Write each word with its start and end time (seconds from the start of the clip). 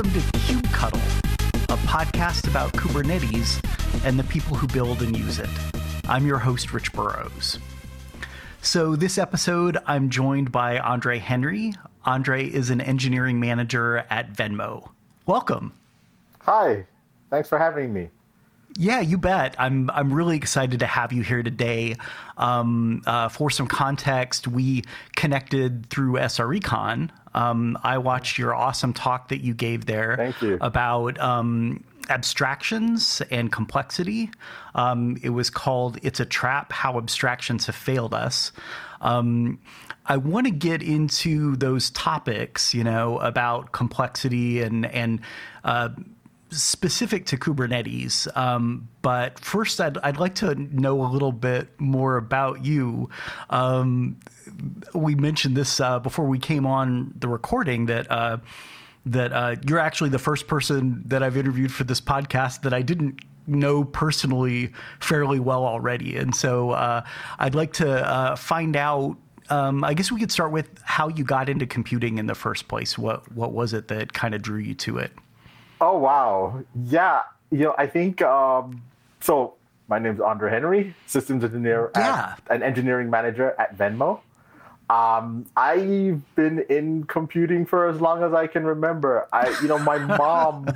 Welcome 0.00 0.22
to 0.22 0.38
Kube 0.38 0.72
Cuddle, 0.72 0.98
a 1.68 1.78
podcast 1.86 2.48
about 2.48 2.72
Kubernetes 2.72 3.62
and 4.02 4.18
the 4.18 4.24
people 4.24 4.56
who 4.56 4.66
build 4.66 5.02
and 5.02 5.14
use 5.14 5.38
it. 5.38 5.50
I'm 6.08 6.26
your 6.26 6.38
host, 6.38 6.72
Rich 6.72 6.94
Burroughs. 6.94 7.58
So, 8.62 8.96
this 8.96 9.18
episode, 9.18 9.76
I'm 9.86 10.08
joined 10.08 10.50
by 10.50 10.78
Andre 10.78 11.18
Henry. 11.18 11.74
Andre 12.06 12.48
is 12.48 12.70
an 12.70 12.80
engineering 12.80 13.40
manager 13.40 14.06
at 14.08 14.32
Venmo. 14.32 14.88
Welcome. 15.26 15.74
Hi, 16.44 16.86
thanks 17.28 17.50
for 17.50 17.58
having 17.58 17.92
me. 17.92 18.08
Yeah, 18.78 19.00
you 19.00 19.18
bet. 19.18 19.54
I'm 19.58 19.90
I'm 19.90 20.14
really 20.14 20.38
excited 20.38 20.80
to 20.80 20.86
have 20.86 21.12
you 21.12 21.22
here 21.22 21.42
today. 21.42 21.96
Um, 22.38 23.02
uh, 23.04 23.28
for 23.28 23.50
some 23.50 23.66
context, 23.66 24.48
we 24.48 24.84
connected 25.14 25.90
through 25.90 26.14
SRECon. 26.14 27.10
Um, 27.34 27.78
I 27.82 27.98
watched 27.98 28.38
your 28.38 28.54
awesome 28.54 28.92
talk 28.92 29.28
that 29.28 29.42
you 29.42 29.54
gave 29.54 29.86
there. 29.86 30.16
Thank 30.16 30.42
you. 30.42 30.58
About 30.60 31.18
um, 31.20 31.84
abstractions 32.08 33.22
and 33.30 33.52
complexity. 33.52 34.30
Um, 34.74 35.16
it 35.22 35.30
was 35.30 35.50
called 35.50 35.98
"It's 36.02 36.20
a 36.20 36.24
Trap: 36.24 36.72
How 36.72 36.98
Abstractions 36.98 37.66
Have 37.66 37.76
Failed 37.76 38.14
Us." 38.14 38.52
Um, 39.00 39.58
I 40.06 40.16
want 40.16 40.46
to 40.46 40.50
get 40.50 40.82
into 40.82 41.56
those 41.56 41.90
topics, 41.90 42.74
you 42.74 42.84
know, 42.84 43.18
about 43.18 43.72
complexity 43.72 44.60
and 44.60 44.86
and 44.86 45.20
uh, 45.64 45.90
specific 46.50 47.26
to 47.26 47.36
Kubernetes. 47.36 48.26
Um, 48.36 48.88
but 49.02 49.38
first, 49.38 49.80
I'd, 49.80 49.98
I'd 49.98 50.16
like 50.18 50.34
to 50.36 50.54
know 50.54 51.02
a 51.04 51.08
little 51.08 51.32
bit 51.32 51.68
more 51.80 52.16
about 52.16 52.64
you. 52.64 53.08
Um, 53.50 54.18
we 54.94 55.14
mentioned 55.14 55.56
this 55.56 55.80
uh, 55.80 55.98
before 55.98 56.26
we 56.26 56.38
came 56.38 56.66
on 56.66 57.14
the 57.18 57.28
recording 57.28 57.86
that. 57.86 58.10
Uh, 58.10 58.38
that 59.06 59.32
uh, 59.32 59.56
you're 59.66 59.78
actually 59.78 60.10
the 60.10 60.18
first 60.18 60.46
person 60.46 61.02
that 61.06 61.22
I've 61.22 61.34
interviewed 61.34 61.72
for 61.72 61.84
this 61.84 62.02
podcast 62.02 62.60
that 62.62 62.74
I 62.74 62.82
didn't 62.82 63.20
know 63.46 63.84
personally 63.84 64.72
fairly 65.00 65.40
well 65.40 65.64
already. 65.64 66.16
And 66.16 66.34
so 66.34 66.72
uh, 66.72 67.02
I'd 67.38 67.54
like 67.54 67.72
to 67.74 67.90
uh, 67.90 68.36
find 68.36 68.76
out. 68.76 69.16
Um, 69.48 69.82
I 69.82 69.94
guess 69.94 70.12
we 70.12 70.20
could 70.20 70.30
start 70.30 70.52
with 70.52 70.68
how 70.82 71.08
you 71.08 71.24
got 71.24 71.48
into 71.48 71.66
computing 71.66 72.18
in 72.18 72.26
the 72.26 72.34
first 72.34 72.68
place. 72.68 72.98
What 72.98 73.32
what 73.32 73.52
was 73.52 73.72
it 73.72 73.88
that 73.88 74.12
kind 74.12 74.34
of 74.34 74.42
drew 74.42 74.58
you 74.58 74.74
to 74.74 74.98
it? 74.98 75.12
Oh 75.80 75.98
wow, 75.98 76.62
yeah. 76.84 77.22
You 77.50 77.58
know, 77.60 77.74
I 77.78 77.86
think 77.86 78.22
um, 78.22 78.82
so. 79.20 79.54
My 79.88 79.98
name 79.98 80.14
is 80.14 80.20
Andre 80.20 80.50
Henry, 80.52 80.94
systems 81.06 81.42
engineer 81.42 81.90
yeah. 81.96 82.36
at, 82.36 82.42
and 82.54 82.62
engineering 82.62 83.10
manager 83.10 83.56
at 83.58 83.76
Venmo. 83.76 84.20
Um, 84.90 85.46
I've 85.56 86.34
been 86.34 86.64
in 86.68 87.04
computing 87.04 87.64
for 87.64 87.88
as 87.88 88.00
long 88.00 88.24
as 88.24 88.32
I 88.32 88.48
can 88.48 88.64
remember. 88.64 89.28
I, 89.32 89.56
you 89.62 89.68
know, 89.68 89.78
my 89.78 89.98
mom, 90.16 90.66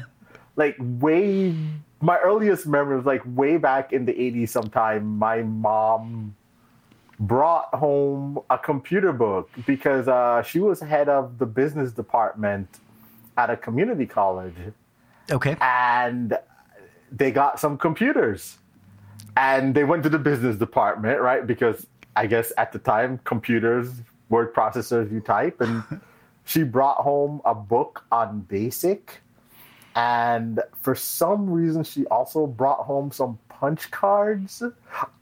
like 0.54 0.76
way, 0.78 1.54
my 2.00 2.18
earliest 2.18 2.64
memory 2.66 2.96
was 2.96 3.06
like 3.06 3.22
way 3.26 3.56
back 3.56 3.92
in 3.92 4.04
the 4.04 4.12
'80s. 4.12 4.50
Sometime 4.50 5.18
my 5.18 5.42
mom 5.42 6.36
brought 7.18 7.74
home 7.74 8.38
a 8.50 8.58
computer 8.58 9.12
book 9.12 9.50
because 9.66 10.06
uh, 10.06 10.42
she 10.42 10.60
was 10.60 10.80
head 10.80 11.08
of 11.08 11.38
the 11.38 11.46
business 11.46 11.92
department 11.92 12.68
at 13.36 13.50
a 13.50 13.56
community 13.56 14.06
college 14.06 14.54
Okay. 15.30 15.56
and 15.60 16.36
they 17.10 17.30
got 17.30 17.58
some 17.58 17.78
computers 17.78 18.58
and 19.36 19.74
they 19.74 19.84
went 19.84 20.02
to 20.02 20.08
the 20.08 20.18
business 20.18 20.56
department 20.56 21.20
right 21.20 21.46
because 21.46 21.86
i 22.16 22.26
guess 22.26 22.52
at 22.58 22.72
the 22.72 22.78
time 22.78 23.18
computers 23.24 24.02
word 24.28 24.54
processors 24.54 25.10
you 25.12 25.20
type 25.20 25.60
and 25.60 25.82
she 26.44 26.62
brought 26.62 26.98
home 26.98 27.40
a 27.44 27.54
book 27.54 28.04
on 28.12 28.40
basic 28.42 29.20
and 29.96 30.60
for 30.80 30.94
some 30.94 31.48
reason 31.48 31.84
she 31.84 32.04
also 32.06 32.46
brought 32.46 32.80
home 32.84 33.10
some 33.10 33.38
punch 33.48 33.90
cards 33.90 34.62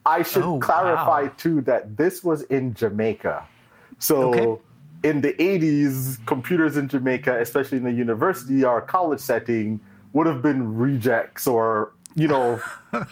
i 0.06 0.22
should 0.22 0.42
Oh, 0.42 0.58
clarify 0.60 1.22
wow. 1.22 1.32
too 1.36 1.60
that 1.62 1.97
this 1.97 2.25
was 2.25 2.42
in 2.42 2.75
jamaica 2.75 3.47
so 3.98 4.28
Okay. 4.28 4.62
in 5.04 5.20
the 5.20 5.32
80s, 5.34 6.25
computers 6.26 6.76
in 6.76 6.88
Jamaica, 6.88 7.41
especially 7.41 7.78
in 7.78 7.84
the 7.84 7.92
university 7.92 8.64
or 8.64 8.81
college 8.81 9.20
setting, 9.20 9.81
would 10.12 10.26
have 10.26 10.42
been 10.42 10.76
rejects 10.76 11.47
or, 11.47 11.92
you 12.14 12.28
know, 12.28 12.60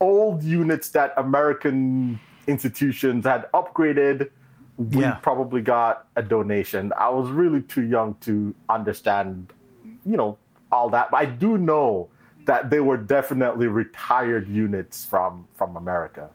old 0.00 0.42
units 0.42 0.88
that 0.90 1.12
American 1.16 2.18
institutions 2.46 3.24
had 3.24 3.50
upgraded. 3.52 4.30
We 4.76 5.02
Yeah. 5.02 5.14
probably 5.22 5.60
got 5.62 6.06
a 6.16 6.22
donation. 6.22 6.92
I 6.98 7.08
was 7.10 7.30
really 7.30 7.62
too 7.62 7.82
young 7.82 8.14
to 8.22 8.54
understand, 8.68 9.52
you 10.04 10.16
know, 10.16 10.36
all 10.72 10.88
that. 10.90 11.10
But 11.10 11.18
I 11.18 11.24
do 11.26 11.58
know 11.58 12.08
that 12.46 12.70
they 12.70 12.80
were 12.80 12.96
definitely 12.96 13.68
retired 13.68 14.48
units 14.48 15.04
from 15.04 15.46
from 15.54 15.76
America. 15.76 16.28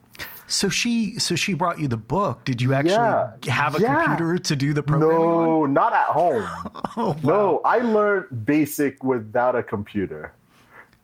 So 0.48 0.68
she 0.70 1.20
so 1.20 1.36
she 1.36 1.54
brought 1.54 1.80
you 1.80 1.88
the 1.88 1.98
book. 1.98 2.44
Did 2.46 2.62
you 2.62 2.74
actually 2.74 2.94
Yeah. 2.94 3.32
have 3.50 3.76
a 3.76 3.82
Yeah. 3.82 4.06
computer 4.06 4.38
to 4.40 4.56
do 4.56 4.74
the 4.74 4.82
programming 4.82 5.18
on? 5.30 5.46
No, 5.46 5.66
not 5.66 5.94
at 5.94 6.08
home. 6.08 6.46
Oh, 6.98 7.10
wow. 7.10 7.16
No, 7.24 7.62
I 7.64 7.78
learned 7.80 8.46
basic 8.46 9.04
without 9.04 9.56
a 9.56 9.62
computer. 9.64 10.32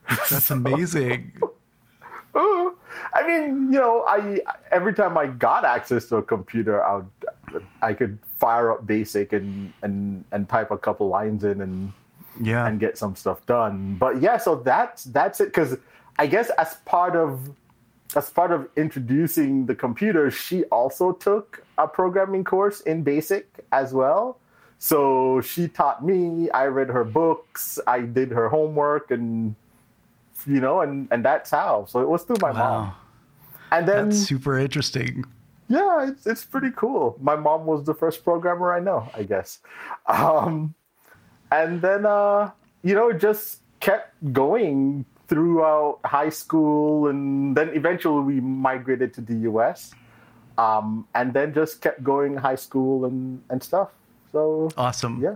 That's 0.09 0.49
amazing. 0.51 1.33
Uh, 2.35 2.69
I 3.13 3.25
mean, 3.25 3.71
you 3.71 3.79
know, 3.79 4.03
I 4.07 4.41
every 4.71 4.93
time 4.93 5.17
I 5.17 5.27
got 5.27 5.63
access 5.65 6.07
to 6.09 6.17
a 6.17 6.23
computer, 6.23 6.83
I 6.83 6.95
would, 6.97 7.65
I 7.81 7.93
could 7.93 8.19
fire 8.39 8.71
up 8.71 8.85
basic 8.85 9.31
and 9.33 9.71
and 9.81 10.23
and 10.31 10.49
type 10.49 10.71
a 10.71 10.77
couple 10.77 11.07
lines 11.07 11.43
in 11.43 11.61
and 11.61 11.93
Yeah. 12.41 12.67
and 12.67 12.79
get 12.79 12.97
some 12.97 13.15
stuff 13.15 13.45
done. 13.45 13.95
But 13.97 14.21
yeah, 14.21 14.37
so 14.37 14.55
that's 14.55 15.05
that's 15.05 15.39
it. 15.39 15.45
Because 15.45 15.77
I 16.19 16.27
guess 16.27 16.49
as 16.57 16.75
part 16.85 17.15
of 17.15 17.39
as 18.15 18.29
part 18.29 18.51
of 18.51 18.67
introducing 18.75 19.65
the 19.65 19.75
computer, 19.75 20.29
she 20.29 20.63
also 20.65 21.13
took 21.13 21.63
a 21.77 21.87
programming 21.87 22.43
course 22.43 22.81
in 22.81 23.03
BASIC 23.03 23.45
as 23.71 23.93
well. 23.93 24.37
So 24.77 25.39
she 25.41 25.67
taught 25.69 26.03
me. 26.05 26.49
I 26.51 26.65
read 26.65 26.89
her 26.89 27.03
books. 27.05 27.79
I 27.87 28.01
did 28.01 28.31
her 28.31 28.49
homework, 28.49 29.09
and 29.11 29.55
you 30.45 30.59
know, 30.59 30.81
and 30.81 31.07
and 31.11 31.23
that's 31.25 31.51
how. 31.51 31.85
So 31.89 32.01
it 32.01 32.09
was 32.09 32.23
through 32.23 32.37
my 32.41 32.51
mom. 32.51 32.93
And 33.71 33.87
then 33.87 34.09
That's 34.09 34.21
super 34.27 34.57
interesting. 34.57 35.25
yeah, 35.67 36.07
it's 36.09 36.25
it's 36.27 36.45
pretty 36.45 36.71
cool. 36.75 37.17
My 37.19 37.35
mom 37.35 37.65
was 37.65 37.83
the 37.85 37.93
first 37.93 38.23
programmer 38.23 38.73
I 38.73 38.79
know, 38.79 39.09
I 39.13 39.23
guess. 39.23 39.59
Um, 40.07 40.73
and 41.51 41.81
then 41.81 42.05
uh, 42.05 42.51
you 42.83 42.93
know, 42.95 43.11
just 43.11 43.61
kept 43.79 44.13
going 44.31 45.05
throughout 45.27 45.99
high 46.05 46.29
school, 46.29 47.07
and 47.09 47.57
then 47.57 47.69
eventually 47.73 48.21
we 48.23 48.39
migrated 48.39 49.13
to 49.15 49.21
the 49.21 49.35
U.S. 49.49 49.91
Um, 50.57 51.07
and 51.15 51.33
then 51.33 51.53
just 51.53 51.81
kept 51.81 52.03
going 52.03 52.37
high 52.37 52.55
school 52.55 53.05
and 53.05 53.41
and 53.49 53.61
stuff. 53.61 53.89
So 54.31 54.69
Awesome. 54.77 55.19
yeah, 55.21 55.35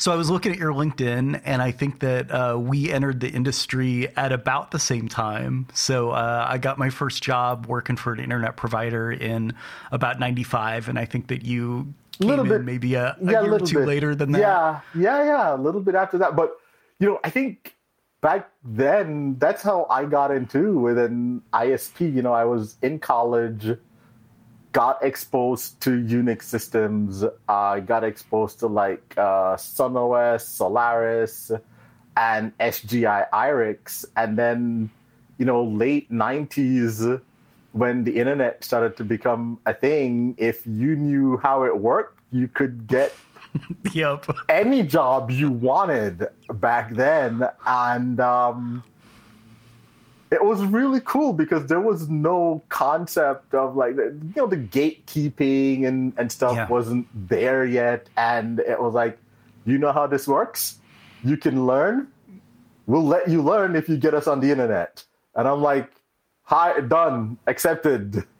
So 0.00 0.12
I 0.12 0.14
was 0.14 0.30
looking 0.30 0.52
at 0.52 0.58
your 0.58 0.72
LinkedIn, 0.72 1.40
and 1.44 1.60
I 1.60 1.72
think 1.72 1.98
that 1.98 2.30
uh, 2.30 2.56
we 2.56 2.92
entered 2.92 3.18
the 3.18 3.28
industry 3.28 4.06
at 4.16 4.30
about 4.30 4.70
the 4.70 4.78
same 4.78 5.08
time. 5.08 5.66
So 5.74 6.10
uh, 6.10 6.46
I 6.48 6.56
got 6.58 6.78
my 6.78 6.88
first 6.88 7.20
job 7.20 7.66
working 7.66 7.96
for 7.96 8.12
an 8.12 8.20
internet 8.20 8.56
provider 8.56 9.10
in 9.10 9.54
about 9.90 10.20
'95, 10.20 10.88
and 10.88 11.00
I 11.00 11.04
think 11.04 11.26
that 11.26 11.44
you 11.44 11.92
came 12.20 12.28
Little 12.28 12.44
in 12.44 12.50
bit- 12.50 12.64
maybe 12.64 12.94
a, 12.94 13.08
a 13.08 13.16
yeah, 13.20 13.30
year 13.30 13.40
or 13.40 13.50
little 13.50 13.66
two 13.66 13.78
bit. 13.80 13.88
later 13.88 14.14
than 14.14 14.30
that. 14.32 14.38
Yeah, 14.40 14.80
yeah, 14.94 15.24
yeah, 15.24 15.54
a 15.54 15.58
little 15.58 15.80
bit 15.80 15.96
after 15.96 16.16
that. 16.18 16.36
But 16.36 16.52
you 17.00 17.08
know, 17.08 17.18
I 17.24 17.30
think 17.30 17.74
back 18.20 18.48
then 18.64 19.36
that's 19.40 19.64
how 19.64 19.84
I 19.90 20.04
got 20.04 20.30
into 20.30 20.78
with 20.78 20.96
an 20.98 21.42
ISP. 21.52 22.14
You 22.14 22.22
know, 22.22 22.32
I 22.32 22.44
was 22.44 22.76
in 22.82 23.00
college, 23.00 23.76
got 24.72 25.02
exposed 25.02 25.80
to 25.82 25.90
Unix 25.90 26.42
systems. 26.42 27.24
I 27.48 27.80
got 27.80 28.04
exposed 28.04 28.58
to 28.60 28.66
like 28.66 29.14
uh, 29.16 29.56
SunOS, 29.56 30.42
Solaris, 30.42 31.50
and 32.16 32.56
SGI 32.58 33.28
IRIX, 33.32 34.04
and 34.16 34.36
then 34.38 34.90
you 35.38 35.44
know, 35.44 35.62
late 35.64 36.10
'90s 36.10 37.20
when 37.72 38.04
the 38.04 38.16
internet 38.18 38.64
started 38.64 38.96
to 38.96 39.04
become 39.04 39.58
a 39.66 39.74
thing, 39.74 40.34
if 40.38 40.66
you 40.66 40.96
knew 40.96 41.36
how 41.36 41.64
it 41.64 41.78
worked, 41.78 42.18
you 42.32 42.48
could 42.48 42.86
get 42.86 43.14
Yep. 43.92 44.26
any 44.48 44.82
job 44.82 45.30
you 45.30 45.50
wanted 45.50 46.26
back 46.54 46.94
then. 46.94 47.48
And 47.66 48.18
um, 48.20 48.82
it 50.30 50.44
was 50.44 50.62
really 50.64 51.00
cool 51.04 51.32
because 51.32 51.66
there 51.66 51.80
was 51.80 52.08
no 52.08 52.62
concept 52.68 53.54
of 53.54 53.76
like, 53.76 53.96
you 53.96 54.32
know, 54.36 54.46
the 54.46 54.56
gatekeeping 54.56 55.86
and, 55.86 56.12
and 56.16 56.30
stuff 56.30 56.54
Yeah. 56.56 56.68
wasn't 56.68 57.06
there 57.28 57.64
yet. 57.64 58.08
And 58.16 58.60
it 58.60 58.80
was 58.80 58.94
like, 58.94 59.18
you 59.64 59.78
know 59.78 59.92
how 59.92 60.06
this 60.06 60.26
works? 60.28 60.78
You 61.24 61.36
can 61.36 61.66
learn. 61.66 62.08
We'll 62.86 63.04
let 63.06 63.28
you 63.28 63.42
learn 63.42 63.76
if 63.76 63.88
you 63.88 63.96
get 63.96 64.14
us 64.14 64.26
on 64.26 64.40
the 64.40 64.50
internet. 64.50 65.04
And 65.34 65.46
I'm 65.48 65.60
like, 65.62 65.90
Hi, 66.48 66.80
done, 66.80 67.36
accepted. 67.46 68.24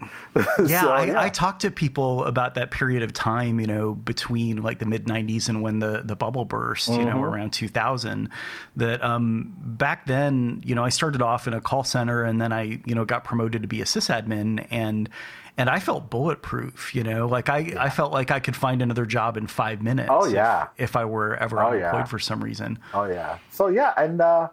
Yeah, 0.67 0.83
so, 0.83 0.91
I, 0.91 1.05
yeah, 1.07 1.21
I, 1.21 1.29
talked 1.29 1.63
to 1.63 1.71
people 1.71 2.25
about 2.25 2.55
that 2.55 2.71
period 2.71 3.03
of 3.03 3.13
time, 3.13 3.59
you 3.59 3.67
know, 3.67 3.95
between 3.95 4.63
like 4.63 4.79
the 4.79 4.87
mid 4.87 5.07
'90s 5.07 5.49
and 5.49 5.63
when 5.63 5.81
the 5.81 6.03
the 6.05 6.15
bubble 6.15 6.45
burst, 6.45 6.89
mm-hmm. 6.89 7.01
you 7.01 7.07
know, 7.07 7.17
mm-hmm. 7.17 7.25
around 7.25 7.53
2000. 7.53 8.31
That 8.77 9.03
um, 9.03 9.53
back 9.59 10.07
then, 10.07 10.63
you 10.65 10.75
know, 10.75 10.85
I 10.85 10.91
started 10.91 11.23
off 11.23 11.49
in 11.49 11.55
a 11.55 11.61
call 11.61 11.83
center, 11.83 12.23
and 12.23 12.41
then 12.41 12.53
I, 12.53 12.81
you 12.87 12.95
know, 12.95 13.05
got 13.05 13.25
promoted 13.25 13.63
to 13.63 13.69
be 13.69 13.81
a 13.81 13.85
sysadmin, 13.85 14.67
and 14.71 15.09
and 15.57 15.69
I 15.69 15.81
felt 15.81 16.09
bulletproof, 16.09 16.95
you 16.95 17.03
know, 17.03 17.27
like 17.27 17.49
I, 17.49 17.59
yeah. 17.59 17.83
I 17.83 17.91
felt 17.91 18.13
like 18.13 18.31
I 18.31 18.39
could 18.39 18.57
find 18.57 18.81
another 18.81 19.07
job 19.07 19.37
in 19.37 19.49
five 19.49 19.83
minutes. 19.83 20.11
Oh 20.11 20.27
yeah, 20.27 20.69
if, 20.77 20.91
if 20.91 20.97
I 20.97 21.05
were 21.05 21.37
ever 21.37 21.61
oh, 21.61 21.69
unemployed 21.69 21.93
yeah. 21.93 22.05
for 22.05 22.19
some 22.19 22.43
reason. 22.43 22.79
Oh 22.95 23.05
yeah. 23.05 23.39
So 23.51 23.67
yeah, 23.67 23.93
and. 23.97 24.21
uh 24.21 24.49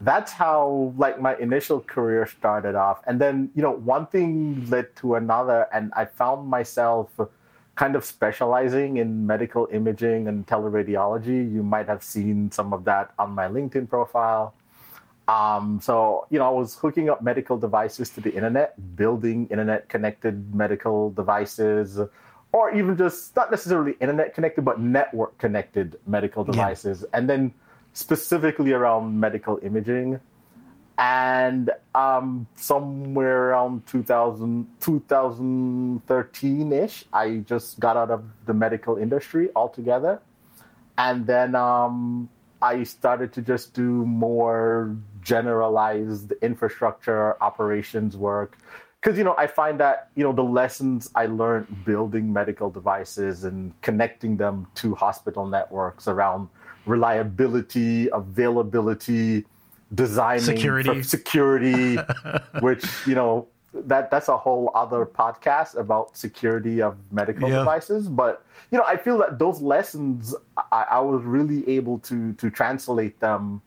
that's 0.00 0.32
how 0.32 0.92
like 0.96 1.20
my 1.20 1.36
initial 1.36 1.80
career 1.80 2.26
started 2.26 2.74
off. 2.74 3.02
And 3.06 3.20
then 3.20 3.50
you 3.54 3.62
know 3.62 3.72
one 3.72 4.06
thing 4.06 4.68
led 4.68 4.94
to 4.96 5.14
another 5.14 5.66
and 5.72 5.92
i 5.94 6.04
found 6.04 6.48
myself 6.48 7.10
kind 7.74 7.96
of 7.96 8.04
specializing 8.04 8.98
in 8.98 9.26
medical 9.26 9.68
imaging 9.72 10.28
and 10.28 10.46
teleradiology. 10.46 11.52
You 11.52 11.62
might 11.62 11.88
have 11.88 12.02
seen 12.02 12.50
some 12.50 12.72
of 12.72 12.84
that 12.84 13.12
on 13.18 13.32
my 13.32 13.48
linkedin 13.48 13.88
profile. 13.88 14.54
Um, 15.26 15.80
so 15.82 16.26
you 16.30 16.38
know 16.38 16.46
i 16.46 16.50
was 16.50 16.74
hooking 16.74 17.08
up 17.08 17.22
medical 17.22 17.56
devices 17.56 18.10
to 18.10 18.20
the 18.20 18.30
internet 18.34 18.74
building 18.94 19.46
internet 19.48 19.88
connected 19.88 20.54
medical 20.54 21.10
devices 21.12 21.98
or 22.52 22.74
even 22.74 22.94
just 22.96 23.34
not 23.34 23.50
necessarily 23.50 23.94
internet 24.00 24.34
connected 24.34 24.66
but 24.66 24.78
network 24.80 25.38
connected 25.38 25.98
medical 26.06 26.44
devices. 26.44 27.00
Yeah. 27.00 27.18
and 27.18 27.30
then 27.30 27.54
specifically 27.94 28.72
around 28.72 29.18
medical 29.18 29.58
imaging. 29.62 30.20
And 30.98 31.70
um, 31.94 32.46
somewhere 32.54 33.50
around 33.50 33.86
2000, 33.86 34.68
2013 34.80 36.72
ish, 36.72 37.04
I 37.12 37.38
just 37.38 37.80
got 37.80 37.96
out 37.96 38.10
of 38.10 38.24
the 38.46 38.54
medical 38.54 38.96
industry 38.96 39.48
altogether. 39.56 40.20
And 40.96 41.26
then 41.26 41.56
um, 41.56 42.28
I 42.62 42.84
started 42.84 43.32
to 43.32 43.42
just 43.42 43.74
do 43.74 43.82
more 43.82 44.96
generalized 45.20 46.32
infrastructure 46.42 47.42
operations 47.42 48.16
work. 48.16 48.58
Because, 49.00 49.18
you 49.18 49.24
know, 49.24 49.34
I 49.36 49.48
find 49.48 49.80
that, 49.80 50.08
you 50.14 50.22
know, 50.22 50.32
the 50.32 50.44
lessons 50.44 51.10
I 51.14 51.26
learned 51.26 51.84
building 51.84 52.32
medical 52.32 52.70
devices 52.70 53.44
and 53.44 53.78
connecting 53.82 54.36
them 54.36 54.66
to 54.76 54.94
hospital 54.94 55.46
networks 55.46 56.08
around 56.08 56.48
reliability, 56.86 58.08
availability, 58.10 59.44
designing 59.94 60.42
security, 60.42 61.02
security 61.02 61.96
which 62.60 62.84
you 63.06 63.14
know 63.14 63.46
that 63.72 64.10
that's 64.10 64.28
a 64.28 64.36
whole 64.36 64.70
other 64.74 65.04
podcast 65.04 65.76
about 65.76 66.16
security 66.16 66.80
of 66.80 66.96
medical 67.10 67.48
yeah. 67.48 67.58
devices. 67.58 68.08
But 68.08 68.44
you 68.70 68.78
know, 68.78 68.84
I 68.86 68.96
feel 68.96 69.18
that 69.18 69.38
those 69.38 69.60
lessons 69.60 70.34
I, 70.72 70.86
I 70.92 71.00
was 71.00 71.22
really 71.24 71.68
able 71.68 71.98
to 72.00 72.32
to 72.34 72.50
translate 72.50 73.18
them 73.20 73.60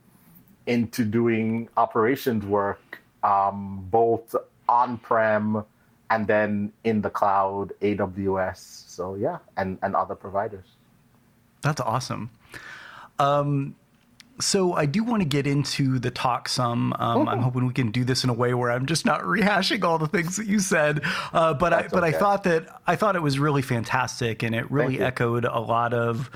into 0.66 1.06
doing 1.06 1.70
operations 1.78 2.46
work, 2.46 3.00
um, 3.24 3.88
both 3.90 4.36
on 4.68 4.98
prem 4.98 5.64
and 6.10 6.28
then 6.28 6.72
in 6.84 7.02
the 7.02 7.10
cloud, 7.10 7.74
AWS. 7.82 8.58
So 8.90 9.16
yeah, 9.16 9.40
and 9.58 9.78
and 9.82 9.96
other 9.96 10.16
providers. 10.16 10.66
That's 11.62 11.82
awesome. 11.82 12.30
Um, 13.20 13.76
so 14.40 14.74
I 14.74 14.86
do 14.86 15.04
want 15.04 15.22
to 15.22 15.28
get 15.28 15.48
into 15.48 16.00
the 16.00 16.12
talk 16.12 16.48
some. 16.48 16.94
Um, 17.00 17.28
I'm 17.28 17.40
hoping 17.40 17.66
we 17.66 17.74
can 17.74 17.92
do 17.92 18.04
this 18.04 18.24
in 18.24 18.30
a 18.30 18.34
way 18.34 18.54
where 18.54 18.72
I'm 18.72 18.86
just 18.86 19.06
not 19.06 19.22
rehashing 19.24 19.84
all 19.84 19.98
the 19.98 20.08
things 20.08 20.38
that 20.38 20.48
you 20.48 20.60
said. 20.60 21.02
Uh, 21.34 21.54
but 21.54 21.72
That's 21.72 21.94
I 21.94 21.96
but 21.96 22.04
okay. 22.04 22.16
I 22.16 22.20
thought 22.20 22.44
that 22.44 22.82
I 22.86 22.96
thought 22.96 23.16
it 23.16 23.22
was 23.22 23.40
really 23.40 23.62
fantastic, 23.62 24.44
and 24.44 24.54
it 24.54 24.70
really 24.70 25.00
echoed 25.00 25.46
a 25.46 25.60
lot 25.60 25.94
of 25.94 26.30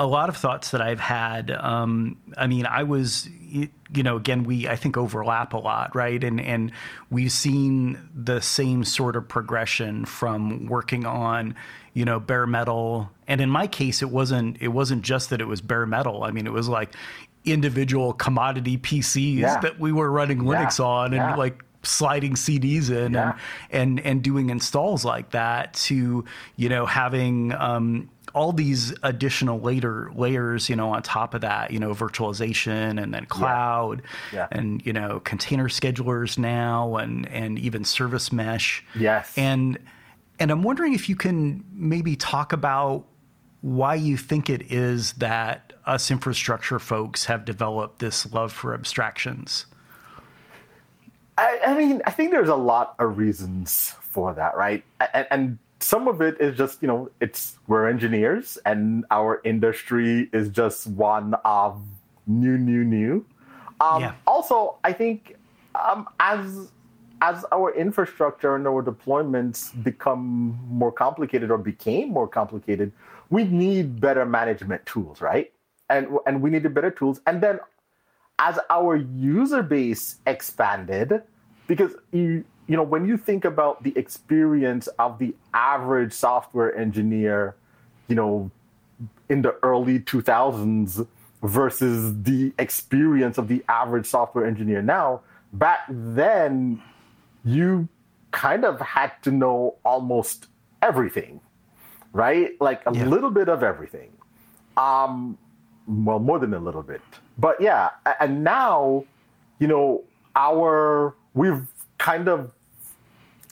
a 0.00 0.06
lot 0.06 0.30
of 0.30 0.36
thoughts 0.38 0.70
that 0.70 0.80
I've 0.80 0.98
had. 0.98 1.50
Um, 1.50 2.16
I 2.38 2.46
mean, 2.46 2.64
I 2.64 2.84
was, 2.84 3.28
you 3.28 3.68
know, 4.02 4.16
again, 4.16 4.44
we 4.44 4.66
I 4.66 4.74
think 4.74 4.96
overlap 4.96 5.52
a 5.52 5.58
lot, 5.58 5.94
right? 5.94 6.24
And 6.24 6.40
and 6.40 6.72
we've 7.10 7.30
seen 7.30 8.08
the 8.14 8.40
same 8.40 8.82
sort 8.82 9.14
of 9.14 9.28
progression 9.28 10.06
from 10.06 10.66
working 10.66 11.04
on, 11.04 11.54
you 11.92 12.06
know, 12.06 12.18
bare 12.18 12.46
metal. 12.46 13.10
And 13.28 13.42
in 13.42 13.50
my 13.50 13.66
case, 13.66 14.00
it 14.00 14.08
wasn't 14.08 14.56
it 14.62 14.68
wasn't 14.68 15.02
just 15.02 15.28
that 15.30 15.42
it 15.42 15.46
was 15.46 15.60
bare 15.60 15.84
metal. 15.84 16.24
I 16.24 16.30
mean, 16.30 16.46
it 16.46 16.52
was 16.52 16.66
like 16.66 16.94
individual 17.44 18.14
commodity 18.14 18.78
PCs 18.78 19.36
yeah. 19.36 19.60
that 19.60 19.78
we 19.78 19.92
were 19.92 20.10
running 20.10 20.38
Linux 20.38 20.78
yeah. 20.78 20.84
on, 20.86 21.06
and 21.12 21.16
yeah. 21.16 21.36
like 21.36 21.62
sliding 21.82 22.34
CDs 22.34 22.90
in 22.90 23.16
and 23.16 23.34
and 23.70 24.00
and 24.00 24.22
doing 24.22 24.48
installs 24.48 25.04
like 25.04 25.30
that 25.30 25.74
to 25.74 26.24
you 26.56 26.68
know 26.70 26.86
having 26.86 27.52
um, 27.52 28.08
all 28.34 28.52
these 28.52 28.94
additional 29.02 29.60
later 29.60 30.10
layers, 30.14 30.68
you 30.68 30.76
know, 30.76 30.90
on 30.90 31.02
top 31.02 31.34
of 31.34 31.40
that, 31.40 31.70
you 31.70 31.78
know, 31.78 31.94
virtualization 31.94 33.02
and 33.02 33.12
then 33.12 33.26
cloud 33.26 34.02
yeah. 34.32 34.38
Yeah. 34.40 34.58
and, 34.58 34.84
you 34.84 34.92
know, 34.92 35.20
container 35.20 35.68
schedulers 35.68 36.38
now 36.38 36.96
and, 36.96 37.28
and 37.28 37.58
even 37.58 37.84
service 37.84 38.32
mesh. 38.32 38.84
Yes. 38.94 39.32
And, 39.36 39.78
and 40.38 40.50
I'm 40.50 40.62
wondering 40.62 40.94
if 40.94 41.08
you 41.08 41.16
can 41.16 41.64
maybe 41.72 42.16
talk 42.16 42.52
about 42.52 43.06
why 43.60 43.94
you 43.94 44.16
think 44.16 44.48
it 44.48 44.72
is 44.72 45.12
that 45.14 45.72
us 45.84 46.10
infrastructure 46.10 46.78
folks 46.78 47.26
have 47.26 47.44
developed 47.44 47.98
this 47.98 48.32
love 48.32 48.52
for 48.52 48.74
abstractions. 48.74 49.66
I, 51.36 51.58
I 51.66 51.74
mean, 51.74 52.02
I 52.06 52.10
think 52.10 52.30
there's 52.30 52.48
a 52.48 52.54
lot 52.54 52.94
of 52.98 53.18
reasons 53.18 53.94
for 54.00 54.34
that, 54.34 54.56
right? 54.56 54.84
And, 55.14 55.26
and 55.30 55.58
some 55.80 56.08
of 56.08 56.20
it 56.20 56.40
is 56.40 56.56
just 56.56 56.82
you 56.82 56.88
know 56.88 57.10
it's 57.20 57.58
we're 57.66 57.88
engineers 57.88 58.58
and 58.66 59.04
our 59.10 59.40
industry 59.44 60.28
is 60.32 60.48
just 60.48 60.86
one 60.88 61.34
of 61.44 61.82
new 62.26 62.58
new 62.58 62.84
new. 62.84 63.24
Um, 63.80 64.02
yeah. 64.02 64.12
also 64.26 64.76
i 64.84 64.92
think 64.92 65.36
um, 65.74 66.06
as 66.20 66.68
as 67.22 67.46
our 67.50 67.74
infrastructure 67.74 68.56
and 68.56 68.66
our 68.66 68.82
deployments 68.82 69.72
become 69.82 70.58
more 70.68 70.92
complicated 70.92 71.50
or 71.50 71.56
became 71.56 72.10
more 72.10 72.28
complicated 72.28 72.92
we 73.30 73.44
need 73.44 74.00
better 74.00 74.26
management 74.26 74.84
tools 74.84 75.20
right? 75.20 75.50
And 75.88 76.08
and 76.26 76.42
we 76.42 76.50
needed 76.50 76.74
better 76.74 76.90
tools. 76.90 77.20
And 77.26 77.40
then 77.40 77.60
as 78.38 78.58
our 78.68 78.96
user 78.96 79.62
base 79.62 80.16
expanded 80.26 81.22
because 81.66 81.94
you 82.12 82.44
you 82.70 82.76
know, 82.76 82.84
when 82.84 83.04
you 83.04 83.16
think 83.16 83.44
about 83.44 83.82
the 83.82 83.92
experience 83.98 84.86
of 85.00 85.18
the 85.18 85.34
average 85.52 86.12
software 86.12 86.72
engineer, 86.78 87.56
you 88.06 88.14
know, 88.14 88.48
in 89.28 89.42
the 89.42 89.56
early 89.64 89.98
2000s 89.98 91.04
versus 91.42 92.22
the 92.22 92.52
experience 92.60 93.38
of 93.38 93.48
the 93.48 93.64
average 93.68 94.06
software 94.06 94.46
engineer 94.46 94.82
now, 94.82 95.20
back 95.52 95.80
then 95.88 96.80
you 97.44 97.88
kind 98.30 98.64
of 98.64 98.80
had 98.80 99.20
to 99.22 99.32
know 99.32 99.74
almost 99.84 100.46
everything, 100.80 101.40
right? 102.12 102.52
Like 102.60 102.82
a 102.86 102.94
yeah. 102.94 103.04
little 103.04 103.32
bit 103.32 103.48
of 103.48 103.64
everything. 103.64 104.12
Um, 104.76 105.36
well, 105.88 106.20
more 106.20 106.38
than 106.38 106.54
a 106.54 106.60
little 106.60 106.84
bit. 106.84 107.02
But 107.36 107.60
yeah, 107.60 107.90
and 108.20 108.44
now, 108.44 109.06
you 109.58 109.66
know, 109.66 110.04
our 110.36 111.16
we've 111.34 111.66
kind 111.98 112.28
of 112.28 112.52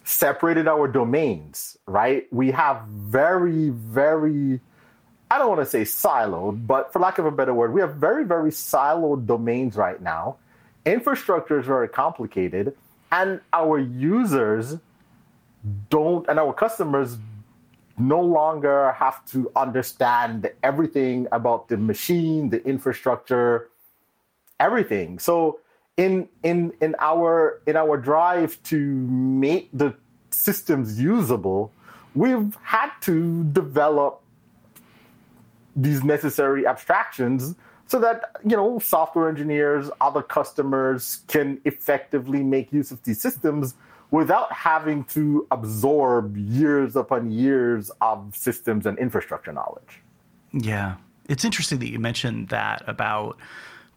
separated 0.08 0.66
our 0.66 0.88
domains, 0.88 1.76
right? 1.86 2.26
We 2.32 2.50
have 2.52 2.82
very, 2.86 3.68
very, 3.68 4.58
I 5.30 5.36
don't 5.36 5.48
want 5.48 5.60
to 5.60 5.66
say 5.66 5.82
siloed, 5.82 6.66
but 6.66 6.94
for 6.94 6.98
lack 6.98 7.18
of 7.18 7.26
a 7.26 7.30
better 7.30 7.52
word, 7.52 7.74
we 7.74 7.82
have 7.82 7.96
very, 7.96 8.24
very 8.24 8.50
siloed 8.50 9.26
domains 9.26 9.76
right 9.76 10.00
now. 10.00 10.38
Infrastructure 10.86 11.60
is 11.60 11.66
very 11.66 11.88
complicated, 11.88 12.74
and 13.12 13.42
our 13.52 13.78
users 13.78 14.78
don't, 15.90 16.26
and 16.26 16.38
our 16.38 16.54
customers 16.54 17.18
no 17.98 18.22
longer 18.22 18.92
have 18.92 19.22
to 19.26 19.52
understand 19.56 20.50
everything 20.62 21.26
about 21.32 21.68
the 21.68 21.76
machine, 21.76 22.48
the 22.48 22.64
infrastructure, 22.66 23.68
everything. 24.58 25.18
So 25.18 25.60
in 25.98 26.28
in 26.42 26.72
in 26.80 26.94
our 27.00 27.60
in 27.66 27.76
our 27.76 27.98
drive 27.98 28.62
to 28.62 28.78
make 28.78 29.68
the 29.74 29.94
systems 30.30 30.98
usable, 30.98 31.72
we've 32.14 32.56
had 32.62 32.90
to 33.02 33.44
develop 33.44 34.22
these 35.76 36.02
necessary 36.02 36.66
abstractions 36.66 37.54
so 37.86 37.98
that 37.98 38.30
you 38.44 38.56
know 38.56 38.78
software 38.78 39.28
engineers 39.28 39.90
other 40.00 40.22
customers 40.22 41.20
can 41.26 41.60
effectively 41.64 42.42
make 42.42 42.72
use 42.72 42.90
of 42.90 43.02
these 43.02 43.20
systems 43.20 43.74
without 44.10 44.50
having 44.52 45.04
to 45.04 45.46
absorb 45.50 46.36
years 46.36 46.96
upon 46.96 47.30
years 47.30 47.90
of 48.00 48.34
systems 48.34 48.86
and 48.86 48.98
infrastructure 48.98 49.52
knowledge. 49.52 50.00
Yeah. 50.52 50.94
It's 51.28 51.44
interesting 51.44 51.78
that 51.80 51.90
you 51.90 51.98
mentioned 51.98 52.48
that 52.48 52.82
about 52.86 53.36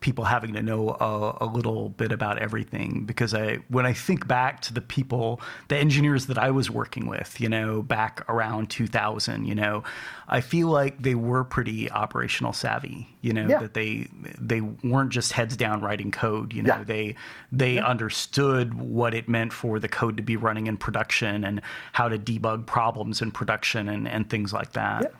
people 0.01 0.25
having 0.25 0.53
to 0.53 0.63
know 0.63 0.89
a, 0.89 1.45
a, 1.45 1.45
little 1.45 1.89
bit 1.89 2.11
about 2.11 2.39
everything 2.39 3.03
because 3.05 3.35
I 3.35 3.57
when 3.69 3.85
I 3.85 3.93
think 3.93 4.27
back 4.27 4.59
to 4.61 4.73
the 4.73 4.81
people 4.81 5.39
the 5.69 5.77
engineers 5.77 6.25
that 6.25 6.39
I 6.39 6.49
was 6.49 6.69
working 6.69 7.05
with 7.05 7.39
you 7.39 7.47
know 7.47 7.83
back 7.83 8.25
around 8.27 8.71
2000 8.71 9.45
you 9.45 9.55
know 9.55 9.83
I 10.27 10.41
feel 10.41 10.67
like 10.67 11.01
they 11.01 11.13
were 11.13 11.43
pretty 11.43 11.89
operational 11.91 12.51
savvy 12.51 13.07
you 13.21 13.31
know 13.31 13.47
yeah. 13.47 13.59
that 13.59 13.75
they 13.75 14.07
they 14.39 14.61
weren't 14.61 15.11
just 15.11 15.33
heads 15.33 15.55
down 15.55 15.81
writing 15.81 16.11
code 16.11 16.51
you 16.51 16.63
know 16.63 16.77
yeah. 16.77 16.83
they 16.83 17.15
they 17.51 17.75
yeah. 17.75 17.85
understood 17.85 18.73
what 18.73 19.13
it 19.13 19.29
meant 19.29 19.53
for 19.53 19.79
the 19.79 19.87
code 19.87 20.17
to 20.17 20.23
be 20.23 20.35
running 20.35 20.65
in 20.65 20.77
production 20.77 21.43
and 21.43 21.61
how 21.93 22.09
to 22.09 22.17
debug 22.17 22.65
problems 22.65 23.21
in 23.21 23.31
production 23.31 23.87
and 23.87 24.07
and 24.07 24.29
things 24.29 24.51
like 24.51 24.73
that 24.73 25.13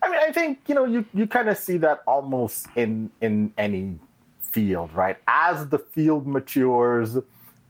I 0.00 0.08
mean, 0.08 0.20
I 0.20 0.30
think 0.30 0.60
you 0.68 0.76
know 0.76 0.84
you, 0.84 1.04
you 1.12 1.26
kind 1.26 1.48
of 1.48 1.58
see 1.58 1.76
that 1.78 2.02
almost 2.06 2.68
in 2.76 3.10
in 3.20 3.52
any 3.58 3.98
field, 4.50 4.92
right? 4.94 5.16
As 5.26 5.68
the 5.68 5.78
field 5.78 6.26
matures, 6.26 7.18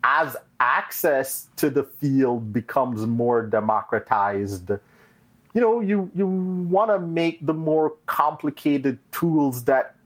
as 0.05 0.37
access 0.61 1.49
to 1.57 1.71
the 1.71 1.85
field 1.85 2.53
becomes 2.53 3.07
more 3.07 3.43
democratized, 3.43 4.71
you 4.71 5.61
know, 5.61 5.81
you 5.81 6.11
you 6.15 6.27
want 6.27 6.91
to 6.91 6.99
make 6.99 7.45
the 7.45 7.55
more 7.55 7.95
complicated 8.07 8.99
tools 9.13 9.65
that 9.65 9.97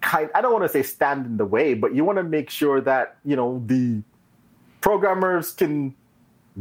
kind 0.00 0.30
I 0.34 0.40
don't 0.40 0.52
want 0.52 0.64
to 0.64 0.68
say 0.68 0.82
stand 0.82 1.26
in 1.26 1.36
the 1.36 1.44
way, 1.46 1.74
but 1.74 1.94
you 1.94 2.04
want 2.04 2.18
to 2.18 2.24
make 2.24 2.50
sure 2.50 2.80
that, 2.82 3.16
you 3.24 3.36
know, 3.36 3.62
the 3.66 4.02
programmers 4.80 5.52
can 5.52 5.94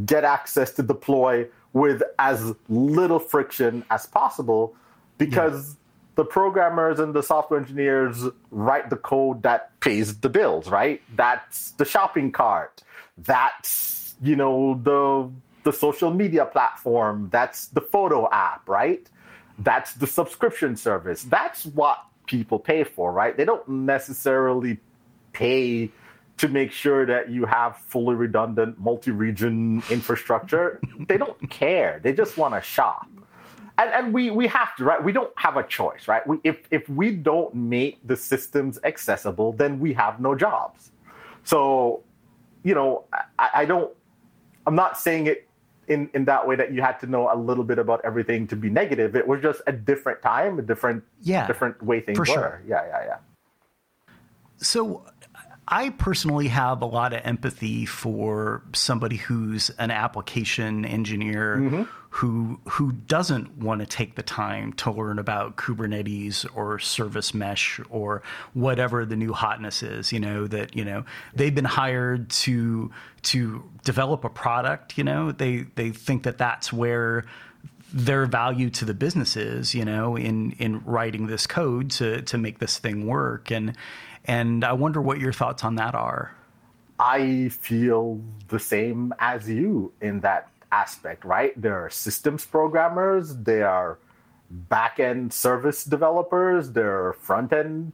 get 0.05 0.23
access 0.23 0.71
to 0.73 0.83
deploy 0.83 1.47
with 1.73 2.01
as 2.19 2.53
little 2.69 3.19
friction 3.19 3.83
as 3.89 4.05
possible 4.05 4.75
because 5.17 5.75
the 6.15 6.25
programmers 6.25 6.99
and 6.99 7.13
the 7.13 7.21
software 7.21 7.59
engineers 7.59 8.23
write 8.49 8.89
the 8.89 8.95
code 8.95 9.43
that 9.43 9.77
pays 9.81 10.17
the 10.19 10.29
bills, 10.29 10.69
right? 10.69 11.01
That's 11.15 11.71
the 11.71 11.85
shopping 11.85 12.31
cart. 12.31 12.83
That's, 13.17 14.15
you 14.21 14.35
know, 14.35 14.79
the 14.81 15.29
the 15.63 15.73
social 15.73 16.11
media 16.11 16.45
platform. 16.45 17.29
That's 17.31 17.67
the 17.67 17.81
photo 17.81 18.29
app, 18.31 18.69
right? 18.69 19.07
That's 19.59 19.93
the 19.93 20.07
subscription 20.07 20.75
service. 20.75 21.23
That's 21.23 21.65
what 21.65 21.97
people 22.27 22.59
pay 22.59 22.83
for, 22.83 23.11
right? 23.11 23.35
They 23.35 23.45
don't 23.45 23.67
necessarily 23.67 24.79
pay 25.33 25.91
to 26.37 26.47
make 26.49 26.71
sure 26.71 27.05
that 27.05 27.29
you 27.29 27.45
have 27.45 27.77
fully 27.77 28.15
redundant 28.15 28.79
multi-region 28.79 29.83
infrastructure. 29.89 30.79
they 31.07 31.17
don't 31.17 31.49
care. 31.49 31.99
They 32.03 32.13
just 32.13 32.37
want 32.37 32.53
to 32.53 32.61
shop 32.61 33.07
and, 33.77 33.89
and 33.91 34.13
we 34.13 34.31
we 34.31 34.47
have 34.47 34.75
to 34.77 34.83
right? 34.83 35.03
We 35.03 35.11
don't 35.11 35.31
have 35.37 35.57
a 35.57 35.63
choice 35.63 36.07
right? 36.07 36.25
We, 36.27 36.39
if 36.43 36.67
if 36.71 36.87
we 36.89 37.11
don't 37.11 37.53
make 37.55 37.99
the 38.07 38.15
systems 38.15 38.79
accessible 38.83 39.53
then 39.53 39.79
we 39.79 39.93
have 39.93 40.19
no 40.19 40.35
jobs. 40.35 40.91
So 41.43 42.03
you 42.63 42.73
know 42.73 43.05
I, 43.39 43.49
I 43.53 43.65
don't 43.65 43.93
i'm 44.67 44.75
not 44.75 44.97
saying 44.97 45.27
it 45.27 45.47
in 45.87 46.09
in 46.13 46.25
that 46.25 46.47
way 46.47 46.55
that 46.55 46.73
you 46.73 46.81
had 46.81 46.99
to 46.99 47.07
know 47.07 47.31
a 47.31 47.37
little 47.37 47.63
bit 47.63 47.79
about 47.79 48.01
everything 48.03 48.47
to 48.47 48.55
be 48.55 48.69
negative. 48.69 49.15
It 49.15 49.27
was 49.27 49.41
just 49.41 49.61
a 49.67 49.71
different 49.71 50.21
time 50.21 50.59
a 50.59 50.61
different 50.61 51.03
yeah. 51.21 51.47
different 51.47 51.81
way 51.83 52.01
things 52.01 52.17
were 52.17 52.25
sure. 52.25 52.61
yeah 52.67 52.83
yeah 52.87 53.05
yeah. 53.05 53.17
So 54.57 55.05
I 55.67 55.89
personally 55.89 56.47
have 56.47 56.81
a 56.81 56.85
lot 56.85 57.13
of 57.13 57.21
empathy 57.23 57.85
for 57.85 58.63
somebody 58.73 59.17
who's 59.17 59.69
an 59.71 59.91
application 59.91 60.85
engineer 60.85 61.57
mm-hmm. 61.57 61.83
Who 62.15 62.57
who 62.69 62.93
doesn't 62.93 63.57
want 63.57 63.81
to 63.81 63.85
take 63.85 64.15
the 64.15 64.23
time 64.23 64.71
to 64.71 64.89
learn 64.89 65.19
about 65.19 65.57
Kubernetes 65.57 66.45
or 66.55 66.79
service 66.79 67.33
mesh 67.33 67.81
or 67.89 68.23
whatever 68.53 69.05
the 69.05 69.17
new 69.17 69.33
hotness 69.33 69.83
is, 69.83 70.13
you 70.13 70.21
know, 70.21 70.47
that, 70.47 70.73
you 70.73 70.85
know, 70.85 71.03
they've 71.33 71.53
been 71.53 71.65
hired 71.65 72.29
to 72.29 72.89
to 73.23 73.61
develop 73.83 74.23
a 74.23 74.29
product, 74.29 74.97
you 74.97 75.03
know, 75.03 75.33
they 75.33 75.65
they 75.75 75.89
think 75.89 76.23
that 76.23 76.37
that's 76.37 76.71
where 76.71 77.25
their 77.91 78.25
value 78.25 78.69
to 78.69 78.85
the 78.85 78.93
business 78.93 79.35
is, 79.35 79.75
you 79.75 79.83
know, 79.83 80.15
in 80.15 80.53
in 80.53 80.81
writing 80.85 81.27
this 81.27 81.45
code 81.45 81.91
to 81.91 82.21
to 82.21 82.37
make 82.37 82.59
this 82.59 82.77
thing 82.77 83.05
work 83.05 83.51
and 83.51 83.75
and 84.23 84.63
I 84.63 84.71
wonder 84.71 85.01
what 85.01 85.19
your 85.19 85.33
thoughts 85.33 85.65
on 85.65 85.75
that 85.75 85.95
are. 85.95 86.33
I 86.97 87.49
feel 87.49 88.21
the 88.47 88.57
same 88.57 89.13
as 89.19 89.49
you 89.49 89.91
in 89.99 90.21
that 90.21 90.54
aspect, 90.81 91.23
right? 91.23 91.53
There 91.59 91.77
are 91.83 91.89
systems 91.89 92.45
programmers, 92.45 93.35
they 93.49 93.61
are 93.61 93.97
back 94.75 94.99
end 94.99 95.33
service 95.33 95.83
developers, 95.83 96.71
there 96.71 96.93
are 97.05 97.13
front 97.13 97.53
end 97.53 97.93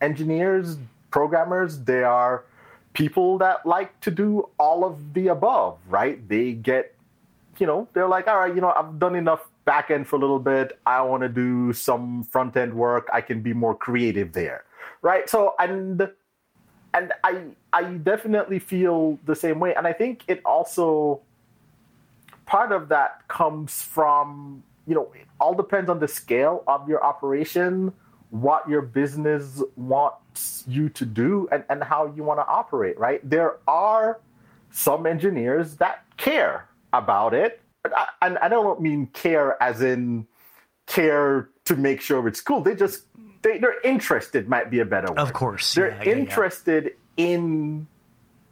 engineers, 0.00 0.78
programmers, 1.10 1.78
they 1.90 2.02
are 2.02 2.44
people 2.92 3.38
that 3.38 3.64
like 3.64 3.90
to 4.00 4.10
do 4.10 4.48
all 4.58 4.84
of 4.84 5.14
the 5.14 5.28
above, 5.28 5.78
right? 5.88 6.16
They 6.28 6.52
get, 6.52 6.94
you 7.58 7.66
know, 7.66 7.88
they're 7.92 8.08
like, 8.08 8.26
all 8.28 8.40
right, 8.40 8.54
you 8.54 8.60
know, 8.60 8.72
I've 8.72 8.98
done 8.98 9.16
enough 9.16 9.42
back 9.64 9.90
end 9.90 10.08
for 10.08 10.16
a 10.16 10.18
little 10.18 10.40
bit. 10.40 10.78
I 10.86 11.00
want 11.02 11.22
to 11.22 11.28
do 11.28 11.72
some 11.72 12.24
front 12.24 12.56
end 12.56 12.74
work. 12.74 13.08
I 13.12 13.20
can 13.20 13.40
be 13.42 13.52
more 13.52 13.74
creative 13.74 14.32
there 14.32 14.64
right? 15.02 15.28
So 15.28 15.54
and 15.58 16.08
and 16.94 17.12
I 17.22 17.42
I 17.72 17.82
definitely 17.84 18.58
feel 18.58 19.18
the 19.26 19.36
same 19.36 19.60
way, 19.60 19.74
and 19.74 19.86
I 19.86 19.92
think 19.92 20.22
it 20.28 20.40
also 20.44 21.20
part 22.46 22.72
of 22.72 22.88
that 22.88 23.26
comes 23.28 23.82
from 23.82 24.62
you 24.86 24.94
know 24.94 25.10
it 25.14 25.26
all 25.40 25.54
depends 25.54 25.88
on 25.90 26.00
the 26.00 26.08
scale 26.08 26.64
of 26.66 26.88
your 26.88 27.04
operation, 27.04 27.92
what 28.30 28.68
your 28.68 28.82
business 28.82 29.62
wants 29.76 30.64
you 30.66 30.88
to 30.90 31.04
do, 31.04 31.48
and 31.52 31.64
and 31.68 31.82
how 31.82 32.12
you 32.14 32.24
want 32.24 32.40
to 32.40 32.46
operate. 32.46 32.98
Right? 32.98 33.20
There 33.28 33.58
are 33.66 34.20
some 34.70 35.06
engineers 35.06 35.76
that 35.76 36.04
care 36.16 36.68
about 36.92 37.34
it, 37.34 37.60
and 38.20 38.38
I 38.38 38.48
don't 38.48 38.80
mean 38.80 39.06
care 39.08 39.62
as 39.62 39.82
in 39.82 40.26
care 40.86 41.48
to 41.64 41.76
make 41.76 42.00
sure 42.00 42.26
it's 42.28 42.40
cool. 42.40 42.60
They 42.60 42.74
just 42.74 43.04
they, 43.42 43.58
are 43.60 43.80
interested 43.84 44.48
might 44.48 44.70
be 44.70 44.80
a 44.80 44.84
better 44.84 45.08
word. 45.08 45.18
Of 45.18 45.32
course. 45.32 45.74
They're 45.74 45.98
yeah, 46.02 46.12
interested 46.12 46.92
yeah. 47.16 47.26
in 47.26 47.86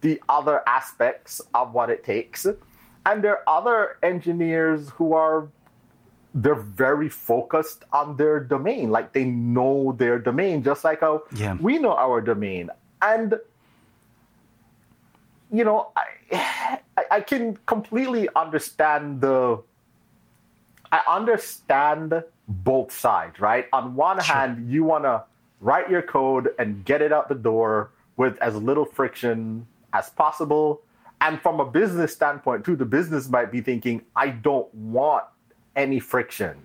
the 0.01 0.21
other 0.27 0.61
aspects 0.67 1.41
of 1.53 1.73
what 1.73 1.89
it 1.89 2.03
takes. 2.03 2.45
And 3.05 3.23
there 3.23 3.37
are 3.47 3.59
other 3.59 3.97
engineers 4.03 4.89
who 4.89 5.13
are 5.13 5.47
they're 6.33 6.55
very 6.55 7.09
focused 7.09 7.83
on 7.91 8.15
their 8.15 8.39
domain. 8.39 8.89
Like 8.89 9.11
they 9.11 9.25
know 9.25 9.93
their 9.97 10.17
domain, 10.17 10.63
just 10.63 10.83
like 10.83 11.01
how 11.01 11.23
yeah. 11.35 11.57
we 11.59 11.77
know 11.77 11.93
our 11.93 12.21
domain. 12.21 12.69
And 13.01 13.39
you 15.51 15.65
know, 15.65 15.91
I, 16.31 16.79
I 17.11 17.21
can 17.21 17.57
completely 17.65 18.29
understand 18.35 19.21
the 19.21 19.61
I 20.91 21.01
understand 21.07 22.23
both 22.47 22.91
sides, 22.91 23.39
right? 23.39 23.67
On 23.73 23.95
one 23.95 24.21
sure. 24.21 24.35
hand, 24.35 24.71
you 24.71 24.83
want 24.83 25.05
to 25.05 25.23
write 25.61 25.89
your 25.89 26.01
code 26.01 26.49
and 26.59 26.83
get 26.83 27.01
it 27.01 27.13
out 27.13 27.29
the 27.29 27.35
door 27.35 27.91
with 28.17 28.37
as 28.39 28.55
little 28.55 28.85
friction 28.85 29.67
as 29.93 30.09
possible. 30.09 30.81
And 31.21 31.39
from 31.39 31.59
a 31.59 31.65
business 31.65 32.11
standpoint, 32.11 32.65
too, 32.65 32.75
the 32.75 32.85
business 32.85 33.29
might 33.29 33.51
be 33.51 33.61
thinking, 33.61 34.01
I 34.15 34.29
don't 34.29 34.73
want 34.73 35.23
any 35.75 35.99
friction. 35.99 36.57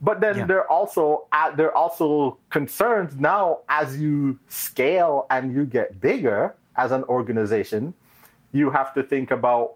But 0.00 0.20
then 0.20 0.38
yeah. 0.38 0.46
there 0.46 0.70
also 0.70 1.26
uh, 1.32 1.50
there 1.52 1.68
are 1.68 1.74
also 1.76 2.38
concerns 2.50 3.16
now 3.16 3.60
as 3.68 4.00
you 4.00 4.38
scale 4.48 5.26
and 5.30 5.52
you 5.52 5.64
get 5.64 6.00
bigger 6.00 6.54
as 6.76 6.92
an 6.92 7.02
organization, 7.04 7.94
you 8.52 8.70
have 8.70 8.94
to 8.94 9.02
think 9.02 9.32
about 9.32 9.74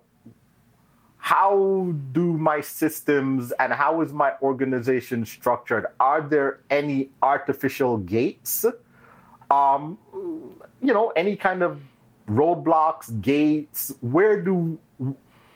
how 1.19 1.95
do 2.13 2.37
my 2.37 2.61
systems 2.61 3.53
and 3.59 3.73
how 3.73 4.01
is 4.01 4.13
my 4.13 4.33
organization 4.43 5.25
structured? 5.25 5.87
Are 6.01 6.21
there 6.21 6.61
any 6.71 7.11
artificial 7.23 7.99
gates? 7.99 8.65
Um, 9.51 9.99
you 10.81 10.93
know, 10.93 11.11
any 11.11 11.37
kind 11.37 11.63
of 11.63 11.81
roadblocks, 12.29 13.21
gates? 13.21 13.93
Where 14.01 14.41
do 14.41 14.79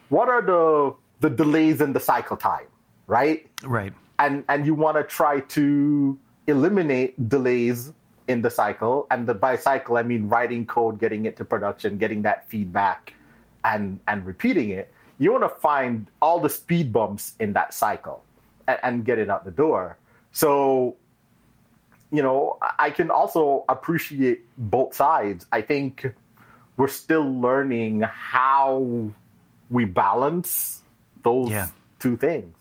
what 0.08 0.28
are 0.28 0.42
the 0.42 0.94
the 1.20 1.30
delays 1.30 1.80
in 1.80 1.92
the 1.92 2.00
cycle 2.00 2.37
time, 2.37 2.66
right? 3.06 3.46
Right. 3.62 3.92
And 4.18 4.44
and 4.49 4.66
you 4.66 4.75
want 4.75 4.96
to 4.96 5.04
try 5.04 5.40
to 5.40 6.18
eliminate 6.46 7.28
delays 7.28 7.92
in 8.28 8.42
the 8.42 8.50
cycle. 8.50 9.06
And 9.11 9.26
the, 9.26 9.35
by 9.35 9.56
cycle, 9.56 9.96
I 9.96 10.02
mean 10.02 10.28
writing 10.28 10.66
code, 10.66 10.99
getting 10.99 11.26
it 11.26 11.37
to 11.37 11.44
production, 11.44 11.99
getting 11.99 12.23
that 12.23 12.49
feedback, 12.49 13.14
and 13.64 14.00
and 14.06 14.25
repeating 14.25 14.70
it 14.70 14.92
you 15.18 15.32
want 15.32 15.44
to 15.44 15.61
find 15.61 16.06
all 16.20 16.40
the 16.40 16.50
speed 16.50 16.92
bumps 16.92 17.35
in 17.40 17.54
that 17.54 17.73
cycle 17.73 18.23
and, 18.68 18.78
and 18.82 19.04
get 19.04 19.18
it 19.18 19.30
out 19.30 19.44
the 19.44 19.50
door. 19.50 19.96
So, 20.32 20.96
you 22.12 22.23
know, 22.23 22.58
I 22.78 22.90
can 22.90 23.11
also 23.11 23.64
appreciate 23.68 24.44
both 24.58 24.94
sides. 24.94 25.46
I 25.52 25.62
think 25.62 26.14
we're 26.76 26.88
still 26.88 27.25
learning 27.40 28.02
how 28.02 29.11
we 29.71 29.85
balance 29.85 30.83
those 31.23 31.50
yeah. 31.50 31.68
two 31.99 32.16
things. 32.16 32.54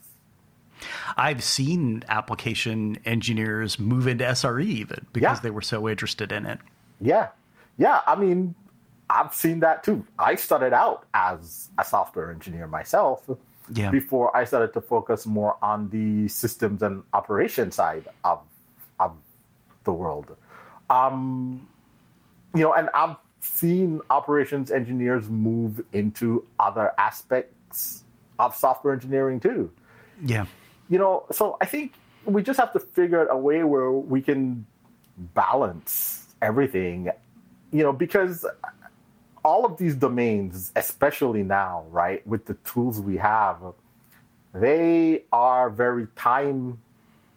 I've 1.17 1.43
seen 1.43 2.03
application 2.09 2.97
engineers 3.05 3.79
move 3.79 4.07
into 4.07 4.23
SRE 4.25 4.65
even 4.65 5.05
because 5.13 5.37
Yeah. 5.37 5.41
they 5.41 5.49
were 5.49 5.61
so 5.61 5.87
interested 5.87 6.31
in 6.31 6.45
it. 6.45 6.59
Yeah. 6.99 7.29
Yeah. 7.77 8.01
I 8.05 8.15
mean, 8.15 8.55
I've 9.09 9.33
seen 9.33 9.59
that 9.61 9.83
too. 9.83 10.05
I 10.19 10.35
started 10.35 10.73
out 10.73 11.05
as 11.13 11.69
a 11.77 11.85
software 11.85 12.31
engineer 12.31 12.67
myself 12.67 13.29
Yeah. 13.69 13.91
before 13.91 14.35
I 14.35 14.43
started 14.45 14.73
to 14.73 14.81
focus 14.81 15.25
more 15.25 15.57
on 15.61 15.89
the 15.89 16.27
systems 16.27 16.81
and 16.83 17.03
operation 17.13 17.71
side 17.71 18.07
of, 18.23 18.41
of 18.99 19.13
the 19.83 19.93
world. 19.93 20.35
Um, 20.89 21.67
you 22.53 22.61
know, 22.61 22.73
and 22.73 22.89
I've 22.93 23.15
seen 23.45 24.01
operations 24.09 24.71
engineers 24.71 25.29
move 25.29 25.83
into 25.93 26.45
other 26.59 26.91
aspects 26.97 28.03
of 28.39 28.55
software 28.55 28.93
engineering 28.93 29.39
too 29.39 29.71
Yeah. 30.23 30.45
you 30.89 30.97
know, 30.97 31.25
so 31.31 31.57
I 31.61 31.65
think 31.65 31.93
we 32.25 32.41
just 32.43 32.59
have 32.59 32.73
to 32.73 32.79
figure 32.79 33.21
out 33.21 33.27
a 33.29 33.37
way 33.37 33.63
where 33.63 33.91
we 33.91 34.21
can 34.21 34.65
balance 35.33 36.35
everything, 36.41 37.09
you 37.71 37.83
know, 37.83 37.93
because 37.93 38.45
all 39.43 39.65
of 39.65 39.77
these 39.77 39.95
domains, 39.95 40.71
especially 40.75 41.43
now, 41.43 41.85
right, 41.91 42.25
with 42.25 42.45
the 42.45 42.55
tools 42.65 42.99
we 42.99 43.17
have, 43.17 43.57
they 44.53 45.23
are 45.31 45.69
very 45.69 46.07
time 46.15 46.79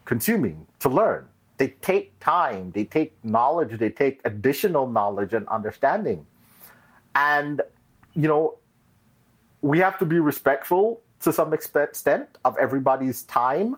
consuming 0.04 0.66
to 0.80 0.88
learn. 0.88 1.26
They 1.58 1.68
take 1.82 2.18
time, 2.20 2.70
they 2.70 2.84
take 2.84 3.12
knowledge, 3.24 3.78
they 3.78 3.90
take 3.90 4.20
additional 4.24 4.88
knowledge 4.88 5.34
and 5.34 5.46
understanding. 5.48 6.24
And, 7.14 7.62
you 8.14 8.28
know, 8.28 8.56
we 9.60 9.80
have 9.80 9.98
to 9.98 10.06
be 10.06 10.20
respectful 10.20 11.00
to 11.20 11.32
some 11.32 11.52
extent 11.52 12.28
of 12.44 12.56
everybody's 12.58 13.24
time. 13.24 13.76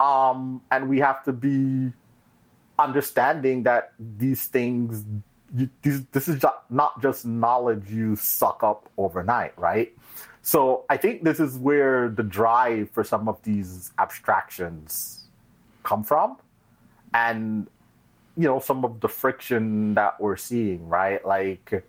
Um, 0.00 0.60
and 0.72 0.88
we 0.88 0.98
have 0.98 1.24
to 1.24 1.32
be 1.32 1.92
understanding 2.78 3.62
that 3.62 3.92
these 4.18 4.46
things, 4.46 5.04
these, 5.82 6.04
this 6.06 6.26
is 6.26 6.44
not 6.68 7.00
just 7.00 7.24
knowledge 7.24 7.88
you 7.88 8.16
suck 8.16 8.64
up 8.64 8.88
overnight, 8.98 9.56
right? 9.56 9.92
So 10.42 10.84
I 10.90 10.96
think 10.96 11.22
this 11.22 11.38
is 11.38 11.56
where 11.56 12.08
the 12.08 12.24
drive 12.24 12.90
for 12.90 13.04
some 13.04 13.28
of 13.28 13.40
these 13.44 13.92
abstractions 13.98 15.26
come 15.84 16.02
from. 16.02 16.36
And, 17.14 17.68
you 18.36 18.44
know, 18.44 18.58
some 18.58 18.84
of 18.84 19.00
the 19.00 19.08
friction 19.08 19.94
that 19.94 20.20
we're 20.20 20.36
seeing, 20.36 20.86
right? 20.88 21.24
Like, 21.24 21.84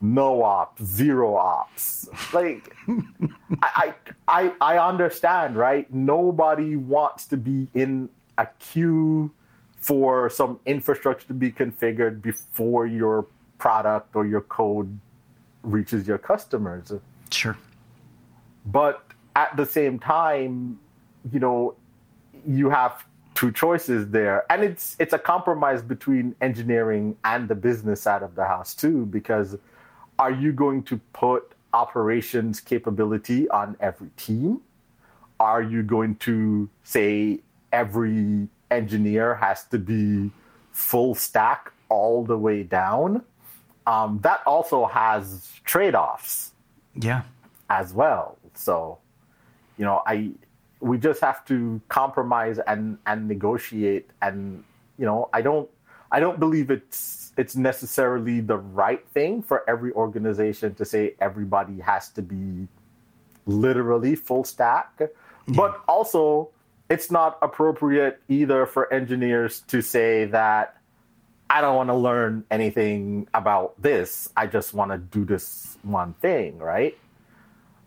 no 0.00 0.42
ops, 0.42 0.82
zero 0.82 1.36
ops. 1.36 2.08
Like, 2.32 2.74
I, 3.62 3.94
I, 4.26 4.52
I 4.60 4.78
understand, 4.78 5.56
right? 5.56 5.92
Nobody 5.92 6.76
wants 6.76 7.26
to 7.26 7.36
be 7.36 7.68
in 7.74 8.08
a 8.38 8.48
queue 8.58 9.30
for 9.76 10.30
some 10.30 10.58
infrastructure 10.66 11.26
to 11.26 11.34
be 11.34 11.52
configured 11.52 12.22
before 12.22 12.86
your 12.86 13.26
product 13.58 14.16
or 14.16 14.26
your 14.26 14.40
code 14.42 14.98
reaches 15.62 16.08
your 16.08 16.18
customers. 16.18 16.92
Sure. 17.30 17.56
But 18.66 19.04
at 19.36 19.56
the 19.56 19.66
same 19.66 19.98
time, 19.98 20.78
you 21.30 21.40
know, 21.40 21.74
you 22.46 22.70
have 22.70 23.04
two 23.40 23.50
choices 23.50 24.10
there. 24.10 24.44
And 24.52 24.62
it's 24.62 24.96
it's 24.98 25.14
a 25.14 25.18
compromise 25.18 25.80
between 25.80 26.34
engineering 26.42 27.16
and 27.24 27.48
the 27.48 27.54
business 27.54 28.02
side 28.02 28.22
of 28.22 28.34
the 28.34 28.44
house 28.44 28.74
too, 28.74 29.06
because 29.06 29.56
are 30.18 30.30
you 30.30 30.52
going 30.52 30.82
to 30.90 31.00
put 31.14 31.54
operations 31.72 32.60
capability 32.60 33.48
on 33.48 33.76
every 33.80 34.10
team? 34.18 34.60
Are 35.38 35.62
you 35.62 35.82
going 35.82 36.16
to 36.16 36.68
say 36.84 37.40
every 37.72 38.48
engineer 38.70 39.36
has 39.36 39.64
to 39.72 39.78
be 39.78 40.30
full 40.72 41.14
stack 41.14 41.72
all 41.88 42.22
the 42.22 42.36
way 42.36 42.62
down? 42.62 43.22
Um, 43.86 44.18
that 44.20 44.40
also 44.46 44.84
has 44.84 45.48
trade 45.64 45.94
offs 45.94 46.52
Yeah. 46.94 47.22
as 47.70 47.94
well. 47.94 48.36
So, 48.52 48.98
you 49.78 49.86
know, 49.86 50.02
I 50.06 50.32
we 50.80 50.98
just 50.98 51.20
have 51.20 51.44
to 51.46 51.80
compromise 51.88 52.58
and 52.66 52.98
and 53.06 53.28
negotiate 53.28 54.10
and 54.22 54.64
you 54.98 55.06
know, 55.06 55.28
I 55.32 55.42
don't 55.42 55.68
I 56.12 56.20
don't 56.20 56.38
believe 56.38 56.70
it's 56.70 57.32
it's 57.36 57.56
necessarily 57.56 58.40
the 58.40 58.58
right 58.58 59.06
thing 59.08 59.42
for 59.42 59.68
every 59.68 59.92
organization 59.92 60.74
to 60.74 60.84
say 60.84 61.14
everybody 61.20 61.80
has 61.80 62.10
to 62.10 62.22
be 62.22 62.68
literally 63.46 64.14
full 64.14 64.44
stack. 64.44 65.00
But 65.48 65.80
also 65.88 66.50
it's 66.90 67.10
not 67.10 67.38
appropriate 67.40 68.20
either 68.28 68.66
for 68.66 68.92
engineers 68.92 69.60
to 69.68 69.80
say 69.80 70.26
that 70.26 70.76
I 71.48 71.60
don't 71.60 71.76
want 71.76 71.88
to 71.88 71.96
learn 71.96 72.44
anything 72.50 73.26
about 73.34 73.80
this. 73.80 74.28
I 74.36 74.46
just 74.46 74.74
want 74.74 74.90
to 74.92 74.98
do 74.98 75.24
this 75.24 75.78
one 75.82 76.14
thing, 76.14 76.58
right? 76.58 76.96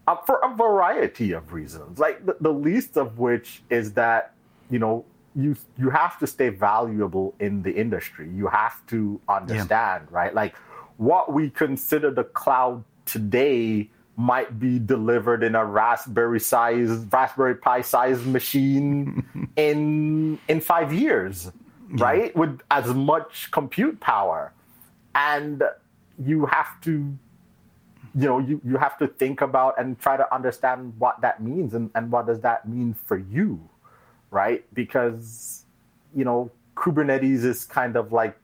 Uh, 0.06 0.16
for 0.26 0.40
a 0.44 0.54
variety 0.54 1.32
of 1.32 1.54
reasons, 1.54 1.98
like 1.98 2.26
the, 2.26 2.36
the 2.42 2.52
least 2.52 2.98
of 2.98 3.20
which 3.20 3.64
is 3.70 3.94
that 3.94 4.34
you 4.70 4.80
know 4.80 5.06
you 5.36 5.56
you 5.78 5.90
have 5.90 6.20
to 6.20 6.28
stay 6.28 6.50
valuable 6.50 7.34
in 7.40 7.62
the 7.62 7.72
industry. 7.72 8.30
You 8.30 8.48
have 8.48 8.86
to 8.88 9.20
understand, 9.30 10.12
right? 10.12 10.34
Like 10.34 10.56
what 10.98 11.32
we 11.32 11.50
consider 11.50 12.12
the 12.12 12.26
cloud 12.26 12.84
today 13.06 13.90
might 14.16 14.60
be 14.60 14.78
delivered 14.78 15.42
in 15.42 15.56
a 15.56 15.66
raspberry 15.66 16.40
size 16.40 16.90
raspberry 17.12 17.56
pi 17.56 17.82
size 17.82 18.24
machine 18.26 19.50
in 19.56 20.38
in 20.48 20.62
5 20.62 20.94
years 20.94 21.52
right? 21.94 22.36
With 22.36 22.60
as 22.72 22.88
much 22.94 23.52
compute 23.52 24.00
power. 24.00 24.54
And 25.16 25.64
you 26.24 26.46
have 26.48 26.80
to 26.82 27.18
you 28.16 28.28
know 28.28 28.40
you, 28.40 28.62
you 28.64 28.78
have 28.78 28.98
to 28.98 29.08
think 29.08 29.42
about 29.42 29.80
and 29.80 30.00
try 30.00 30.16
to 30.18 30.34
understand 30.34 30.94
what 30.98 31.20
that 31.22 31.42
means 31.42 31.74
and, 31.74 31.90
and 31.96 32.12
what 32.12 32.28
does 32.28 32.42
that 32.42 32.68
mean 32.68 32.96
for 33.06 33.18
you 33.18 33.60
right 34.32 34.66
because 34.74 35.64
you 36.16 36.24
know 36.24 36.52
kubernetes 36.76 37.44
is 37.44 37.66
kind 37.66 37.96
of 37.96 38.12
like 38.12 38.38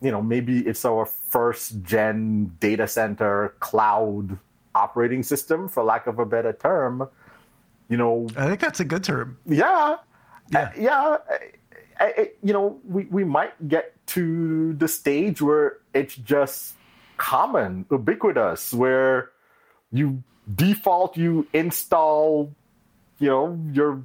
you 0.00 0.10
know 0.10 0.22
maybe 0.22 0.60
it's 0.60 0.84
our 0.84 1.06
first 1.06 1.82
gen 1.82 2.56
data 2.60 2.86
center 2.86 3.54
cloud 3.60 4.38
operating 4.74 5.22
system 5.22 5.68
for 5.68 5.82
lack 5.82 6.06
of 6.06 6.18
a 6.18 6.26
better 6.26 6.52
term 6.52 7.08
you 7.88 7.96
know 7.96 8.26
I 8.36 8.48
think 8.48 8.60
that's 8.60 8.80
a 8.80 8.84
good 8.84 9.04
term. 9.04 9.38
yeah 9.46 9.96
Yeah. 10.52 10.60
Uh, 10.60 10.70
yeah 10.76 11.16
I, 11.98 12.04
I, 12.06 12.30
you 12.42 12.52
know 12.52 12.78
we, 12.84 13.04
we 13.04 13.24
might 13.24 13.68
get 13.68 13.94
to 14.06 14.74
the 14.74 14.88
stage 14.88 15.40
where 15.40 15.78
it's 15.94 16.16
just 16.16 16.74
common 17.16 17.86
ubiquitous 17.90 18.72
where 18.72 19.30
you 19.92 20.22
default 20.54 21.16
you 21.16 21.46
install 21.52 22.52
you 23.18 23.28
know 23.28 23.58
your 23.72 24.02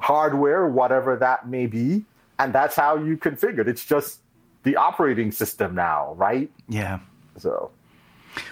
hardware 0.00 0.66
whatever 0.66 1.16
that 1.16 1.48
may 1.48 1.66
be 1.66 2.04
and 2.38 2.52
that's 2.52 2.76
how 2.76 2.96
you 2.96 3.16
configure 3.16 3.60
it. 3.60 3.68
It's 3.68 3.84
just 3.84 4.20
the 4.62 4.76
operating 4.76 5.32
system 5.32 5.74
now 5.74 6.14
right? 6.14 6.50
Yeah. 6.68 7.00
so. 7.36 7.70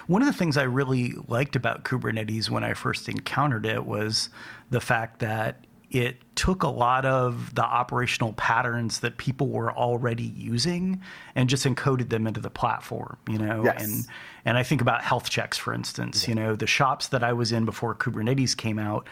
One 0.07 0.21
of 0.21 0.27
the 0.27 0.33
things 0.33 0.57
I 0.57 0.63
really 0.63 1.13
liked 1.27 1.55
about 1.55 1.85
Kubernetes 1.85 2.49
when 2.49 2.63
I 2.63 2.73
first 2.73 3.07
encountered 3.07 3.65
it 3.65 3.85
was 3.85 4.29
the 4.69 4.81
fact 4.81 5.19
that 5.19 5.66
it 5.89 6.17
took 6.35 6.63
a 6.63 6.67
lot 6.67 7.05
of 7.05 7.55
the 7.55 7.63
operational 7.63 8.33
patterns 8.33 8.99
that 8.99 9.17
people 9.17 9.47
were 9.47 9.71
already 9.71 10.33
using 10.35 11.01
and 11.33 11.49
just 11.49 11.65
encoded 11.65 12.09
them 12.09 12.27
into 12.27 12.41
the 12.41 12.49
platform, 12.49 13.17
you 13.29 13.37
know. 13.37 13.63
Yes. 13.63 13.83
And 13.83 14.05
and 14.45 14.57
I 14.57 14.63
think 14.63 14.81
about 14.81 15.01
health 15.01 15.29
checks, 15.29 15.57
for 15.57 15.73
instance. 15.73 16.27
You 16.27 16.35
know, 16.35 16.55
the 16.55 16.67
shops 16.67 17.07
that 17.09 17.23
I 17.23 17.33
was 17.33 17.51
in 17.51 17.65
before 17.65 17.95
Kubernetes 17.95 18.55
came 18.55 18.79
out, 18.79 19.07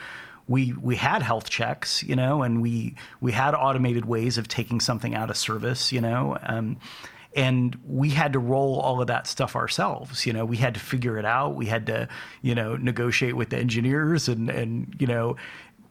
we 0.48 0.74
we 0.74 0.98
had 0.98 1.22
health 1.22 1.50
checks, 1.50 2.04
you 2.04 2.16
know, 2.16 2.44
and 2.44 2.62
we 2.62 2.96
we 3.22 3.32
had 3.32 3.56
automated 3.56 4.06
ways 4.06 4.38
of 4.38 4.48
taking 4.48 4.82
something 4.82 5.16
out 5.16 5.30
of 5.30 5.38
service, 5.38 5.94
you 5.94 6.02
know. 6.02 6.38
Um, 6.44 6.78
and 7.36 7.78
we 7.86 8.10
had 8.10 8.34
to 8.34 8.40
roll 8.40 8.80
all 8.80 9.02
of 9.02 9.08
that 9.08 9.28
stuff 9.28 9.56
ourselves 9.56 10.26
you 10.26 10.32
know 10.32 10.46
we 10.46 10.58
had 10.58 10.74
to 10.74 10.80
figure 10.80 11.18
it 11.18 11.26
out 11.26 11.56
we 11.56 11.66
had 11.66 11.86
to 11.86 12.08
you 12.42 12.56
know 12.56 12.78
negotiate 12.78 13.36
with 13.36 13.50
the 13.50 13.58
engineers 13.58 14.28
and 14.30 14.50
and 14.50 14.96
you 15.00 15.06
know 15.06 15.36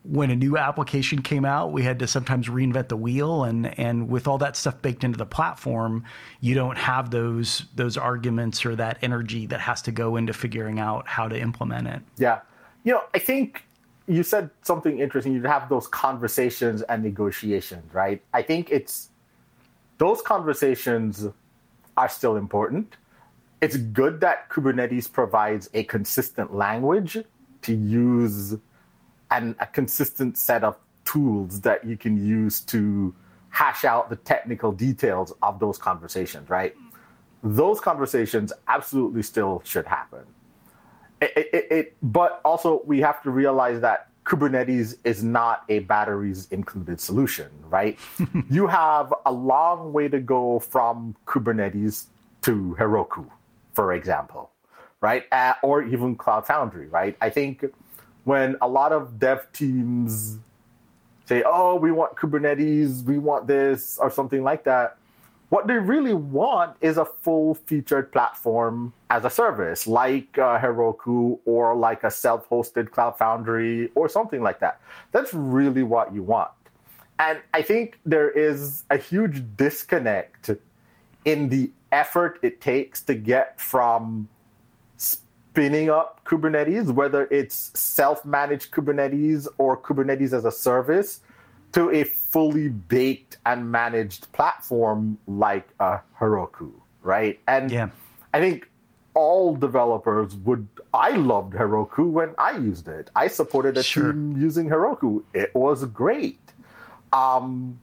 when 0.05 0.31
a 0.31 0.37
new 0.37 0.57
application 0.57 1.23
came 1.23 1.45
out 1.45 1.73
we 1.73 1.83
had 1.83 1.99
to 1.99 2.07
sometimes 2.07 2.49
reinvent 2.49 2.89
the 2.89 2.97
wheel 2.97 3.45
and 3.45 3.79
and 3.79 4.09
with 4.09 4.29
all 4.29 4.39
that 4.39 4.55
stuff 4.55 4.81
baked 4.83 5.03
into 5.03 5.17
the 5.17 5.27
platform 5.27 6.05
you 6.41 6.55
don't 6.55 6.77
have 6.77 7.11
those 7.11 7.65
those 7.75 7.97
arguments 7.97 8.67
or 8.67 8.77
that 8.77 8.99
energy 9.03 9.47
that 9.47 9.61
has 9.61 9.81
to 9.81 9.91
go 9.91 10.17
into 10.17 10.33
figuring 10.33 10.79
out 10.79 11.09
how 11.09 11.27
to 11.27 11.39
implement 11.39 11.89
it 11.89 12.03
Yeah. 12.19 12.41
You 12.85 12.93
know, 12.93 13.03
I 13.15 13.19
think 13.19 13.65
you 14.07 14.23
said 14.23 14.51
something 14.63 14.99
interesting. 15.01 15.33
You'd 15.33 15.47
have 15.47 15.69
those 15.69 15.87
conversations 15.89 16.83
and 16.83 17.03
negotiations, 17.03 17.93
right? 17.93 18.23
I 18.33 18.43
think 18.43 18.71
it's 18.71 19.09
those 19.99 20.21
conversations 20.21 21.27
are 21.97 22.09
still 22.09 22.37
important. 22.37 22.97
It's 23.63 23.77
good 23.77 24.21
that 24.21 24.51
Kubernetes 24.51 25.11
provides 25.11 25.71
a 25.73 25.85
consistent 25.85 26.55
language 26.55 27.17
to 27.63 27.75
use 27.75 28.57
and 29.35 29.57
a 29.59 29.67
consistent 29.67 30.39
set 30.39 30.63
of 30.63 30.77
tools 31.05 31.61
that 31.63 31.85
you 31.85 31.97
can 31.97 32.25
use 32.25 32.61
to 32.61 33.15
hash 33.51 33.85
out 33.85 34.09
the 34.09 34.17
technical 34.17 34.71
details 34.71 35.33
of 35.43 35.59
those 35.59 35.77
conversations, 35.77 36.49
right? 36.49 36.75
Those 37.43 37.81
conversations 37.81 38.53
absolutely 38.69 39.23
still 39.23 39.61
should 39.65 39.87
happen. 39.87 40.25
It, 41.21 41.33
it, 41.37 41.67
it, 41.71 41.97
but 42.03 42.41
also, 42.45 42.83
we 42.85 43.01
have 43.01 43.23
to 43.23 43.31
realize 43.31 43.81
that 43.81 44.09
Kubernetes 44.25 44.97
is 45.05 45.23
not 45.23 45.65
a 45.69 45.81
batteries 45.81 46.49
included 46.51 47.01
solution, 47.01 47.49
right? 47.69 47.99
you 48.51 48.67
have 48.67 49.13
a 49.27 49.33
long 49.33 49.93
way 49.93 50.09
to 50.09 50.21
go 50.21 50.59
from 50.61 51.17
Kubernetes 51.27 52.07
to 52.43 52.77
Heroku, 52.79 53.29
for 53.73 53.93
example, 53.93 54.51
right? 55.01 55.25
Uh, 55.33 55.55
or 55.63 55.83
even 55.83 56.15
Cloud 56.17 56.47
Foundry, 56.47 56.87
right? 56.87 57.17
I 57.21 57.31
think 57.31 57.65
when 58.25 58.57
a 58.61 58.69
lot 58.69 58.93
of 58.93 59.19
dev 59.19 59.47
teams 59.53 60.39
say, 61.27 61.43
oh, 61.47 61.77
we 61.77 61.93
want 61.93 62.17
Kubernetes, 62.17 63.03
we 63.05 63.19
want 63.19 63.47
this, 63.47 63.99
or 63.99 64.11
something 64.11 64.43
like 64.43 64.65
that, 64.65 64.99
what 65.51 65.67
they 65.67 65.75
really 65.75 66.15
want 66.15 66.77
is 66.81 66.97
a 66.97 67.05
full 67.05 67.55
featured 67.55 68.11
platform 68.11 68.93
as 69.11 69.25
a 69.25 69.31
service, 69.31 69.87
like 69.87 70.37
uh, 70.39 70.59
Heroku 70.59 71.39
or 71.45 71.77
like 71.77 72.03
a 72.03 72.11
self 72.11 72.49
hosted 72.49 72.91
Cloud 72.91 73.19
Foundry 73.19 73.91
or 73.95 74.09
something 74.09 74.43
like 74.43 74.59
that. 74.61 74.81
That's 75.13 75.33
really 75.33 75.83
what 75.83 76.13
you 76.13 76.23
want. 76.23 76.51
And 77.19 77.41
I 77.53 77.63
think 77.63 78.01
there 78.05 78.31
is 78.31 78.83
a 78.91 78.97
huge 78.97 79.45
disconnect 79.57 80.51
in 81.25 81.49
the 81.49 81.71
effort 81.93 82.41
it 82.43 82.61
takes 82.61 83.03
to 83.03 83.15
get 83.15 83.61
from 83.61 84.29
spinning 85.55 85.89
up 85.89 86.21
Kubernetes, 86.25 86.93
whether 86.93 87.29
it's 87.31 87.71
self 87.79 88.25
managed 88.25 88.73
Kubernetes 88.73 89.47
or 89.57 89.77
Kubernetes 89.77 90.33
as 90.33 90.45
a 90.45 90.51
service, 90.51 91.21
to 91.71 91.91
a 91.93 92.03
fully 92.03 92.71
baked 92.71 93.37
and 93.47 93.71
managed 93.71 94.33
platform 94.33 95.17
like 95.29 95.69
a 95.79 96.01
Heroku, 96.19 96.73
right? 97.03 97.39
And 97.47 97.71
yeah. 97.71 97.91
I 98.33 98.41
think 98.41 98.69
all 99.15 99.55
developers 99.55 100.35
would. 100.39 100.67
I 100.93 101.11
loved 101.11 101.53
Heroku 101.53 102.11
when 102.11 102.35
I 102.37 102.57
used 102.57 102.89
it. 102.89 103.11
I 103.15 103.29
supported 103.29 103.79
a 103.79 103.83
sure. 103.85 104.13
team 104.13 104.37
using 104.37 104.69
Heroku. 104.69 105.23
It 105.35 105.55
was 105.55 105.85
great. 105.85 106.41
Um, 107.13 107.79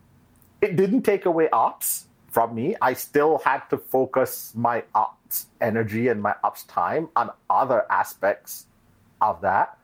it 0.60 0.76
didn't 0.76 1.04
take 1.04 1.26
away 1.26 1.50
ops 1.52 2.08
from 2.32 2.54
me. 2.54 2.76
I 2.82 2.94
still 2.94 3.38
had 3.46 3.62
to 3.70 3.78
focus 3.78 4.52
my 4.56 4.84
ops 4.94 5.21
energy 5.60 6.08
and 6.08 6.22
my 6.22 6.36
ops 6.44 6.63
time 6.63 7.10
on 7.15 7.30
other 7.50 7.86
aspects 7.91 8.65
of 9.22 9.41
that 9.41 9.78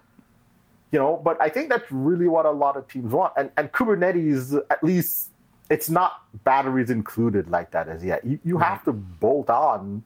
you 0.91 0.99
know 0.99 1.19
but 1.23 1.39
i 1.41 1.49
think 1.49 1.69
that's 1.69 1.91
really 1.91 2.27
what 2.27 2.45
a 2.45 2.51
lot 2.51 2.75
of 2.77 2.88
teams 2.88 3.12
want. 3.12 3.33
And, 3.38 3.51
and 3.57 3.71
kubernetes 3.71 4.60
at 4.69 4.83
least 4.83 5.29
it's 5.69 5.89
not 5.89 6.21
batteries 6.43 6.89
included 6.89 7.49
like 7.49 7.71
that 7.71 7.89
as 7.89 8.03
yet. 8.03 8.25
You, 8.25 8.39
you 8.43 8.57
right. 8.57 8.69
have 8.69 8.83
to 8.86 8.93
bolt 8.93 9.49
on 9.49 10.03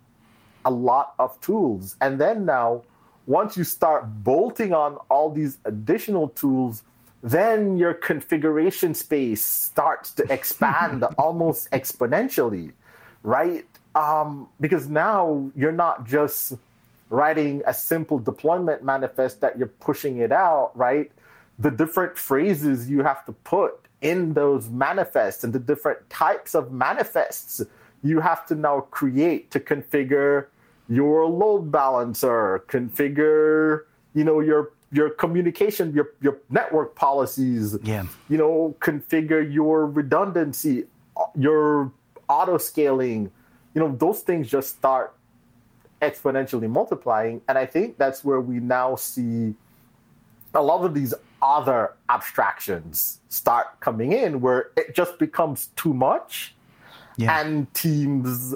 a 0.65 0.71
lot 0.71 1.13
of 1.19 1.39
tools. 1.41 1.95
And 2.01 2.19
then 2.19 2.45
now 2.45 2.83
once 3.27 3.55
you 3.55 3.63
start 3.63 4.23
bolting 4.23 4.73
on 4.73 4.95
all 5.09 5.29
these 5.29 5.59
additional 5.65 6.29
tools 6.29 6.83
then 7.23 7.77
your 7.77 7.93
configuration 7.93 8.95
space 8.95 9.43
starts 9.43 10.11
to 10.11 10.23
expand 10.33 11.03
almost 11.19 11.69
exponentially 11.69 12.71
right 13.21 13.67
um, 13.95 14.47
because 14.59 14.87
now 14.87 15.51
you're 15.55 15.71
not 15.71 16.05
just 16.05 16.53
writing 17.09 17.61
a 17.67 17.73
simple 17.73 18.17
deployment 18.19 18.83
manifest 18.83 19.41
that 19.41 19.57
you're 19.57 19.67
pushing 19.67 20.17
it 20.19 20.31
out, 20.31 20.71
right? 20.75 21.11
The 21.59 21.71
different 21.71 22.17
phrases 22.17 22.89
you 22.89 23.03
have 23.03 23.25
to 23.25 23.33
put 23.33 23.85
in 24.01 24.33
those 24.33 24.69
manifests 24.69 25.43
and 25.43 25.53
the 25.53 25.59
different 25.59 26.09
types 26.09 26.55
of 26.55 26.71
manifests 26.71 27.61
you 28.03 28.19
have 28.19 28.45
to 28.47 28.55
now 28.55 28.81
create 28.91 29.51
to 29.51 29.59
configure 29.59 30.47
your 30.89 31.27
load 31.27 31.71
balancer, 31.71 32.63
configure, 32.67 33.81
you 34.13 34.23
know, 34.23 34.39
your 34.39 34.71
your 34.91 35.09
communication, 35.09 35.93
your 35.93 36.09
your 36.21 36.37
network 36.49 36.95
policies, 36.95 37.77
yeah. 37.83 38.05
you 38.27 38.37
know, 38.37 38.75
configure 38.79 39.41
your 39.53 39.85
redundancy, 39.85 40.85
your 41.35 41.91
auto 42.27 42.57
scaling, 42.57 43.31
you 43.73 43.81
know, 43.81 43.95
those 43.95 44.21
things 44.21 44.49
just 44.49 44.69
start 44.69 45.13
exponentially 46.01 46.69
multiplying. 46.69 47.41
And 47.47 47.57
I 47.57 47.65
think 47.65 47.97
that's 47.97 48.23
where 48.23 48.41
we 48.41 48.59
now 48.59 48.95
see 48.95 49.53
a 50.53 50.61
lot 50.61 50.83
of 50.83 50.93
these 50.93 51.13
other 51.41 51.93
abstractions 52.09 53.19
start 53.29 53.79
coming 53.79 54.11
in 54.11 54.41
where 54.41 54.71
it 54.77 54.93
just 54.93 55.17
becomes 55.17 55.69
too 55.75 55.93
much 55.93 56.53
yeah. 57.17 57.39
and 57.39 57.71
teams 57.73 58.55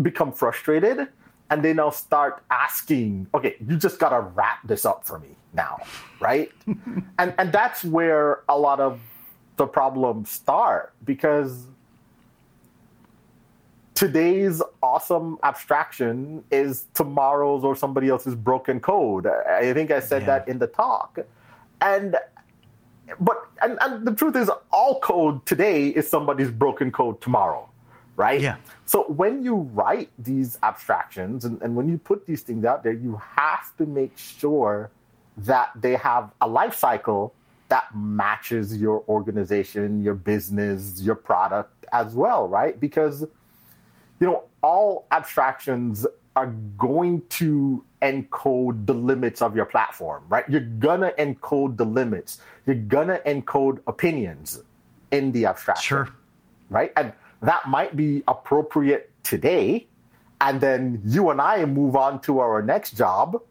become 0.00 0.32
frustrated 0.32 1.08
and 1.50 1.62
they 1.62 1.74
now 1.74 1.90
start 1.90 2.42
asking 2.50 3.26
okay 3.34 3.54
you 3.68 3.76
just 3.76 3.98
got 3.98 4.10
to 4.10 4.20
wrap 4.20 4.66
this 4.66 4.84
up 4.84 5.04
for 5.04 5.18
me 5.18 5.28
now 5.52 5.78
right 6.20 6.50
and 7.18 7.34
and 7.38 7.52
that's 7.52 7.84
where 7.84 8.42
a 8.48 8.58
lot 8.58 8.80
of 8.80 8.98
the 9.56 9.66
problems 9.66 10.30
start 10.30 10.92
because 11.04 11.66
today's 14.06 14.60
awesome 14.82 15.38
abstraction 15.42 16.44
is 16.50 16.86
tomorrow's 16.92 17.64
or 17.64 17.74
somebody 17.74 18.10
else's 18.10 18.34
broken 18.34 18.78
code. 18.78 19.26
I 19.26 19.72
think 19.72 19.90
I 19.90 20.00
said 20.00 20.22
yeah. 20.22 20.26
that 20.26 20.48
in 20.48 20.58
the 20.58 20.66
talk. 20.66 21.18
And 21.80 22.16
but 23.18 23.48
and, 23.62 23.78
and 23.80 24.06
the 24.06 24.14
truth 24.14 24.36
is 24.36 24.50
all 24.70 25.00
code 25.00 25.46
today 25.46 25.88
is 25.88 26.06
somebody's 26.06 26.50
broken 26.50 26.92
code 26.92 27.22
tomorrow. 27.22 27.66
Right? 28.16 28.42
Yeah. 28.42 28.56
So 28.84 29.04
when 29.04 29.42
you 29.42 29.56
write 29.56 30.10
these 30.18 30.58
abstractions 30.62 31.46
and, 31.46 31.60
and 31.62 31.74
when 31.74 31.88
you 31.88 31.96
put 31.96 32.26
these 32.26 32.42
things 32.42 32.66
out 32.66 32.82
there, 32.84 32.92
you 32.92 33.18
have 33.36 33.74
to 33.78 33.86
make 33.86 34.18
sure 34.18 34.90
that 35.38 35.70
they 35.80 35.96
have 35.96 36.30
a 36.42 36.46
life 36.46 36.76
cycle 36.76 37.32
that 37.68 37.86
matches 37.96 38.76
your 38.76 39.02
organization, 39.08 40.04
your 40.04 40.14
business, 40.14 41.00
your 41.00 41.16
product 41.16 41.86
as 41.92 42.14
well, 42.14 42.46
right? 42.46 42.78
Because 42.78 43.24
you 44.24 44.30
know, 44.30 44.44
all 44.62 45.06
abstractions 45.10 46.06
are 46.34 46.46
going 46.78 47.20
to 47.28 47.84
encode 48.00 48.86
the 48.86 48.94
limits 48.94 49.42
of 49.42 49.54
your 49.54 49.66
platform, 49.66 50.24
right? 50.30 50.48
You're 50.48 50.70
gonna 50.78 51.12
encode 51.18 51.76
the 51.76 51.84
limits. 51.84 52.40
You're 52.64 52.76
gonna 52.76 53.20
encode 53.26 53.80
opinions 53.86 54.62
in 55.10 55.30
the 55.32 55.44
abstraction. 55.44 55.84
Sure. 55.84 56.08
Right? 56.70 56.90
And 56.96 57.12
that 57.42 57.68
might 57.68 57.96
be 57.96 58.22
appropriate 58.26 59.10
today. 59.24 59.86
And 60.40 60.58
then 60.58 61.02
you 61.04 61.28
and 61.28 61.38
I 61.38 61.62
move 61.66 61.94
on 61.94 62.22
to 62.22 62.38
our 62.38 62.62
next 62.62 62.96
job. 62.96 63.42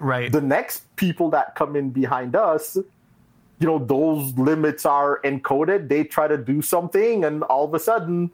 Right. 0.00 0.32
The 0.32 0.40
next 0.40 0.96
people 0.96 1.28
that 1.30 1.56
come 1.56 1.76
in 1.76 1.90
behind 1.90 2.34
us, 2.36 2.76
you 2.76 3.66
know, 3.66 3.78
those 3.78 4.32
limits 4.38 4.86
are 4.86 5.20
encoded. 5.24 5.90
They 5.90 6.04
try 6.04 6.26
to 6.26 6.38
do 6.38 6.62
something, 6.62 7.22
and 7.22 7.42
all 7.44 7.66
of 7.66 7.74
a 7.74 7.78
sudden, 7.78 8.30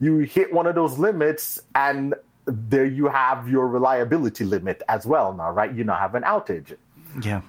you 0.00 0.18
hit 0.18 0.52
one 0.52 0.66
of 0.66 0.74
those 0.74 0.98
limits 0.98 1.60
and 1.74 2.14
there 2.46 2.84
you 2.84 3.06
have 3.06 3.48
your 3.48 3.68
reliability 3.68 4.44
limit 4.44 4.82
as 4.88 5.06
well 5.06 5.32
now, 5.32 5.50
right? 5.50 5.72
You 5.72 5.84
now 5.84 5.96
have 5.96 6.14
an 6.14 6.22
outage. 6.22 6.76
Yeah. 7.22 7.42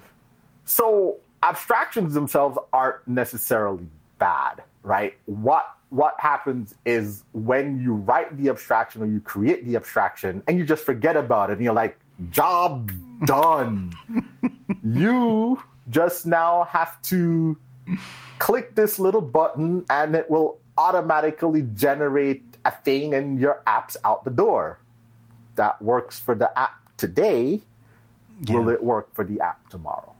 So 0.64 1.16
abstractions 1.42 2.14
themselves 2.14 2.58
aren't 2.72 3.06
necessarily 3.08 3.86
bad, 4.18 4.62
right? 4.82 5.14
What 5.26 5.66
what 5.88 6.14
happens 6.18 6.74
is 6.86 7.22
when 7.32 7.78
you 7.78 7.92
write 7.92 8.34
the 8.38 8.48
abstraction 8.48 9.02
or 9.02 9.06
you 9.06 9.20
create 9.20 9.66
the 9.66 9.76
abstraction 9.76 10.42
and 10.48 10.56
you 10.56 10.64
just 10.64 10.84
forget 10.84 11.18
about 11.18 11.50
it 11.50 11.54
and 11.54 11.62
you're 11.62 11.74
like, 11.74 11.98
job 12.30 12.90
done. 13.26 13.92
you 14.84 15.62
just 15.90 16.24
now 16.24 16.64
have 16.64 17.00
to 17.02 17.58
click 18.38 18.74
this 18.74 18.98
little 18.98 19.20
button 19.20 19.84
and 19.90 20.14
it 20.14 20.30
will 20.30 20.58
automatically 20.76 21.66
generate 21.74 22.42
a 22.64 22.70
thing 22.70 23.14
and 23.14 23.38
your 23.38 23.62
app's 23.66 23.96
out 24.04 24.24
the 24.24 24.30
door. 24.30 24.78
That 25.56 25.82
works 25.82 26.18
for 26.18 26.34
the 26.34 26.56
app 26.58 26.76
today. 26.96 27.60
Yeah. 28.42 28.56
Will 28.56 28.68
it 28.70 28.82
work 28.82 29.14
for 29.14 29.24
the 29.24 29.40
app 29.40 29.68
tomorrow? 29.68 30.14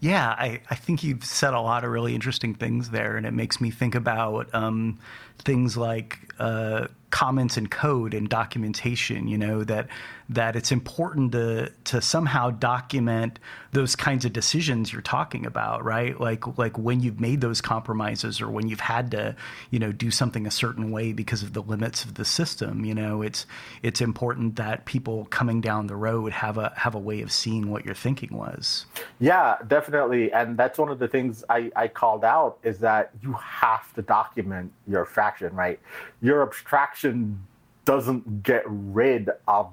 Yeah, 0.00 0.30
I, 0.30 0.60
I 0.70 0.74
think 0.74 1.04
you've 1.04 1.24
said 1.24 1.52
a 1.52 1.60
lot 1.60 1.84
of 1.84 1.90
really 1.90 2.14
interesting 2.14 2.54
things 2.54 2.90
there, 2.90 3.16
and 3.16 3.26
it 3.26 3.32
makes 3.32 3.60
me 3.60 3.70
think 3.70 3.94
about 3.94 4.52
um, 4.54 4.98
things 5.38 5.76
like 5.76 6.18
uh, 6.38 6.86
comments 7.10 7.56
and 7.56 7.70
code 7.70 8.14
and 8.14 8.28
documentation 8.28 9.26
you 9.26 9.36
know 9.36 9.64
that 9.64 9.88
that 10.30 10.54
it's 10.54 10.70
important 10.70 11.32
to 11.32 11.70
to 11.82 12.00
somehow 12.00 12.50
document 12.50 13.40
those 13.72 13.96
kinds 13.96 14.24
of 14.24 14.32
decisions 14.32 14.92
you're 14.92 15.02
talking 15.02 15.44
about 15.44 15.84
right? 15.84 16.20
Like 16.20 16.58
like 16.58 16.78
when 16.78 17.00
you've 17.00 17.20
made 17.20 17.40
those 17.40 17.60
compromises 17.60 18.40
or 18.40 18.48
when 18.48 18.68
you've 18.68 18.80
had 18.80 19.10
to 19.10 19.34
you 19.70 19.78
know 19.78 19.92
do 19.92 20.10
something 20.10 20.46
a 20.46 20.50
certain 20.50 20.90
way 20.90 21.12
because 21.12 21.42
of 21.42 21.52
the 21.52 21.62
limits 21.62 22.04
of 22.04 22.14
the 22.14 22.24
system 22.24 22.84
you 22.84 22.94
know 22.94 23.22
it's 23.22 23.46
it's 23.82 24.00
important 24.00 24.56
that 24.56 24.84
people 24.84 25.26
coming 25.26 25.60
down 25.60 25.88
the 25.88 25.96
road 25.96 26.32
have 26.32 26.58
a 26.58 26.72
have 26.76 26.94
a 26.94 26.98
way 26.98 27.20
of 27.22 27.32
seeing 27.32 27.70
what 27.70 27.84
your 27.84 27.94
thinking 27.94 28.36
was. 28.36 28.86
Yeah 29.18 29.56
definitely. 29.66 30.32
And 30.32 30.56
that's 30.56 30.78
one 30.78 30.90
of 30.90 31.00
the 31.00 31.08
things 31.08 31.42
i 31.48 31.70
i 31.74 31.88
called 31.88 32.24
out 32.24 32.58
is 32.62 32.78
that 32.78 33.10
you 33.20 33.32
have 33.32 33.92
to 33.94 34.02
document 34.02 34.72
your 34.86 35.02
abstraction 35.02 35.54
right 35.54 35.80
your 36.20 36.42
abstraction 36.42 37.40
doesn't 37.84 38.42
get 38.42 38.62
rid 38.66 39.30
of 39.48 39.72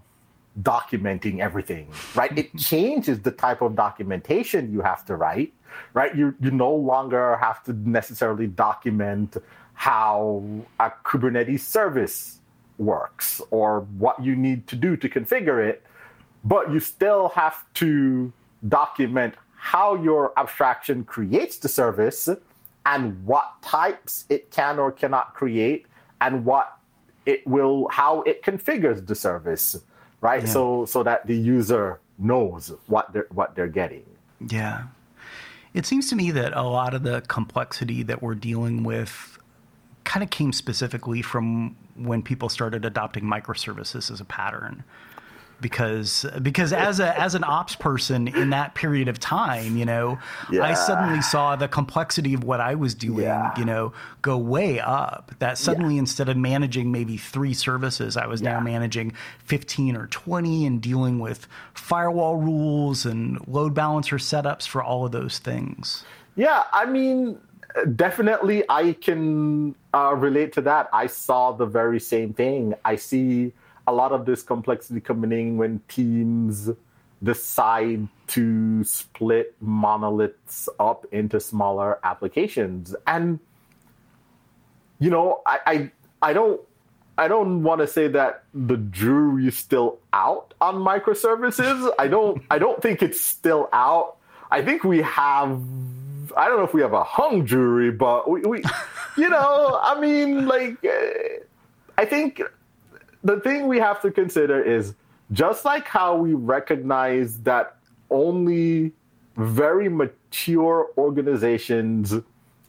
documenting 0.61 1.39
everything, 1.39 1.87
right? 2.15 2.35
it 2.37 2.55
changes 2.57 3.19
the 3.21 3.31
type 3.31 3.61
of 3.61 3.75
documentation 3.75 4.71
you 4.71 4.81
have 4.81 5.05
to 5.05 5.15
write, 5.15 5.53
right? 5.93 6.15
You 6.15 6.33
you 6.39 6.51
no 6.51 6.73
longer 6.73 7.37
have 7.37 7.63
to 7.65 7.73
necessarily 7.73 8.47
document 8.47 9.37
how 9.73 10.43
a 10.79 10.91
Kubernetes 11.05 11.59
service 11.59 12.39
works 12.79 13.41
or 13.51 13.81
what 13.97 14.23
you 14.23 14.35
need 14.35 14.67
to 14.67 14.75
do 14.75 14.97
to 14.97 15.09
configure 15.09 15.63
it, 15.63 15.83
but 16.43 16.71
you 16.71 16.79
still 16.79 17.29
have 17.29 17.63
to 17.75 18.31
document 18.67 19.35
how 19.55 19.95
your 19.95 20.31
abstraction 20.37 21.03
creates 21.03 21.57
the 21.57 21.67
service 21.67 22.29
and 22.85 23.25
what 23.25 23.61
types 23.61 24.25
it 24.29 24.49
can 24.49 24.79
or 24.79 24.91
cannot 24.91 25.33
create 25.33 25.86
and 26.21 26.45
what 26.45 26.77
it 27.25 27.45
will 27.45 27.87
how 27.89 28.21
it 28.21 28.41
configures 28.43 29.05
the 29.05 29.15
service 29.15 29.77
right? 30.21 30.43
Yeah. 30.43 30.49
So 30.49 30.85
so 30.85 31.03
that 31.03 31.25
the 31.27 31.35
user 31.35 31.99
knows 32.17 32.73
what 32.87 33.13
they're 33.13 33.27
what 33.29 33.55
they're 33.55 33.67
getting. 33.67 34.05
Yeah. 34.47 34.83
It 35.73 35.85
seems 35.85 36.09
to 36.09 36.15
me 36.15 36.31
that 36.31 36.53
a 36.53 36.63
lot 36.63 36.93
of 36.93 37.03
the 37.03 37.21
complexity 37.27 38.01
that 38.03 38.21
we're 38.21 38.35
dealing 38.35 38.83
with 38.83 39.37
kind 40.05 40.23
of 40.23 40.29
came 40.29 40.53
specifically 40.53 41.21
from 41.21 41.75
when 41.95 42.23
people 42.23 42.49
started 42.49 42.85
adopting 42.85 43.23
microservices 43.23 44.09
as 44.09 44.19
a 44.21 44.25
pattern 44.25 44.83
because 45.61 46.25
because 46.41 46.73
as 46.73 46.99
a 46.99 47.19
as 47.19 47.35
an 47.35 47.43
ops 47.43 47.75
person 47.75 48.27
in 48.27 48.51
that 48.51 48.75
period 48.75 49.07
of 49.07 49.19
time, 49.19 49.77
you 49.77 49.85
know, 49.85 50.19
yeah. 50.51 50.63
I 50.63 50.73
suddenly 50.73 51.21
saw 51.21 51.55
the 51.55 51.67
complexity 51.67 52.33
of 52.33 52.43
what 52.43 52.59
I 52.59 52.75
was 52.75 52.93
doing, 52.93 53.23
yeah. 53.23 53.57
you 53.57 53.65
know, 53.65 53.93
go 54.21 54.37
way 54.37 54.79
up. 54.79 55.31
That 55.39 55.57
suddenly 55.57 55.95
yeah. 55.95 56.01
instead 56.01 56.29
of 56.29 56.37
managing 56.37 56.91
maybe 56.91 57.17
three 57.17 57.53
services, 57.53 58.17
I 58.17 58.27
was 58.27 58.41
now 58.41 58.59
managing 58.59 59.13
15 59.45 59.95
or 59.95 60.07
20 60.07 60.65
and 60.65 60.81
dealing 60.81 61.19
with 61.19 61.47
firewall 61.73 62.37
rules 62.37 63.05
and 63.05 63.45
load 63.47 63.73
balancer 63.73 64.17
setups 64.17 64.67
for 64.67 64.83
all 64.83 65.05
of 65.05 65.11
those 65.11 65.39
things. 65.39 66.03
Yeah, 66.35 66.63
I 66.71 66.85
mean, 66.85 67.39
definitely 67.95 68.63
I 68.69 68.93
can 68.93 69.75
uh, 69.93 70.15
relate 70.15 70.53
to 70.53 70.61
that. 70.61 70.89
I 70.93 71.07
saw 71.07 71.51
the 71.51 71.65
very 71.65 71.99
same 71.99 72.33
thing. 72.33 72.75
I 72.85 72.95
see 72.95 73.53
a 73.87 73.93
lot 73.93 74.11
of 74.11 74.25
this 74.25 74.43
complexity 74.43 74.99
coming 74.99 75.31
in 75.31 75.57
when 75.57 75.81
teams 75.87 76.69
decide 77.23 78.07
to 78.27 78.83
split 78.83 79.55
monoliths 79.59 80.69
up 80.79 81.05
into 81.11 81.39
smaller 81.39 81.99
applications. 82.03 82.95
And 83.07 83.39
you 84.99 85.09
know, 85.09 85.41
I 85.45 85.59
I, 85.65 85.91
I 86.29 86.33
don't 86.33 86.61
I 87.17 87.27
don't 87.27 87.63
want 87.63 87.81
to 87.81 87.87
say 87.87 88.07
that 88.09 88.43
the 88.53 88.77
jury 88.77 89.47
is 89.47 89.57
still 89.57 89.99
out 90.13 90.53
on 90.61 90.75
microservices. 90.75 91.91
I 91.97 92.07
don't 92.07 92.43
I 92.51 92.59
don't 92.59 92.81
think 92.81 93.01
it's 93.01 93.21
still 93.21 93.69
out. 93.73 94.17
I 94.51 94.61
think 94.61 94.83
we 94.83 95.01
have 95.01 95.59
I 96.35 96.47
don't 96.47 96.57
know 96.57 96.65
if 96.65 96.73
we 96.73 96.81
have 96.81 96.93
a 96.93 97.03
hung 97.03 97.45
jury, 97.45 97.89
but 97.91 98.29
we, 98.29 98.41
we 98.41 98.63
you 99.17 99.29
know, 99.29 99.79
I 99.81 99.99
mean 99.99 100.45
like 100.45 100.83
uh, 100.85 101.43
I 101.97 102.05
think 102.05 102.41
the 103.27 103.41
thing 103.41 103.67
we 103.67 103.77
have 103.77 104.01
to 104.01 104.09
consider 104.09 104.61
is 104.61 104.95
just 105.33 105.65
like 105.65 105.85
how 105.85 106.15
we 106.15 106.33
recognize 106.33 107.39
that 107.41 107.75
only 108.09 108.93
very 109.35 109.89
mature 109.89 110.89
organizations 110.97 112.13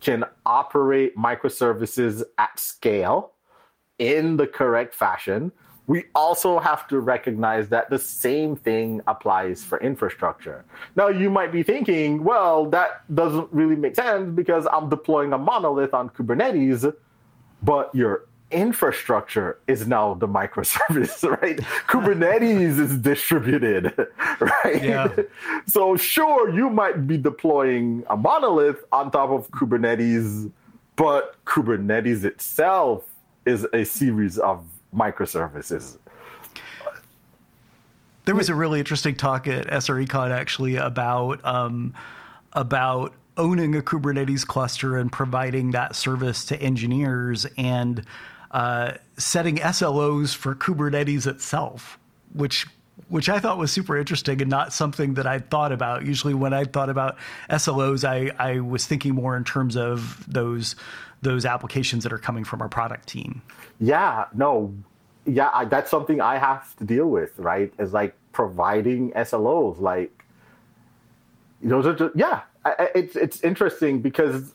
can 0.01 0.25
operate 0.45 1.17
microservices 1.17 2.25
at 2.39 2.59
scale 2.59 3.33
in 4.01 4.37
the 4.37 4.47
correct 4.47 4.95
fashion, 4.95 5.53
we 5.87 6.05
also 6.15 6.59
have 6.59 6.87
to 6.89 7.01
recognize 7.01 7.69
that 7.69 7.89
the 7.89 7.99
same 7.99 8.57
thing 8.57 9.01
applies 9.07 9.65
for 9.65 9.81
infrastructure. 9.81 10.65
Now, 10.97 11.09
you 11.09 11.31
might 11.31 11.53
be 11.53 11.63
thinking, 11.63 12.25
well, 12.25 12.67
that 12.71 13.13
doesn't 13.15 13.49
really 13.53 13.77
make 13.77 13.95
sense 13.95 14.31
because 14.35 14.67
I'm 14.73 14.89
deploying 14.89 15.33
a 15.33 15.39
monolith 15.39 15.95
on 15.95 16.11
Kubernetes, 16.11 16.93
but 17.63 17.95
your 17.95 18.28
infrastructure 18.51 19.59
is 19.67 19.87
now 19.87 20.15
the 20.15 20.29
microservice, 20.29 21.29
right? 21.43 21.59
Kubernetes 21.87 22.79
is 22.79 22.99
distributed, 22.99 23.95
right? 24.41 24.83
Yeah. 24.83 25.15
So 25.67 25.97
sure, 25.97 26.51
you 26.51 26.71
might 26.71 27.07
be 27.07 27.19
deploying 27.19 28.05
a 28.09 28.17
monolith 28.17 28.85
on 28.93 29.11
top 29.11 29.31
of 29.31 29.51
Kubernetes, 29.51 30.51
but 30.97 31.37
Kubernetes 31.45 32.25
itself 32.25 33.05
is 33.45 33.67
a 33.73 33.85
series 33.85 34.39
of 34.39 34.65
microservices. 34.95 35.99
There 38.25 38.35
was 38.35 38.51
a 38.51 38.55
really 38.55 38.79
interesting 38.79 39.15
talk 39.15 39.47
at 39.47 39.69
SRECon 39.69 40.31
actually 40.31 40.77
about 40.77 41.43
um, 41.47 41.95
about 42.53 43.15
owning 43.39 43.75
a 43.75 43.81
Kubernetes 43.81 44.47
cluster 44.47 44.99
and 44.99 45.11
providing 45.11 45.71
that 45.71 45.97
service 45.97 46.45
to 46.47 46.61
engineers 46.61 47.47
and 47.57 48.05
uh, 48.51 48.93
setting 49.17 49.57
SLOs 49.57 50.35
for 50.35 50.55
Kubernetes 50.55 51.27
itself, 51.27 51.99
which 52.33 52.67
which 53.09 53.29
I 53.29 53.39
thought 53.39 53.59
was 53.59 53.71
super 53.71 53.97
interesting 53.97 54.41
and 54.43 54.51
not 54.51 54.73
something 54.73 55.15
that 55.15 55.27
I'd 55.27 55.51
thought 55.51 55.73
about. 55.73 56.05
Usually, 56.05 56.35
when 56.35 56.53
I 56.53 56.65
thought 56.65 56.91
about 56.91 57.17
SLOs, 57.49 58.07
I, 58.07 58.33
I 58.39 58.61
was 58.61 58.87
thinking 58.87 59.15
more 59.15 59.37
in 59.37 59.45
terms 59.45 59.77
of 59.77 60.25
those 60.31 60.77
those 61.23 61.45
applications 61.45 62.05
that 62.05 62.13
are 62.13 62.19
coming 62.19 62.45
from 62.45 62.63
our 62.63 62.69
product 62.69 63.09
team. 63.09 63.43
Yeah, 63.81 64.27
no, 64.35 64.75
yeah, 65.27 65.51
I, 65.53 65.65
that's 65.65 65.91
something 65.91 66.21
I 66.21 66.39
have 66.39 66.77
to 66.77 66.85
deal 66.85 67.09
with. 67.09 67.39
Right, 67.39 67.73
is 67.79 67.93
like 67.93 68.15
providing 68.33 69.11
SLOs, 69.13 69.81
like 69.81 70.25
you 71.63 71.69
know, 71.69 71.83
just, 71.83 72.15
yeah, 72.15 72.43
I, 72.65 72.89
it's 72.95 73.17
it's 73.17 73.43
interesting 73.43 74.01
because 74.01 74.55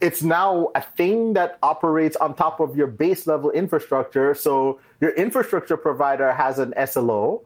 it's 0.00 0.22
now 0.22 0.68
a 0.74 0.80
thing 0.80 1.32
that 1.34 1.58
operates 1.62 2.16
on 2.16 2.34
top 2.34 2.60
of 2.60 2.76
your 2.76 2.86
base 2.86 3.26
level 3.26 3.50
infrastructure. 3.50 4.34
So 4.34 4.78
your 5.00 5.10
infrastructure 5.12 5.76
provider 5.76 6.32
has 6.32 6.58
an 6.58 6.72
SLO 6.86 7.42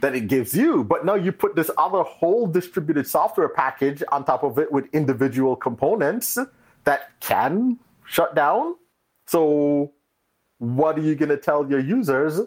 that 0.00 0.14
it 0.14 0.28
gives 0.28 0.54
you, 0.54 0.84
but 0.84 1.06
now 1.06 1.14
you 1.14 1.32
put 1.32 1.54
this 1.54 1.70
other 1.78 2.02
whole 2.02 2.46
distributed 2.46 3.06
software 3.06 3.48
package 3.48 4.02
on 4.10 4.24
top 4.24 4.42
of 4.42 4.58
it 4.58 4.70
with 4.70 4.86
individual 4.92 5.56
components 5.56 6.36
that 6.84 7.18
can 7.20 7.78
shut 8.04 8.34
down. 8.34 8.74
So 9.26 9.92
what 10.58 10.98
are 10.98 11.02
you 11.02 11.14
going 11.14 11.30
to 11.30 11.36
tell 11.36 11.68
your 11.68 11.80
users? 11.80 12.40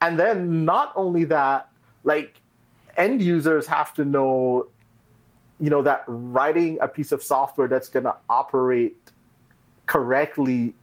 And 0.00 0.18
then 0.18 0.64
not 0.64 0.92
only 0.94 1.24
that, 1.24 1.70
like 2.04 2.40
end 2.96 3.22
users 3.22 3.66
have 3.66 3.94
to 3.94 4.04
know 4.04 4.68
you 5.60 5.70
know 5.70 5.82
that 5.82 6.04
writing 6.06 6.78
a 6.80 6.88
piece 6.88 7.12
of 7.12 7.22
software 7.22 7.68
that's 7.68 7.88
going 7.88 8.04
to 8.04 8.16
operate 8.28 8.96
correctly 9.86 10.74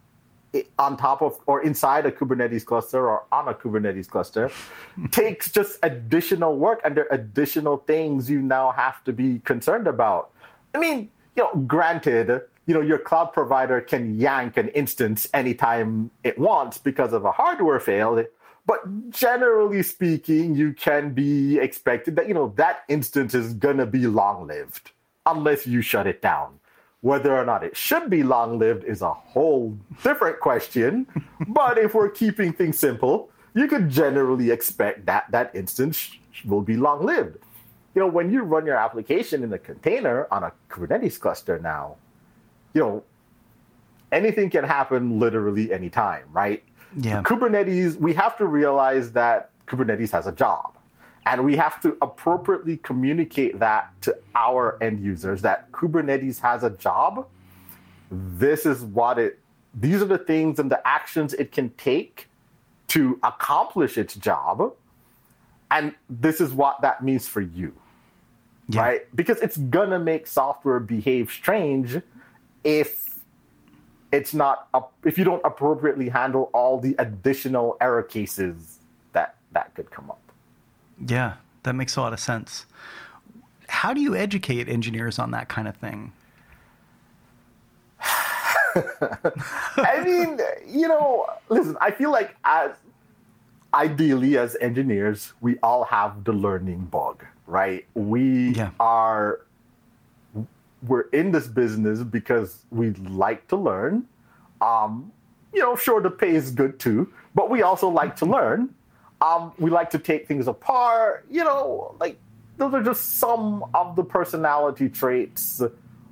on 0.78 0.98
top 0.98 1.22
of 1.22 1.40
or 1.48 1.64
inside 1.64 2.06
a 2.06 2.12
Kubernetes 2.12 2.66
cluster 2.66 3.08
or 3.08 3.26
on 3.32 3.48
a 3.48 3.54
Kubernetes 3.54 4.08
cluster 4.08 4.52
takes 5.12 5.52
just 5.52 5.80
additional 5.84 6.58
work 6.58 6.80
and 6.84 6.96
there 6.96 7.06
are 7.06 7.16
additional 7.16 7.78
things 7.78 8.30
you 8.30 8.42
now 8.42 8.72
have 8.72 9.04
to 9.06 9.14
be 9.14 9.40
concerned 9.40 9.88
about. 9.88 10.32
I 10.76 10.80
mean, 10.80 11.10
you 11.36 11.44
know, 11.44 11.62
granted, 11.62 12.42
you 12.68 12.74
know, 12.74 12.82
your 12.82 13.00
cloud 13.00 13.34
provider 13.34 13.82
can 13.82 14.20
yank 14.20 14.58
an 14.58 14.70
instance 14.70 15.28
anytime 15.34 16.12
it 16.24 16.38
wants 16.38 16.78
because 16.78 17.14
of 17.14 17.26
a 17.26 17.32
hardware 17.32 17.80
fail. 17.80 18.24
But 18.66 19.10
generally 19.10 19.84
speaking, 19.84 20.56
you 20.56 20.74
can 20.74 21.14
be 21.14 21.58
expected 21.60 22.16
that, 22.16 22.28
you 22.28 22.34
know, 22.34 22.54
that 22.56 22.84
instance 22.88 23.34
is 23.34 23.54
going 23.54 23.78
to 23.78 23.86
be 23.86 24.08
long 24.08 24.48
lived 24.48 24.92
unless 25.26 25.68
you 25.68 25.82
shut 25.82 26.08
it 26.08 26.22
down. 26.22 26.60
Whether 27.02 27.36
or 27.36 27.46
not 27.46 27.66
it 27.66 27.76
should 27.76 28.10
be 28.10 28.24
long 28.24 28.60
lived 28.60 28.86
is 28.86 29.02
a 29.02 29.14
whole 29.14 29.78
different 30.02 30.40
question. 30.40 31.08
but 31.50 31.78
if 31.78 31.94
we're 31.94 32.10
keeping 32.10 32.54
things 32.54 32.80
simple, 32.80 33.30
you 33.54 33.68
could 33.68 33.90
generally 33.90 34.52
expect 34.52 35.06
that 35.06 35.30
that 35.32 35.54
instance 35.54 36.12
will 36.46 36.62
be 36.62 36.78
long 36.78 37.06
lived. 37.06 37.38
You 37.94 38.02
know, 38.02 38.08
when 38.08 38.32
you 38.32 38.44
run 38.44 38.66
your 38.66 38.78
application 38.78 39.44
in 39.44 39.52
a 39.54 39.60
container 39.60 40.28
on 40.32 40.44
a 40.44 40.54
Kubernetes 40.70 41.20
cluster 41.20 41.60
now, 41.60 41.98
you 42.74 42.82
know, 42.82 43.04
anything 44.12 44.50
can 44.50 44.64
happen 44.64 45.20
literally 45.20 45.74
anytime, 45.74 46.24
right? 46.32 46.64
Yeah. 46.98 47.22
Kubernetes, 47.24 47.96
we 47.96 48.14
have 48.14 48.38
to 48.38 48.46
realize 48.46 49.12
that 49.14 49.50
Kubernetes 49.68 50.12
has 50.12 50.28
a 50.28 50.32
job. 50.32 50.76
And 51.26 51.46
we 51.46 51.56
have 51.56 51.82
to 51.82 51.98
appropriately 52.02 52.78
communicate 52.78 53.60
that 53.60 53.90
to 54.02 54.16
our 54.36 54.78
end 54.82 55.02
users 55.02 55.42
that 55.44 55.72
Kubernetes 55.72 56.40
has 56.40 56.64
a 56.64 56.70
job. 56.70 57.26
This 58.12 58.66
is 58.66 58.82
what 58.82 59.18
it, 59.18 59.40
these 59.74 60.02
are 60.02 60.06
the 60.06 60.18
things 60.18 60.60
and 60.60 60.70
the 60.70 60.86
actions 60.86 61.34
it 61.34 61.52
can 61.52 61.70
take 61.72 62.28
to 62.90 63.20
accomplish 63.24 63.98
its 63.98 64.16
job. 64.16 64.74
And 65.72 65.96
this 66.10 66.42
is 66.42 66.54
what 66.54 66.82
that 66.82 67.04
means 67.04 67.28
for 67.28 67.42
you. 67.42 67.74
Yeah. 68.70 68.82
Right? 68.82 69.16
Because 69.16 69.40
it's 69.40 69.58
gonna 69.58 70.00
make 70.00 70.28
software 70.28 70.80
behave 70.80 71.32
strange 71.32 72.02
if 72.64 73.03
it's 74.14 74.34
not 74.34 74.68
if 75.04 75.18
you 75.18 75.24
don't 75.26 75.42
appropriately 75.44 76.08
handle 76.08 76.50
all 76.54 76.80
the 76.80 76.96
additional 77.00 77.76
error 77.82 78.04
cases 78.04 78.78
that 79.12 79.36
that 79.52 79.74
could 79.74 79.90
come 79.90 80.10
up. 80.10 80.22
Yeah, 81.06 81.34
that 81.64 81.74
makes 81.74 81.96
a 81.98 82.02
lot 82.02 82.14
of 82.14 82.20
sense. 82.20 82.66
How 83.68 83.92
do 83.94 84.00
you 84.02 84.16
educate 84.16 84.70
engineers 84.70 85.18
on 85.18 85.32
that 85.32 85.50
kind 85.50 85.68
of 85.68 85.76
thing? 85.76 86.12
I 88.76 90.04
mean, 90.06 90.40
you 90.68 90.88
know, 90.88 91.26
listen, 91.50 91.76
I 91.82 91.90
feel 91.92 92.12
like 92.12 92.36
as 92.44 92.72
ideally 93.74 94.38
as 94.38 94.56
engineers, 94.62 95.34
we 95.42 95.58
all 95.64 95.86
have 95.86 96.24
the 96.24 96.34
learning 96.34 96.86
bug, 96.86 97.26
right? 97.48 97.86
We 97.96 98.50
Yeah. 98.54 98.70
are 98.80 99.40
we're 100.88 101.10
in 101.10 101.32
this 101.32 101.48
business 101.48 102.04
because 102.04 102.66
we 102.70 102.92
like 102.92 103.48
to 103.48 103.56
learn. 103.56 104.06
Um, 104.62 105.12
you 105.54 105.62
know, 105.62 105.76
sure 105.76 106.02
the 106.02 106.10
pay 106.10 106.36
is 106.36 106.52
good 106.52 106.80
too, 106.80 107.12
but 107.36 107.50
we 107.50 107.62
also 107.62 107.88
like 107.90 108.16
to 108.18 108.26
learn. 108.26 108.74
Um, 109.22 109.54
we 109.58 109.70
like 109.70 109.90
to 109.92 110.00
take 110.00 110.28
things 110.28 110.48
apart, 110.48 111.26
you 111.30 111.44
know, 111.44 111.96
like 112.00 112.18
those 112.58 112.74
are 112.74 112.84
just 112.84 113.18
some 113.20 113.64
of 113.74 113.96
the 113.96 114.04
personality 114.04 114.90
traits 114.90 115.62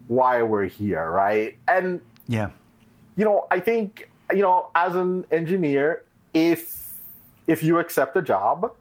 why 0.08 0.42
we're 0.44 0.66
here, 0.66 1.10
right? 1.10 1.58
And 1.68 2.02
Yeah. 2.28 2.52
you 3.16 3.26
know, 3.26 3.48
I 3.52 3.60
think 3.60 4.10
you 4.34 4.42
know, 4.42 4.70
as 4.76 4.96
an 4.96 5.26
engineer, 5.32 6.04
if 6.34 6.94
if 7.48 7.64
you 7.64 7.80
accept 7.80 8.16
a 8.16 8.22
job 8.22 8.72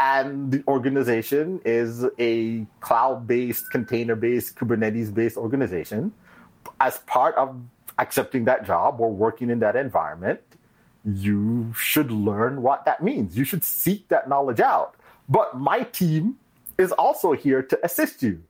and 0.00 0.50
the 0.50 0.64
organization 0.66 1.60
is 1.66 2.06
a 2.18 2.66
cloud-based, 2.80 3.70
container-based, 3.70 4.56
Kubernetes-based 4.56 5.36
organization, 5.36 6.10
as 6.80 6.98
part 7.00 7.34
of 7.34 7.54
accepting 7.98 8.46
that 8.46 8.64
job 8.64 8.98
or 8.98 9.12
working 9.12 9.50
in 9.50 9.58
that 9.58 9.76
environment, 9.76 10.40
you 11.04 11.70
should 11.76 12.10
learn 12.10 12.62
what 12.62 12.86
that 12.86 13.02
means. 13.02 13.36
You 13.36 13.44
should 13.44 13.62
seek 13.62 14.08
that 14.08 14.26
knowledge 14.26 14.60
out. 14.60 14.94
But 15.28 15.58
my 15.58 15.82
team 15.82 16.38
is 16.78 16.92
also 16.92 17.32
here 17.32 17.62
to 17.62 17.78
assist 17.84 18.22
you, 18.22 18.42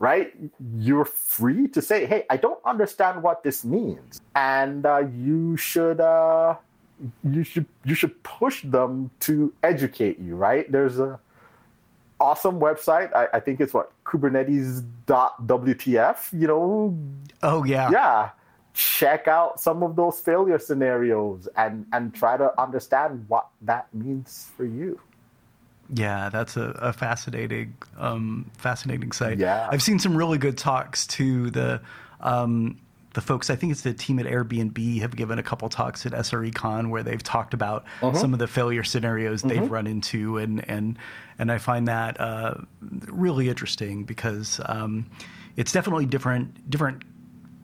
right? 0.00 0.34
You're 0.76 1.04
free 1.04 1.68
to 1.68 1.80
say, 1.80 2.06
hey, 2.06 2.24
I 2.30 2.36
don't 2.36 2.58
understand 2.64 3.22
what 3.22 3.44
this 3.44 3.64
means. 3.64 4.20
And 4.34 4.84
uh, 4.84 5.04
you 5.16 5.56
should. 5.56 6.00
Uh, 6.00 6.56
you 7.24 7.42
should 7.44 7.66
you 7.84 7.94
should 7.94 8.22
push 8.22 8.62
them 8.62 9.10
to 9.20 9.52
educate 9.62 10.18
you, 10.18 10.36
right? 10.36 10.70
There's 10.70 10.98
a 10.98 11.18
awesome 12.20 12.60
website. 12.60 13.14
I, 13.14 13.28
I 13.34 13.40
think 13.40 13.60
it's 13.60 13.74
what 13.74 13.92
Kubernetes.wtf. 14.04 16.40
You 16.40 16.46
know, 16.46 16.98
Oh 17.42 17.64
yeah. 17.64 17.90
yeah 17.90 18.30
check 18.74 19.26
out 19.26 19.58
some 19.58 19.82
of 19.82 19.96
those 19.96 20.20
failure 20.20 20.58
scenarios 20.58 21.48
and 21.56 21.86
and 21.92 22.14
try 22.14 22.36
to 22.36 22.52
understand 22.60 23.24
what 23.28 23.46
that 23.62 23.86
means 23.94 24.50
for 24.54 24.66
you 24.66 25.00
Yeah, 25.88 26.28
that's 26.28 26.58
a, 26.58 26.72
a 26.82 26.92
fascinating, 26.92 27.74
um, 27.96 28.50
fascinating 28.58 29.12
site. 29.12 29.38
Yeah. 29.38 29.66
I've 29.70 29.82
seen 29.82 29.98
some 29.98 30.14
really 30.16 30.36
good 30.36 30.58
talks 30.58 31.06
to 31.08 31.50
the 31.50 31.80
um, 32.20 32.78
the 33.16 33.20
folks. 33.22 33.50
I 33.50 33.56
think 33.56 33.72
it's 33.72 33.80
the 33.80 33.92
team 33.94 34.18
at 34.20 34.26
Airbnb 34.26 35.00
have 35.00 35.16
given 35.16 35.38
a 35.38 35.42
couple 35.42 35.68
talks 35.68 36.06
at 36.06 36.12
SRECon 36.12 36.90
where 36.90 37.02
they've 37.02 37.22
talked 37.22 37.54
about 37.54 37.84
some 38.14 38.32
of 38.32 38.38
the 38.38 38.46
failure 38.46 38.84
scenarios 38.84 39.42
they've 39.42 39.68
run 39.70 39.86
into, 39.88 40.38
and 40.38 40.66
and 40.68 40.96
and 41.38 41.50
I 41.50 41.58
find 41.58 41.88
that 41.88 42.20
uh, 42.20 42.54
really 42.80 43.48
interesting 43.48 44.04
because 44.04 44.60
um, 44.66 45.06
it's 45.56 45.72
definitely 45.72 46.06
different 46.06 46.70
different 46.70 47.02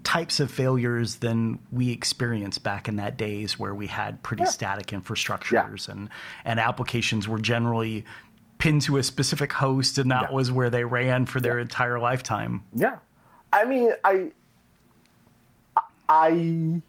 types 0.04 0.40
of 0.40 0.50
failures 0.50 1.16
than 1.16 1.58
we 1.70 1.90
experienced 1.92 2.62
back 2.64 2.88
in 2.88 2.96
that 2.96 3.16
days 3.16 3.58
where 3.58 3.74
we 3.74 3.86
had 3.86 4.20
pretty 4.22 4.44
static 4.46 4.86
infrastructures 4.86 5.88
and 5.88 6.08
and 6.44 6.58
applications 6.58 7.28
were 7.28 7.38
generally 7.38 8.04
pinned 8.58 8.82
to 8.82 8.96
a 8.96 9.02
specific 9.02 9.52
host 9.52 9.98
and 9.98 10.10
that 10.10 10.28
Yeah. 10.30 10.34
was 10.34 10.50
where 10.50 10.70
they 10.70 10.84
ran 10.84 11.26
for 11.26 11.40
their 11.40 11.58
entire 11.58 11.98
lifetime. 12.00 12.62
yeah 12.74 12.96
i 13.52 13.64
mean 13.64 13.92
i 14.04 14.32
i 16.12 16.80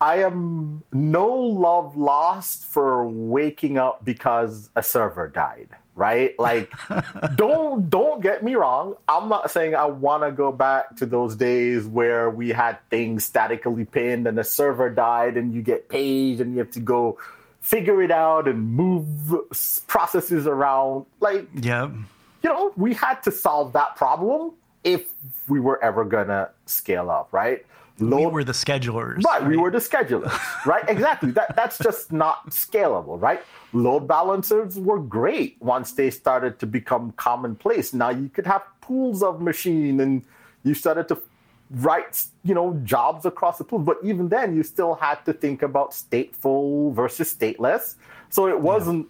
i 0.00 0.16
am 0.22 0.82
no 0.92 1.26
love 1.66 1.96
lost 1.96 2.64
for 2.64 3.06
waking 3.08 3.78
up 3.78 4.04
because 4.04 4.70
a 4.76 4.82
server 4.82 5.26
died 5.28 5.68
right 5.96 6.38
like 6.38 6.70
don't 7.34 7.90
don't 7.90 8.22
get 8.22 8.44
me 8.44 8.54
wrong 8.54 8.94
i'm 9.08 9.28
not 9.28 9.50
saying 9.50 9.74
i 9.74 9.84
want 9.84 10.22
to 10.22 10.30
go 10.30 10.52
back 10.52 10.94
to 10.96 11.04
those 11.04 11.34
days 11.34 11.86
where 11.86 12.30
we 12.30 12.50
had 12.50 12.78
things 12.90 13.24
statically 13.24 13.84
pinned 13.84 14.26
and 14.28 14.38
the 14.38 14.44
server 14.44 14.88
died 14.88 15.36
and 15.36 15.52
you 15.52 15.60
get 15.62 15.88
paged 15.88 16.40
and 16.40 16.52
you 16.52 16.58
have 16.60 16.70
to 16.70 16.80
go 16.80 17.18
figure 17.60 18.00
it 18.02 18.12
out 18.12 18.46
and 18.46 18.58
move 18.82 19.04
processes 19.88 20.46
around 20.46 21.04
like 21.20 21.46
Yeah. 21.54 21.90
you 22.42 22.48
know, 22.48 22.72
we 22.76 22.94
had 22.94 23.16
to 23.24 23.32
solve 23.32 23.72
that 23.72 23.96
problem 23.96 24.52
if 24.84 25.02
we 25.48 25.58
were 25.60 25.82
ever 25.84 26.04
gonna 26.04 26.48
scale 26.66 27.10
up, 27.10 27.28
right? 27.32 27.66
We 28.00 28.26
were 28.26 28.44
the 28.44 28.52
schedulers. 28.52 29.22
right, 29.24 29.44
we 29.46 29.56
were 29.56 29.70
the 29.70 29.78
schedulers, 29.78 30.36
right? 30.66 30.84
Exactly. 30.88 31.30
That 31.32 31.56
that's 31.56 31.78
just 31.78 32.12
not 32.12 32.50
scalable, 32.50 33.20
right? 33.20 33.42
Load 33.72 34.06
balancers 34.06 34.78
were 34.78 35.00
great 35.00 35.56
once 35.60 35.92
they 35.92 36.10
started 36.10 36.58
to 36.60 36.66
become 36.66 37.12
commonplace. 37.12 37.92
Now 37.92 38.10
you 38.10 38.28
could 38.28 38.46
have 38.46 38.62
pools 38.80 39.22
of 39.22 39.40
machine, 39.40 40.00
and 40.00 40.22
you 40.64 40.74
started 40.74 41.08
to 41.08 41.20
write, 41.70 42.24
you 42.44 42.54
know, 42.54 42.80
jobs 42.84 43.26
across 43.26 43.58
the 43.58 43.64
pool. 43.64 43.78
But 43.78 43.98
even 44.02 44.28
then, 44.28 44.56
you 44.56 44.62
still 44.62 44.94
had 44.94 45.16
to 45.26 45.32
think 45.32 45.62
about 45.62 45.90
stateful 45.90 46.94
versus 46.94 47.34
stateless. 47.34 47.96
So 48.30 48.48
it 48.48 48.60
wasn't 48.60 49.06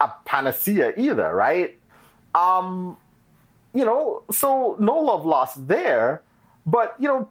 a 0.00 0.10
panacea 0.24 0.92
either, 0.96 1.34
right? 1.34 1.78
Um, 2.34 2.96
you 3.74 3.84
know, 3.84 4.22
so 4.30 4.76
no 4.78 4.98
love 4.98 5.26
lost 5.26 5.66
there. 5.68 6.22
But 6.66 6.94
you 6.98 7.08
know, 7.08 7.28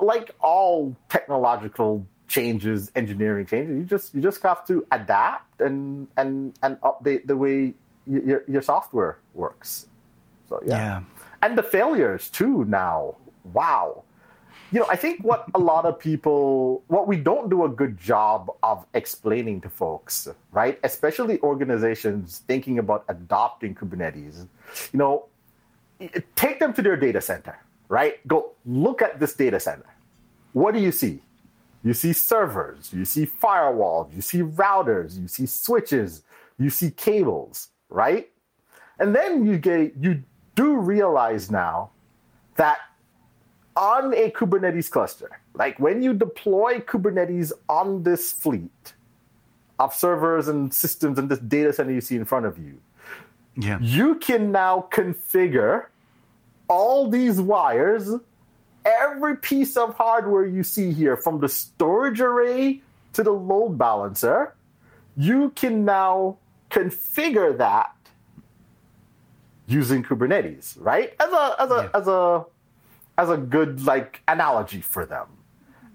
like 0.00 0.30
all 0.40 0.94
technological 1.08 2.06
changes, 2.28 2.90
engineering 2.94 3.46
changes, 3.46 3.76
you 3.78 3.84
just 3.84 4.14
you 4.14 4.20
just 4.20 4.42
have 4.42 4.66
to 4.66 4.86
adapt 4.92 5.60
and 5.60 6.08
and 6.16 6.52
and 6.62 6.80
update 6.82 7.26
the 7.26 7.36
way 7.36 7.74
your 8.06 8.44
your 8.46 8.62
software 8.62 9.18
works. 9.34 9.86
So 10.48 10.60
yeah. 10.66 10.76
Yeah. 10.76 11.00
and 11.42 11.56
the 11.56 11.62
failures 11.62 12.28
too. 12.28 12.64
Now, 12.66 13.16
wow. 13.52 14.04
You 14.72 14.80
know, 14.80 14.86
I 14.90 14.96
think 14.96 15.22
what 15.22 15.44
a 15.54 15.58
lot 15.58 15.84
of 15.84 15.98
people, 16.00 16.82
what 16.88 17.06
we 17.06 17.16
don't 17.16 17.48
do 17.48 17.64
a 17.64 17.68
good 17.68 17.96
job 17.96 18.50
of 18.62 18.84
explaining 18.94 19.60
to 19.60 19.68
folks, 19.70 20.26
right? 20.50 20.80
Especially 20.82 21.38
organizations 21.42 22.42
thinking 22.48 22.80
about 22.80 23.04
adopting 23.08 23.74
Kubernetes. 23.76 24.48
You 24.92 24.98
know, 24.98 25.26
take 26.34 26.58
them 26.58 26.72
to 26.74 26.82
their 26.82 26.96
data 26.96 27.20
center, 27.20 27.56
right? 27.88 28.26
Go 28.26 28.52
look 28.64 29.02
at 29.02 29.20
this 29.20 29.34
data 29.34 29.60
center. 29.60 29.86
What 30.52 30.74
do 30.74 30.80
you 30.80 30.92
see? 30.92 31.20
You 31.82 31.92
see 31.92 32.12
servers, 32.14 32.92
you 32.92 33.04
see 33.04 33.26
firewalls, 33.26 34.14
you 34.14 34.22
see 34.22 34.38
routers, 34.42 35.20
you 35.20 35.28
see 35.28 35.44
switches, 35.46 36.22
you 36.58 36.70
see 36.70 36.90
cables, 36.90 37.68
right? 37.90 38.30
And 38.98 39.14
then 39.14 39.44
you 39.44 39.58
get 39.58 39.94
you 40.00 40.22
do 40.54 40.76
realize 40.76 41.50
now 41.50 41.90
that 42.56 42.78
on 43.76 44.14
a 44.14 44.30
Kubernetes 44.30 44.90
cluster, 44.90 45.40
like 45.54 45.78
when 45.78 46.02
you 46.02 46.14
deploy 46.14 46.78
Kubernetes 46.78 47.52
on 47.68 48.02
this 48.04 48.32
fleet 48.32 48.94
of 49.80 49.92
servers 49.92 50.46
and 50.48 50.72
systems 50.72 51.18
and 51.18 51.28
this 51.28 51.40
data 51.40 51.72
center 51.72 51.92
you 51.92 52.00
see 52.00 52.16
in 52.16 52.24
front 52.24 52.46
of 52.46 52.56
you, 52.56 52.80
Yeah. 53.56 53.78
you 53.80 54.14
can 54.14 54.52
now 54.52 54.88
configure 54.90 55.86
all 56.68 57.08
these 57.10 57.40
wires, 57.40 58.10
every 58.84 59.36
piece 59.36 59.76
of 59.76 59.94
hardware 59.96 60.46
you 60.46 60.62
see 60.62 60.92
here, 60.92 61.16
from 61.16 61.40
the 61.40 61.48
storage 61.48 62.20
array 62.20 62.82
to 63.12 63.22
the 63.22 63.30
load 63.32 63.78
balancer, 63.78 64.54
you 65.16 65.50
can 65.50 65.84
now 65.84 66.36
configure 66.70 67.56
that 67.58 67.94
using 69.66 70.02
Kubernetes, 70.02 70.76
right? 70.78 71.14
As 71.20 71.32
a 71.32 71.56
as 71.58 71.70
a 71.70 71.90
as 71.94 72.08
a 72.08 72.44
as 73.16 73.30
a 73.30 73.36
good 73.36 73.84
like 73.84 74.20
analogy 74.28 74.80
for 74.80 75.06
them. 75.06 75.26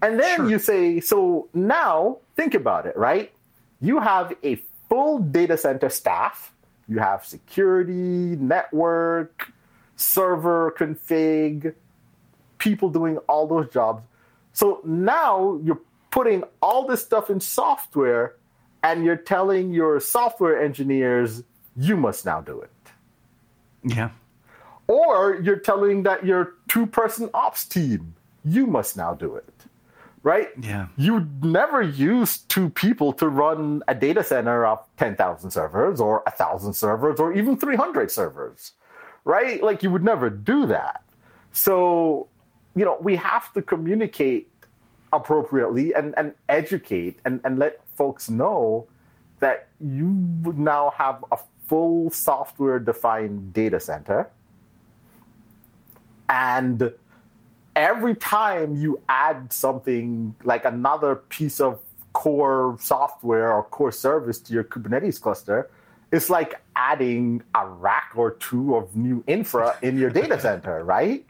And 0.02 0.18
then 0.18 0.36
Sure. 0.36 0.50
you 0.50 0.58
say, 0.58 1.00
so 1.00 1.48
now 1.52 2.18
think 2.36 2.54
about 2.54 2.86
it, 2.86 2.96
right? 2.96 3.32
you 3.82 3.98
have 3.98 4.34
a 4.44 4.56
full 4.90 5.18
data 5.20 5.56
center 5.56 5.88
staff. 5.88 6.52
You 6.86 6.98
have 6.98 7.24
security, 7.24 8.36
network, 8.36 9.52
server 10.00 10.74
config, 10.78 11.74
people 12.58 12.88
doing 12.88 13.18
all 13.28 13.46
those 13.46 13.68
jobs. 13.70 14.02
So 14.52 14.80
now 14.84 15.60
you're 15.62 15.80
putting 16.10 16.44
all 16.60 16.86
this 16.86 17.02
stuff 17.02 17.30
in 17.30 17.40
software 17.40 18.36
and 18.82 19.04
you're 19.04 19.16
telling 19.16 19.72
your 19.72 20.00
software 20.00 20.60
engineers, 20.60 21.42
you 21.76 21.96
must 21.96 22.24
now 22.24 22.40
do 22.40 22.60
it. 22.60 22.70
Yeah. 23.84 24.10
Or 24.86 25.40
you're 25.40 25.58
telling 25.58 26.02
that 26.04 26.24
your 26.24 26.54
two 26.68 26.86
person 26.86 27.30
ops 27.34 27.64
team, 27.64 28.14
you 28.44 28.66
must 28.66 28.96
now 28.96 29.14
do 29.14 29.36
it. 29.36 29.54
Right? 30.22 30.48
Yeah. 30.60 30.88
You 30.96 31.28
never 31.42 31.80
use 31.80 32.38
two 32.38 32.68
people 32.68 33.12
to 33.14 33.28
run 33.28 33.82
a 33.88 33.94
data 33.94 34.22
center 34.22 34.66
of 34.66 34.84
10,000 34.98 35.50
servers 35.50 36.00
or 36.00 36.22
1,000 36.26 36.74
servers 36.74 37.18
or 37.18 37.32
even 37.32 37.56
300 37.56 38.10
servers. 38.10 38.72
Right? 39.24 39.62
Like 39.62 39.82
you 39.82 39.90
would 39.90 40.04
never 40.04 40.30
do 40.30 40.66
that. 40.66 41.02
So, 41.52 42.28
you 42.74 42.84
know, 42.84 42.96
we 43.00 43.16
have 43.16 43.52
to 43.54 43.62
communicate 43.62 44.50
appropriately 45.12 45.92
and, 45.94 46.14
and 46.16 46.34
educate 46.48 47.18
and, 47.24 47.40
and 47.44 47.58
let 47.58 47.80
folks 47.96 48.30
know 48.30 48.86
that 49.40 49.68
you 49.80 50.08
now 50.56 50.92
have 50.96 51.24
a 51.32 51.38
full 51.66 52.10
software 52.10 52.78
defined 52.78 53.52
data 53.52 53.80
center. 53.80 54.30
And 56.28 56.92
every 57.74 58.14
time 58.14 58.76
you 58.76 59.00
add 59.08 59.52
something 59.52 60.34
like 60.44 60.64
another 60.64 61.16
piece 61.16 61.60
of 61.60 61.80
core 62.12 62.76
software 62.80 63.52
or 63.52 63.64
core 63.64 63.92
service 63.92 64.38
to 64.40 64.52
your 64.52 64.64
Kubernetes 64.64 65.20
cluster, 65.20 65.70
it's 66.12 66.30
like 66.30 66.60
adding 66.76 67.42
a 67.54 67.66
rack 67.66 68.12
or 68.16 68.32
two 68.32 68.76
of 68.76 68.96
new 68.96 69.22
infra 69.26 69.76
in 69.82 69.98
your 69.98 70.10
data 70.10 70.40
center, 70.46 70.82
right? 70.84 71.24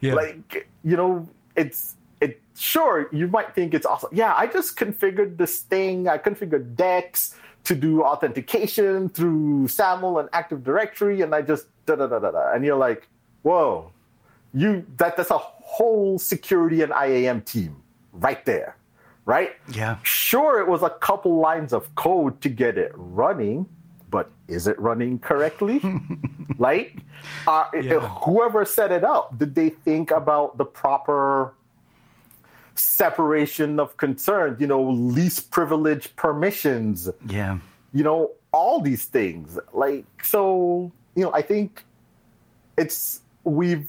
Yeah. 0.00 0.14
Like, 0.14 0.68
you 0.84 0.96
know, 0.96 1.28
it's 1.56 1.96
it 2.20 2.40
sure 2.56 3.08
you 3.12 3.28
might 3.28 3.54
think 3.54 3.74
it's 3.74 3.86
awesome. 3.86 4.10
Yeah, 4.12 4.34
I 4.36 4.46
just 4.46 4.76
configured 4.76 5.36
this 5.36 5.60
thing, 5.60 6.08
I 6.08 6.18
configured 6.18 6.76
Dex 6.76 7.34
to 7.64 7.74
do 7.74 8.02
authentication 8.02 9.08
through 9.08 9.68
SAML 9.68 10.18
and 10.18 10.28
Active 10.32 10.64
Directory, 10.64 11.20
and 11.20 11.34
I 11.34 11.42
just 11.42 11.66
da 11.86 11.96
da 11.96 12.06
da 12.06 12.18
da 12.18 12.30
da. 12.30 12.52
And 12.52 12.64
you're 12.64 12.76
like, 12.76 13.08
whoa, 13.42 13.92
you 14.54 14.84
that 14.96 15.16
that's 15.16 15.30
a 15.30 15.38
whole 15.38 16.18
security 16.18 16.82
and 16.82 16.92
IAM 16.92 17.42
team 17.42 17.82
right 18.12 18.44
there, 18.44 18.76
right? 19.24 19.52
Yeah. 19.72 19.98
Sure, 20.02 20.60
it 20.60 20.68
was 20.68 20.82
a 20.82 20.90
couple 20.90 21.38
lines 21.38 21.72
of 21.72 21.94
code 21.94 22.40
to 22.42 22.48
get 22.48 22.76
it 22.78 22.92
running, 22.94 23.66
but 24.12 24.30
is 24.46 24.68
it 24.68 24.78
running 24.78 25.18
correctly? 25.18 25.80
like, 26.58 26.98
uh, 27.48 27.64
Yeah. 27.74 27.98
whoever 28.24 28.64
set 28.64 28.92
it 28.92 29.02
up, 29.02 29.36
did 29.38 29.56
they 29.56 29.70
think 29.70 30.12
about 30.12 30.58
the 30.58 30.64
proper 30.64 31.54
separation 32.76 33.80
of 33.80 33.96
concerns? 33.96 34.60
You 34.60 34.68
know, 34.68 34.82
least 35.18 35.50
privilege 35.50 36.14
permissions 36.14 37.08
Yeah. 37.26 37.58
you 37.92 38.04
know, 38.04 38.30
all 38.52 38.80
these 38.80 39.06
things. 39.06 39.58
Like, 39.72 40.04
so, 40.22 40.92
you 41.16 41.24
know, 41.24 41.32
I 41.32 41.42
think 41.42 41.82
it's, 42.76 43.20
we've 43.44 43.88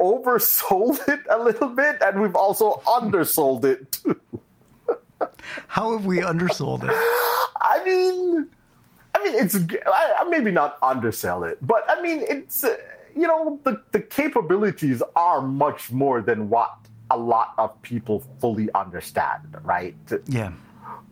oversold 0.00 1.06
it 1.14 1.20
a 1.30 1.38
little 1.38 1.68
bit 1.68 1.96
and 2.02 2.20
we've 2.22 2.34
also 2.34 2.80
undersold 2.86 3.64
it 3.64 3.92
too. 3.92 4.18
How 5.68 5.92
have 5.92 6.04
we 6.06 6.18
undersold 6.22 6.84
it? 6.84 6.90
I 7.60 7.82
mean, 7.84 8.48
mean, 9.30 9.44
it's, 9.44 9.56
I, 9.86 10.14
I 10.20 10.24
maybe 10.28 10.50
not 10.50 10.78
undersell 10.82 11.44
it, 11.44 11.58
but 11.66 11.84
I 11.88 12.00
mean, 12.00 12.24
it's, 12.28 12.64
uh, 12.64 12.76
you 13.14 13.26
know, 13.26 13.58
the, 13.64 13.82
the 13.92 14.00
capabilities 14.00 15.02
are 15.14 15.40
much 15.40 15.90
more 15.90 16.20
than 16.20 16.48
what 16.48 16.76
a 17.10 17.16
lot 17.16 17.54
of 17.58 17.80
people 17.82 18.22
fully 18.40 18.68
understand, 18.74 19.56
right? 19.62 19.94
Yeah. 20.26 20.52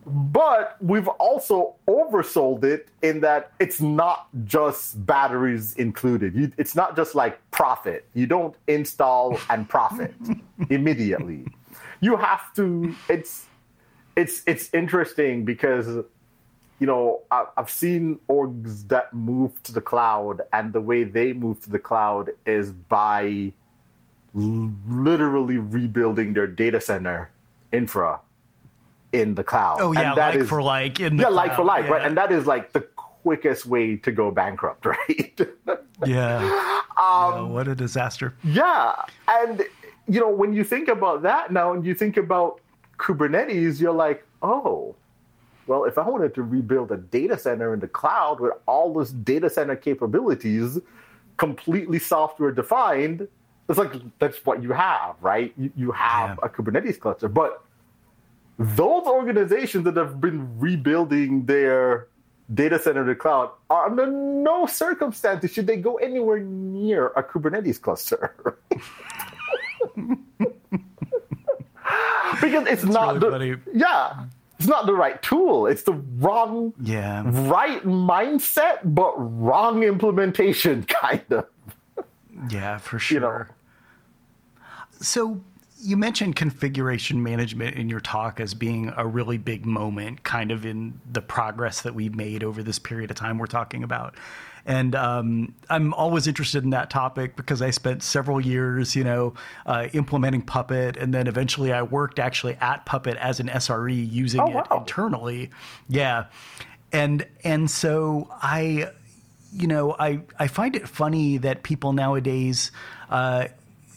But 0.05 0.77
we've 0.81 1.07
also 1.07 1.75
oversold 1.87 2.63
it 2.63 2.89
in 3.01 3.21
that 3.21 3.51
it's 3.59 3.81
not 3.81 4.27
just 4.45 5.03
batteries 5.05 5.75
included. 5.77 6.35
You, 6.35 6.51
it's 6.57 6.75
not 6.75 6.95
just 6.95 7.15
like 7.15 7.39
profit. 7.51 8.07
You 8.13 8.27
don't 8.27 8.55
install 8.67 9.39
and 9.49 9.67
profit 9.67 10.13
immediately. 10.69 11.47
You 12.01 12.17
have 12.17 12.53
to. 12.55 12.93
It's 13.09 13.45
it's 14.15 14.43
it's 14.45 14.73
interesting 14.73 15.43
because 15.43 16.05
you 16.79 16.87
know 16.87 17.21
I, 17.31 17.45
I've 17.57 17.69
seen 17.69 18.19
orgs 18.29 18.87
that 18.89 19.13
move 19.13 19.61
to 19.63 19.71
the 19.73 19.81
cloud, 19.81 20.41
and 20.53 20.73
the 20.73 20.81
way 20.81 21.03
they 21.03 21.33
move 21.33 21.61
to 21.63 21.69
the 21.69 21.79
cloud 21.79 22.29
is 22.45 22.71
by 22.71 23.51
l- 24.35 24.71
literally 24.87 25.57
rebuilding 25.57 26.33
their 26.33 26.47
data 26.47 26.81
center 26.81 27.29
infra 27.71 28.19
in 29.13 29.35
the 29.35 29.43
cloud. 29.43 29.77
Oh 29.79 29.91
yeah, 29.93 30.09
And 30.09 30.17
that 30.17 30.33
like 30.33 30.39
is- 30.43 30.49
for 30.49 30.61
like 30.61 30.99
in 30.99 31.17
the 31.17 31.23
yeah, 31.23 31.29
like 31.29 31.51
for 31.51 31.63
cloud. 31.63 31.81
like, 31.81 31.89
right? 31.89 32.05
And 32.05 32.17
that 32.17 32.31
is 32.31 32.45
like 32.45 32.73
the 32.73 32.81
quickest 32.81 33.65
way 33.65 33.95
to 33.97 34.11
go 34.11 34.29
bankrupt, 34.31 34.85
right? 34.93 35.39
yeah. 36.05 36.37
Um, 36.97 37.33
Yeah, 37.33 37.41
what 37.41 37.67
a 37.67 37.75
disaster. 37.75 38.33
yeah, 38.43 38.93
and 39.27 39.63
you 40.07 40.19
know 40.19 40.29
when 40.29 40.53
you 40.53 40.63
think 40.63 40.87
about 40.89 41.21
that 41.23 41.51
now, 41.51 41.73
and 41.73 41.85
you 41.85 41.95
think 41.95 42.17
about 42.17 42.59
Kubernetes, 42.97 43.79
you're 43.81 43.93
like, 43.93 44.25
oh, 44.41 44.95
well, 45.67 45.85
if 45.85 45.97
I 45.97 46.07
wanted 46.07 46.33
to 46.35 46.43
rebuild 46.43 46.91
a 46.91 46.97
data 46.97 47.37
center 47.37 47.73
in 47.73 47.79
the 47.79 47.87
cloud 47.87 48.39
with 48.39 48.53
all 48.67 48.93
this 48.93 49.11
data 49.11 49.49
center 49.49 49.75
capabilities, 49.75 50.79
completely 51.37 51.99
software 51.99 52.51
defined, 52.51 53.27
it's 53.67 53.79
like 53.79 53.93
that's 54.19 54.45
what 54.45 54.61
you 54.61 54.71
have, 54.71 55.15
right? 55.21 55.53
You, 55.57 55.71
you 55.75 55.91
have 55.91 56.37
Yeah. 56.41 56.47
a 56.47 56.49
Kubernetes 56.49 56.99
cluster, 56.99 57.27
but 57.27 57.63
those 58.59 59.05
organizations 59.05 59.83
that 59.85 59.97
have 59.97 60.21
been 60.21 60.47
rebuilding 60.59 61.45
their 61.45 62.07
data 62.53 62.77
center 62.77 63.01
in 63.01 63.07
the 63.07 63.15
cloud 63.15 63.49
are 63.71 63.87
under 63.87 64.05
no 64.05 64.65
circumstances 64.67 65.51
should 65.51 65.65
they 65.67 65.77
go 65.77 65.95
anywhere 65.95 66.39
near 66.39 67.07
a 67.15 67.23
Kubernetes 67.23 67.81
cluster. 67.81 68.35
because 72.41 72.67
it's 72.67 72.83
not 72.83 73.21
really 73.21 73.55
the 73.55 73.59
yeah, 73.73 74.25
it's 74.57 74.67
not 74.67 74.85
the 74.85 74.93
right 74.93 75.21
tool. 75.21 75.67
It's 75.67 75.83
the 75.83 75.93
wrong 75.93 76.73
Yeah. 76.79 77.23
right 77.49 77.83
mindset 77.83 78.79
but 78.83 79.13
wrong 79.17 79.83
implementation 79.83 80.83
kind 81.01 81.23
of. 81.31 81.45
Yeah, 82.49 82.77
for 82.77 82.97
You 83.13 83.19
know. 83.19 83.27
sure. 83.27 83.49
So 84.99 85.41
you 85.81 85.97
mentioned 85.97 86.35
configuration 86.35 87.21
management 87.21 87.75
in 87.75 87.89
your 87.89 87.99
talk 87.99 88.39
as 88.39 88.53
being 88.53 88.91
a 88.97 89.05
really 89.05 89.37
big 89.37 89.65
moment, 89.65 90.23
kind 90.23 90.51
of 90.51 90.65
in 90.65 90.99
the 91.11 91.21
progress 91.21 91.81
that 91.81 91.93
we've 91.93 92.15
made 92.15 92.43
over 92.43 92.63
this 92.63 92.79
period 92.79 93.11
of 93.11 93.17
time 93.17 93.37
we're 93.37 93.45
talking 93.45 93.83
about. 93.83 94.15
And 94.65 94.95
um, 94.95 95.53
I'm 95.69 95.93
always 95.93 96.25
interested 96.27 96.63
in 96.63 96.71
that 96.71 96.89
topic 96.89 97.35
because 97.35 97.61
I 97.61 97.69
spent 97.69 98.01
several 98.01 98.41
years, 98.41 98.95
you 98.95 99.03
know, 99.03 99.35
uh, 99.65 99.87
implementing 99.93 100.41
Puppet, 100.41 100.97
and 100.97 101.13
then 101.13 101.27
eventually 101.27 101.71
I 101.71 101.83
worked 101.83 102.17
actually 102.17 102.55
at 102.55 102.85
Puppet 102.85 103.15
as 103.17 103.39
an 103.39 103.47
SRE 103.47 104.11
using 104.11 104.41
Oh, 104.41 104.47
it 104.47 104.55
wow. 104.55 104.79
internally. 104.79 105.51
Yeah, 105.87 106.25
and 106.91 107.25
and 107.43 107.69
so 107.69 108.27
I 108.41 108.89
you 109.55 109.67
know, 109.67 109.95
I, 109.97 110.19
I 110.37 110.47
find 110.47 110.75
it 110.75 110.87
funny 110.89 111.37
that 111.37 111.63
people 111.63 111.93
nowadays 111.93 112.71
uh, 113.09 113.47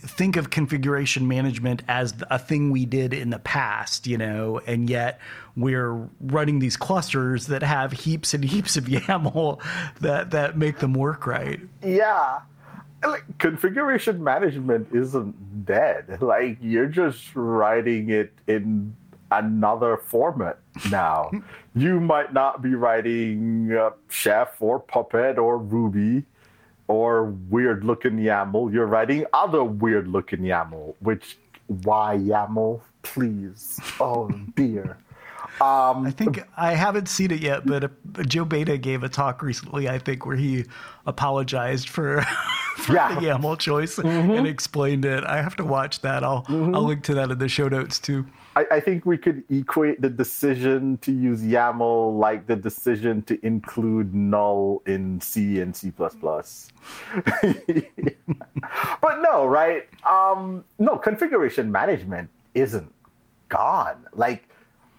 think 0.08 0.36
of 0.36 0.50
configuration 0.50 1.28
management 1.28 1.82
as 1.88 2.14
a 2.30 2.38
thing 2.38 2.70
we 2.70 2.86
did 2.86 3.12
in 3.12 3.30
the 3.30 3.38
past, 3.38 4.06
you 4.06 4.18
know, 4.18 4.60
and 4.66 4.88
yet 4.88 5.20
we're 5.56 6.08
running 6.20 6.58
these 6.58 6.76
clusters 6.76 7.46
that 7.46 7.62
have 7.62 7.92
heaps 7.92 8.34
and 8.34 8.44
heaps 8.44 8.76
of 8.76 8.84
YAML 8.86 9.62
that, 10.00 10.30
that 10.30 10.56
make 10.56 10.78
them 10.78 10.94
work 10.94 11.26
right. 11.26 11.60
Yeah. 11.82 12.40
Like 13.04 13.38
configuration 13.38 14.22
management 14.24 14.88
isn't 14.92 15.64
dead. 15.64 16.20
Like 16.20 16.58
you're 16.60 16.86
just 16.86 17.34
writing 17.34 18.10
it 18.10 18.32
in 18.46 18.96
another 19.30 19.98
format 19.98 20.58
now. 20.90 21.30
you 21.76 22.00
might 22.00 22.32
not 22.32 22.62
be 22.62 22.74
writing 22.74 23.72
uh, 23.72 23.90
Chef 24.08 24.60
or 24.60 24.80
Puppet 24.80 25.38
or 25.38 25.58
Ruby 25.58 26.24
or 26.88 27.24
weird 27.50 27.84
looking 27.84 28.16
YAML. 28.18 28.72
You're 28.72 28.86
writing 28.86 29.24
other 29.32 29.62
weird 29.62 30.08
looking 30.08 30.40
YAML, 30.40 30.94
which 31.00 31.38
why 31.84 32.16
YAML? 32.18 32.80
Please. 33.02 33.78
Oh 34.00 34.28
dear. 34.56 34.98
Um, 35.60 36.06
I 36.06 36.12
think 36.12 36.40
I 36.56 36.74
haven't 36.74 37.08
seen 37.08 37.32
it 37.32 37.40
yet, 37.40 37.66
but 37.66 37.84
uh 37.84 37.88
Joe 38.28 38.44
Beda 38.44 38.76
gave 38.78 39.02
a 39.02 39.08
talk 39.08 39.42
recently, 39.42 39.88
I 39.88 39.98
think, 39.98 40.24
where 40.24 40.36
he 40.36 40.66
apologized 41.06 41.88
for 41.88 42.22
for 42.76 42.92
Yeah. 42.92 43.14
the 43.14 43.26
YAML 43.26 43.58
choice 43.58 43.98
and 43.98 44.46
explained 44.46 45.04
it. 45.04 45.24
I 45.24 45.42
have 45.42 45.56
to 45.56 45.64
watch 45.64 46.00
that. 46.02 46.22
I'll 46.22 46.44
I'll 46.48 46.84
link 46.84 47.02
to 47.04 47.14
that 47.14 47.30
in 47.32 47.38
the 47.38 47.48
show 47.48 47.66
notes 47.66 47.98
too. 47.98 48.26
I, 48.58 48.66
I 48.72 48.80
think 48.80 49.06
we 49.06 49.16
could 49.16 49.44
equate 49.48 50.00
the 50.00 50.10
decision 50.10 50.98
to 51.02 51.12
use 51.12 51.42
YAML 51.42 52.18
like 52.18 52.48
the 52.48 52.56
decision 52.56 53.22
to 53.22 53.38
include 53.46 54.12
null 54.12 54.82
in 54.84 55.20
C 55.20 55.60
and 55.60 55.76
C++. 55.76 55.90
but 55.96 56.16
no, 59.20 59.46
right? 59.46 59.88
Um, 60.04 60.64
no, 60.80 60.96
configuration 60.96 61.70
management 61.70 62.30
isn't 62.54 62.92
gone. 63.48 64.08
Like 64.12 64.48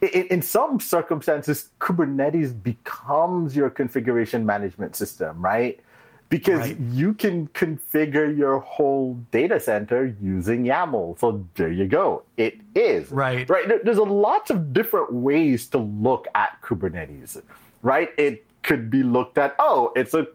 in, 0.01 0.27
in 0.27 0.41
some 0.41 0.79
circumstances, 0.79 1.67
Kubernetes 1.81 2.53
becomes 2.63 3.57
your 3.57 3.69
configuration 3.69 4.45
management 4.45 4.95
system, 4.95 5.41
right? 5.43 5.81
Because 6.29 6.59
Right. 6.59 6.77
you 6.79 7.15
can 7.15 7.47
configure 7.49 8.35
your 8.37 8.59
whole 8.59 9.15
data 9.31 9.59
center 9.59 10.15
using 10.21 10.63
YAML. 10.63 11.17
So 11.19 11.43
there 11.55 11.71
you 11.71 11.87
go. 11.87 12.21
It 12.37 12.59
is. 12.75 13.11
Right. 13.11 13.49
Right. 13.49 13.83
There's 13.83 13.97
a 13.97 14.03
lots 14.03 14.51
of 14.51 14.71
different 14.71 15.11
ways 15.11 15.67
to 15.69 15.79
look 15.79 16.27
at 16.35 16.61
Kubernetes, 16.61 17.41
right? 17.81 18.09
It 18.17 18.45
could 18.61 18.91
be 18.91 19.01
looked 19.01 19.39
at, 19.39 19.55
oh, 19.57 19.91
it's 19.95 20.13
a 20.13 20.27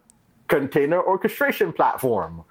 container 0.49 1.01
orchestration 1.01 1.71
platform. 1.71 2.43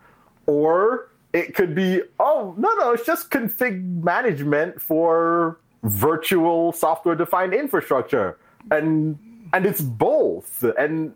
Or 0.47 1.11
it 1.35 1.55
could 1.55 1.75
be, 1.75 2.01
oh, 2.19 2.55
no, 2.57 2.73
no, 2.79 2.93
it's 2.93 3.05
just 3.05 3.31
config 3.31 4.03
management 4.03 4.81
for 4.81 5.59
virtual 5.83 6.73
software 6.73 7.15
defined 7.15 7.53
infrastructure. 7.53 8.39
And 8.71 9.19
and 9.53 9.67
it's 9.67 9.83
both. 9.83 10.65
And 10.79 11.13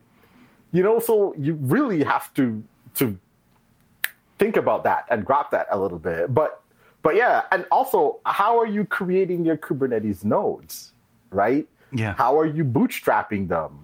you 0.73 0.83
know, 0.83 0.99
so 0.99 1.35
you 1.39 1.55
really 1.55 2.05
have 2.05 2.33
to 2.35 2.63
to 2.95 3.19
think 4.39 4.57
about 4.57 4.85
that 4.85 5.07
and 5.11 5.27
grok 5.27 5.51
that 5.51 5.67
a 5.71 5.79
little 5.79 5.99
bit. 5.99 6.33
But 6.33 6.63
but 7.03 7.17
yeah, 7.17 7.43
and 7.53 7.65
also 7.71 8.21
how 8.27 8.59
are 8.59 8.67
you 8.67 8.85
creating 8.85 9.45
your 9.45 9.57
Kubernetes 9.57 10.25
nodes, 10.25 10.93
right? 11.31 11.67
Yeah. 11.93 12.15
How 12.15 12.39
are 12.39 12.47
you 12.47 12.65
bootstrapping 12.65 13.49
them? 13.49 13.79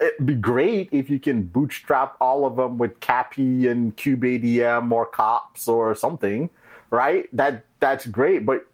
It'd 0.00 0.26
be 0.26 0.34
great 0.34 0.88
if 0.92 1.08
you 1.08 1.20
can 1.20 1.44
bootstrap 1.44 2.16
all 2.20 2.44
of 2.44 2.56
them 2.56 2.76
with 2.76 2.98
CAPI 3.00 3.70
and 3.70 3.96
KubeADM 3.96 4.90
or 4.90 5.06
kops 5.06 5.68
or 5.68 5.94
something, 5.94 6.50
right? 6.90 7.28
That 7.32 7.64
that's 7.78 8.06
great. 8.06 8.44
But 8.44 8.66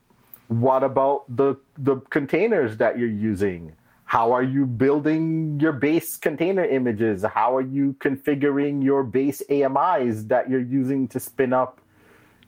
what 0.48 0.82
about 0.82 1.24
the 1.28 1.56
the 1.76 1.96
containers 2.10 2.78
that 2.78 2.98
you're 2.98 3.08
using? 3.08 3.72
How 4.08 4.32
are 4.32 4.42
you 4.42 4.64
building 4.64 5.60
your 5.60 5.72
base 5.72 6.16
container 6.16 6.64
images? 6.64 7.22
How 7.22 7.54
are 7.54 7.60
you 7.60 7.94
configuring 7.98 8.82
your 8.82 9.04
base 9.04 9.42
AMIs 9.50 10.28
that 10.28 10.48
you're 10.48 10.62
using 10.62 11.06
to 11.08 11.20
spin 11.20 11.52
up 11.52 11.78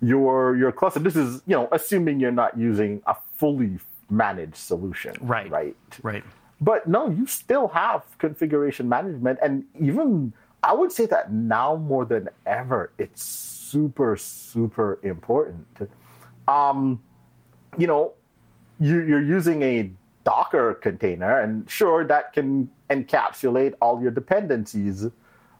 your 0.01 0.57
your 0.57 0.73
cluster? 0.73 1.01
This 1.01 1.17
is, 1.17 1.43
you 1.47 1.55
know, 1.55 1.69
assuming 1.71 2.19
you're 2.19 2.33
not 2.33 2.57
using 2.57 3.03
a 3.07 3.15
fully 3.37 3.79
managed 4.09 4.57
solution. 4.57 5.15
Right. 5.21 5.51
Right. 5.51 5.77
Right. 6.03 6.25
But 6.63 6.87
no, 6.87 7.11
you 7.11 7.27
still 7.27 7.69
have 7.69 8.05
configuration 8.17 8.89
management. 8.89 9.39
And 9.43 9.65
even 9.79 10.33
I 10.63 10.73
would 10.73 10.93
say 10.93 11.05
that 11.07 11.31
now 11.31 11.77
more 11.77 12.07
than 12.07 12.31
ever, 12.47 12.91
it's 12.97 13.23
super, 13.23 14.17
super 14.17 14.99
important. 15.03 15.67
Um, 16.49 17.03
you 17.77 17.87
know, 17.87 18.15
you, 18.79 19.03
you're 19.03 19.23
using 19.23 19.61
a 19.63 19.91
Docker 20.25 20.75
container, 20.75 21.41
and 21.41 21.69
sure, 21.71 22.05
that 22.05 22.33
can 22.33 22.71
encapsulate 22.91 23.75
all 23.81 24.03
your 24.03 24.11
dependencies. 24.11 25.07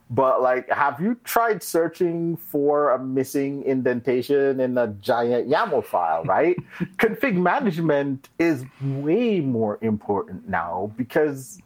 But 0.09 0.41
like, 0.41 0.69
have 0.69 0.99
you 0.99 1.15
tried 1.23 1.63
searching 1.63 2.35
for 2.35 2.91
a 2.91 2.99
missing 2.99 3.63
indentation 3.63 4.59
in 4.59 4.77
a 4.77 4.87
giant 4.87 5.49
YAML 5.49 5.85
file, 5.85 6.23
right? 6.25 6.57
Config 6.97 7.35
management 7.35 8.27
is 8.37 8.65
way 8.81 9.39
more 9.39 9.79
important 9.81 10.49
now 10.49 10.91
because 10.97 11.61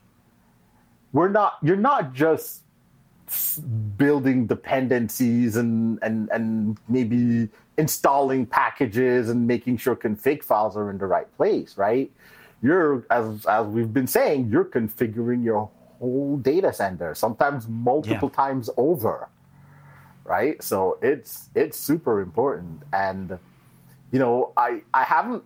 we're 1.11 1.29
not 1.29 1.57
you're 1.63 1.75
not 1.75 2.13
just 2.13 2.61
building 3.97 4.45
dependencies 4.45 5.55
and 5.55 5.97
and 6.01 6.29
and 6.31 6.77
maybe 6.87 7.49
installing 7.77 8.45
packages 8.45 9.29
and 9.29 9.47
making 9.47 9.77
sure 9.77 9.95
config 9.95 10.43
files 10.43 10.77
are 10.77 10.89
in 10.89 10.97
the 10.97 11.05
right 11.05 11.35
place, 11.37 11.77
right? 11.77 12.11
You're 12.65 13.05
as 13.11 13.45
as 13.45 13.67
we've 13.67 13.93
been 13.93 14.07
saying, 14.07 14.49
you're 14.49 14.65
configuring 14.65 15.43
your 15.43 15.69
whole 15.99 16.37
data 16.37 16.73
center, 16.73 17.13
sometimes 17.13 17.67
multiple 17.67 18.29
times 18.29 18.71
over. 18.75 19.29
Right? 20.23 20.61
So 20.63 20.97
it's 21.03 21.49
it's 21.53 21.77
super 21.77 22.21
important. 22.21 22.81
And 22.91 23.37
you 24.11 24.17
know, 24.17 24.51
I 24.57 24.81
I 24.95 25.03
haven't 25.03 25.43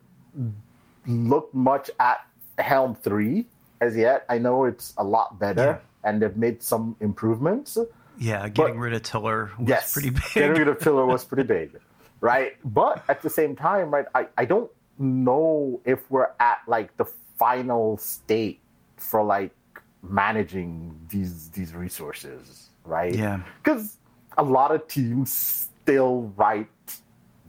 looked 1.05 1.53
much 1.53 1.91
at 1.99 2.25
Helm 2.57 2.95
3 2.95 3.45
as 3.81 3.97
yet. 3.97 4.25
I 4.29 4.37
know 4.37 4.63
it's 4.63 4.93
a 4.97 5.03
lot 5.03 5.39
better 5.39 5.81
and 6.05 6.21
they've 6.21 6.37
made 6.37 6.63
some 6.63 6.95
improvements. 7.01 7.77
Yeah, 8.17 8.47
getting 8.47 8.79
rid 8.79 8.93
of 8.93 9.03
Tiller 9.03 9.51
was 9.59 9.67
yes, 9.67 9.93
pretty 9.93 10.09
big. 10.21 10.23
Getting 10.33 10.51
rid 10.51 10.67
of 10.69 10.79
Tiller 10.79 11.05
was 11.05 11.25
pretty 11.25 11.43
big, 11.43 11.79
right? 12.21 12.53
But 12.63 13.03
at 13.09 13.21
the 13.21 13.29
same 13.29 13.55
time, 13.55 13.91
right, 13.91 14.05
I, 14.15 14.27
I 14.37 14.45
don't 14.45 14.71
know 14.99 15.81
if 15.85 16.09
we're 16.11 16.29
at 16.39 16.59
like 16.67 16.95
the 16.97 17.05
final 17.37 17.97
state 17.97 18.59
for 18.97 19.23
like 19.23 19.55
managing 20.03 20.99
these 21.09 21.49
these 21.49 21.73
resources, 21.73 22.69
right? 22.85 23.15
Yeah. 23.15 23.41
because 23.63 23.97
a 24.37 24.43
lot 24.43 24.71
of 24.71 24.87
teams 24.87 25.31
still 25.31 26.33
write 26.35 26.67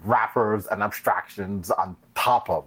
wrappers 0.05 0.67
and 0.67 0.83
abstractions 0.83 1.71
on 1.71 1.97
top 2.15 2.49
of 2.49 2.65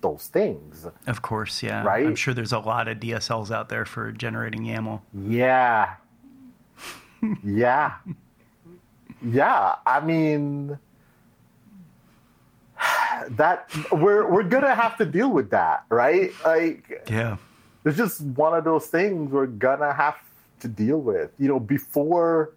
those 0.00 0.28
things. 0.28 0.86
Of 1.06 1.22
course, 1.22 1.62
yeah. 1.62 1.82
Right? 1.82 2.06
I'm 2.06 2.14
sure 2.14 2.34
there's 2.34 2.52
a 2.52 2.58
lot 2.58 2.88
of 2.88 2.98
DSLs 2.98 3.50
out 3.50 3.68
there 3.68 3.84
for 3.84 4.12
generating 4.12 4.62
YAML. 4.62 5.00
Yeah. 5.26 5.94
yeah. 7.44 7.94
Yeah. 9.24 9.74
I 9.86 10.00
mean 10.00 10.78
that 13.30 13.70
we're 13.92 14.30
we're 14.30 14.42
gonna 14.42 14.74
have 14.74 14.96
to 14.98 15.06
deal 15.06 15.30
with 15.30 15.50
that, 15.50 15.84
right? 15.88 16.30
Like 16.44 17.04
Yeah. 17.08 17.36
it's 17.84 17.96
just 17.96 18.20
one 18.20 18.54
of 18.54 18.64
those 18.64 18.86
things 18.86 19.30
we're 19.30 19.46
gonna 19.46 19.92
have 19.92 20.16
to 20.60 20.68
deal 20.68 21.00
with. 21.00 21.30
You 21.38 21.48
know, 21.48 21.60
before 21.60 22.52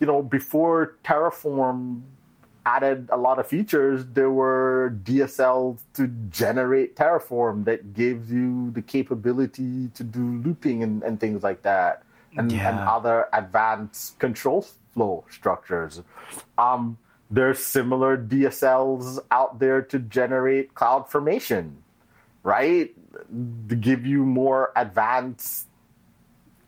you 0.00 0.06
know, 0.06 0.22
before 0.22 0.96
Terraform 1.04 2.02
added 2.64 3.08
a 3.12 3.16
lot 3.16 3.38
of 3.38 3.46
features, 3.46 4.04
there 4.12 4.30
were 4.30 4.96
DSLs 5.04 5.80
to 5.94 6.06
generate 6.30 6.96
Terraform 6.96 7.64
that 7.64 7.92
gives 7.94 8.30
you 8.30 8.70
the 8.70 8.82
capability 8.82 9.88
to 9.88 10.04
do 10.04 10.40
looping 10.44 10.82
and, 10.82 11.02
and 11.02 11.20
things 11.20 11.42
like 11.42 11.62
that. 11.62 12.02
And, 12.36 12.52
and 12.52 12.78
other 12.78 13.26
advanced 13.32 14.20
control 14.20 14.64
flow 14.94 15.24
structures. 15.30 16.00
Um, 16.56 16.96
there's 17.30 17.58
similar 17.64 18.16
DSLs 18.18 19.18
out 19.30 19.58
there 19.60 19.82
to 19.82 19.98
generate 20.00 20.74
CloudFormation, 20.74 21.74
right? 22.42 22.90
To 23.68 23.76
give 23.76 24.04
you 24.04 24.24
more 24.24 24.72
advanced 24.76 25.66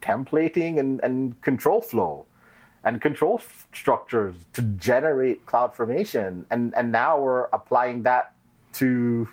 templating 0.01 0.79
and, 0.79 1.01
and 1.03 1.41
control 1.43 1.81
flow 1.81 2.27
and 2.85 3.01
control 3.01 3.39
f- 3.43 3.67
structures 3.73 4.35
to 4.53 4.63
generate 4.63 5.47
CloudFormation. 5.47 6.45
And 6.51 6.75
and 6.77 6.91
now 6.93 7.21
we're 7.21 7.45
applying 7.53 8.03
that 8.05 8.33
to 8.75 9.29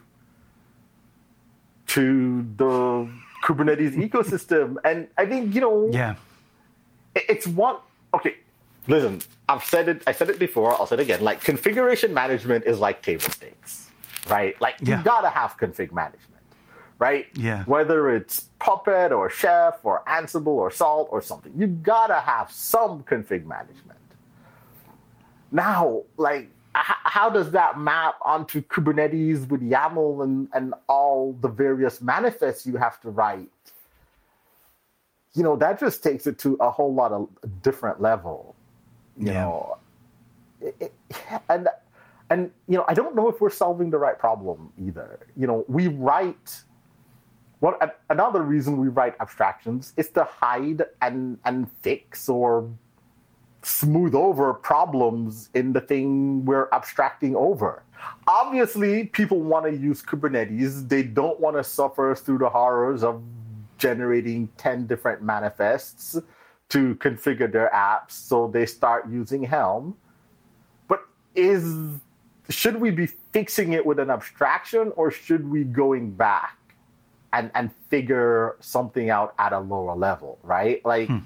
to 1.88 2.46
the 2.58 3.10
Kubernetes 3.44 3.96
ecosystem. 4.10 4.76
And 4.84 5.08
I 5.18 5.26
think, 5.26 5.56
you 5.56 5.62
know, 5.62 5.90
Yeah. 5.92 6.16
it- 7.16 7.26
it's 7.30 7.48
one 7.48 7.78
okay 8.14 8.36
listen 8.90 9.22
i've 9.48 9.64
said 9.64 9.88
it 9.88 10.04
i 10.08 10.12
said 10.12 10.30
it 10.30 10.40
before 10.40 10.74
i'll 10.74 10.86
say 10.88 10.96
it 10.96 11.00
again. 11.00 11.22
Like 11.22 11.42
configuration 11.42 12.14
management 12.14 12.66
is 12.66 12.80
like 12.80 13.02
table 13.02 13.30
stakes 13.32 13.86
right? 14.30 14.60
Like 14.62 14.76
Yeah. 14.82 14.98
you 15.00 15.04
gotta 15.04 15.30
have 15.30 15.58
config 15.58 15.92
management 15.92 16.26
right? 17.00 17.28
Yeah. 17.36 17.64
whether 17.64 18.10
it's 18.14 18.50
puppet 18.60 19.12
or 19.14 19.30
chef 19.30 19.80
or 19.84 20.04
ansible 20.08 20.48
or 20.48 20.70
salt 20.72 21.08
or 21.12 21.22
something 21.22 21.54
you 21.56 21.68
gotta 21.68 22.20
have 22.20 22.52
some 22.52 23.04
config 23.04 23.46
management. 23.46 23.98
Now 25.52 26.04
like 26.18 26.50
how 26.76 27.30
does 27.30 27.52
that 27.52 27.80
map 27.80 28.16
onto 28.24 28.62
kubernetes 28.62 29.48
with 29.50 29.62
yaml 29.62 30.24
and, 30.24 30.48
and 30.54 30.74
all 30.88 31.34
the 31.42 31.48
various 31.48 32.02
manifests 32.02 32.66
you 32.68 32.76
have 32.78 33.00
to 33.02 33.10
write? 33.10 33.50
You 35.34 35.44
know 35.44 35.56
that 35.58 35.80
just 35.80 36.04
takes 36.04 36.28
it 36.28 36.38
to 36.40 36.56
a 36.60 36.70
whole 36.70 36.94
lot 36.94 37.12
of 37.12 37.30
different 37.64 38.02
level 38.02 38.56
you 39.20 39.28
Yeah. 39.28 39.43
know 39.43 39.78
It- 40.61 40.76
it- 40.80 40.93
and 41.49 41.67
and 42.32 42.51
you 42.67 42.78
know 42.78 42.86
i 42.88 42.93
don't 42.93 43.15
know 43.15 43.28
if 43.30 43.39
we're 43.41 43.49
solving 43.65 43.89
the 43.89 43.97
right 43.97 44.17
problem 44.17 44.72
either 44.78 45.20
you 45.36 45.45
know 45.47 45.65
we 45.67 45.88
write 45.88 46.63
what 47.59 47.82
a- 47.84 47.93
another 48.09 48.41
reason 48.43 48.78
we 48.78 48.88
write 48.88 49.15
abstractions 49.20 49.93
is 49.97 50.09
to 50.11 50.24
hide 50.24 50.84
and 51.01 51.38
and 51.45 51.70
fix 51.82 52.30
or 52.30 52.70
smooth 53.61 54.15
over 54.15 54.53
problems 54.53 55.49
in 55.53 55.74
the 55.74 55.82
thing 55.82 56.45
we're 56.45 56.70
abstracting 56.72 57.36
over. 57.36 57.84
Obviously, 58.26 59.07
people 59.07 59.41
want 59.41 59.65
to 59.65 59.76
use 59.76 60.01
Kubernetes. 60.01 60.88
They 60.88 61.03
don't 61.03 61.38
want 61.41 61.57
to 61.57 61.63
suffer 61.65 62.15
through 62.15 62.38
the 62.38 62.47
horrors 62.49 63.03
of 63.03 63.22
generating 63.78 64.47
10 64.55 64.88
different 64.88 65.22
manifests 65.22 66.17
to 66.70 66.95
configure 66.95 67.51
their 67.51 67.70
apps, 67.74 68.11
so 68.11 68.47
they 68.47 68.65
start 68.65 69.09
using 69.09 69.43
Helm. 69.43 69.95
But 70.88 71.01
is 71.36 71.99
should 72.49 72.80
we 72.80 72.89
be 72.89 73.05
fixing 73.05 73.74
it 73.74 73.86
with 73.86 73.99
an 73.99 74.09
abstraction 74.09 74.91
or 74.95 75.11
should 75.11 75.47
we 75.49 75.63
going 75.63 76.11
back 76.11 76.57
and 77.34 77.51
and 77.53 77.72
figure 77.89 78.55
something 78.59 79.09
out 79.09 79.34
at 79.39 79.53
a 79.53 79.59
lower 79.59 79.95
level, 79.95 80.39
right? 80.43 80.84
Like 80.86 81.07
hmm. 81.07 81.20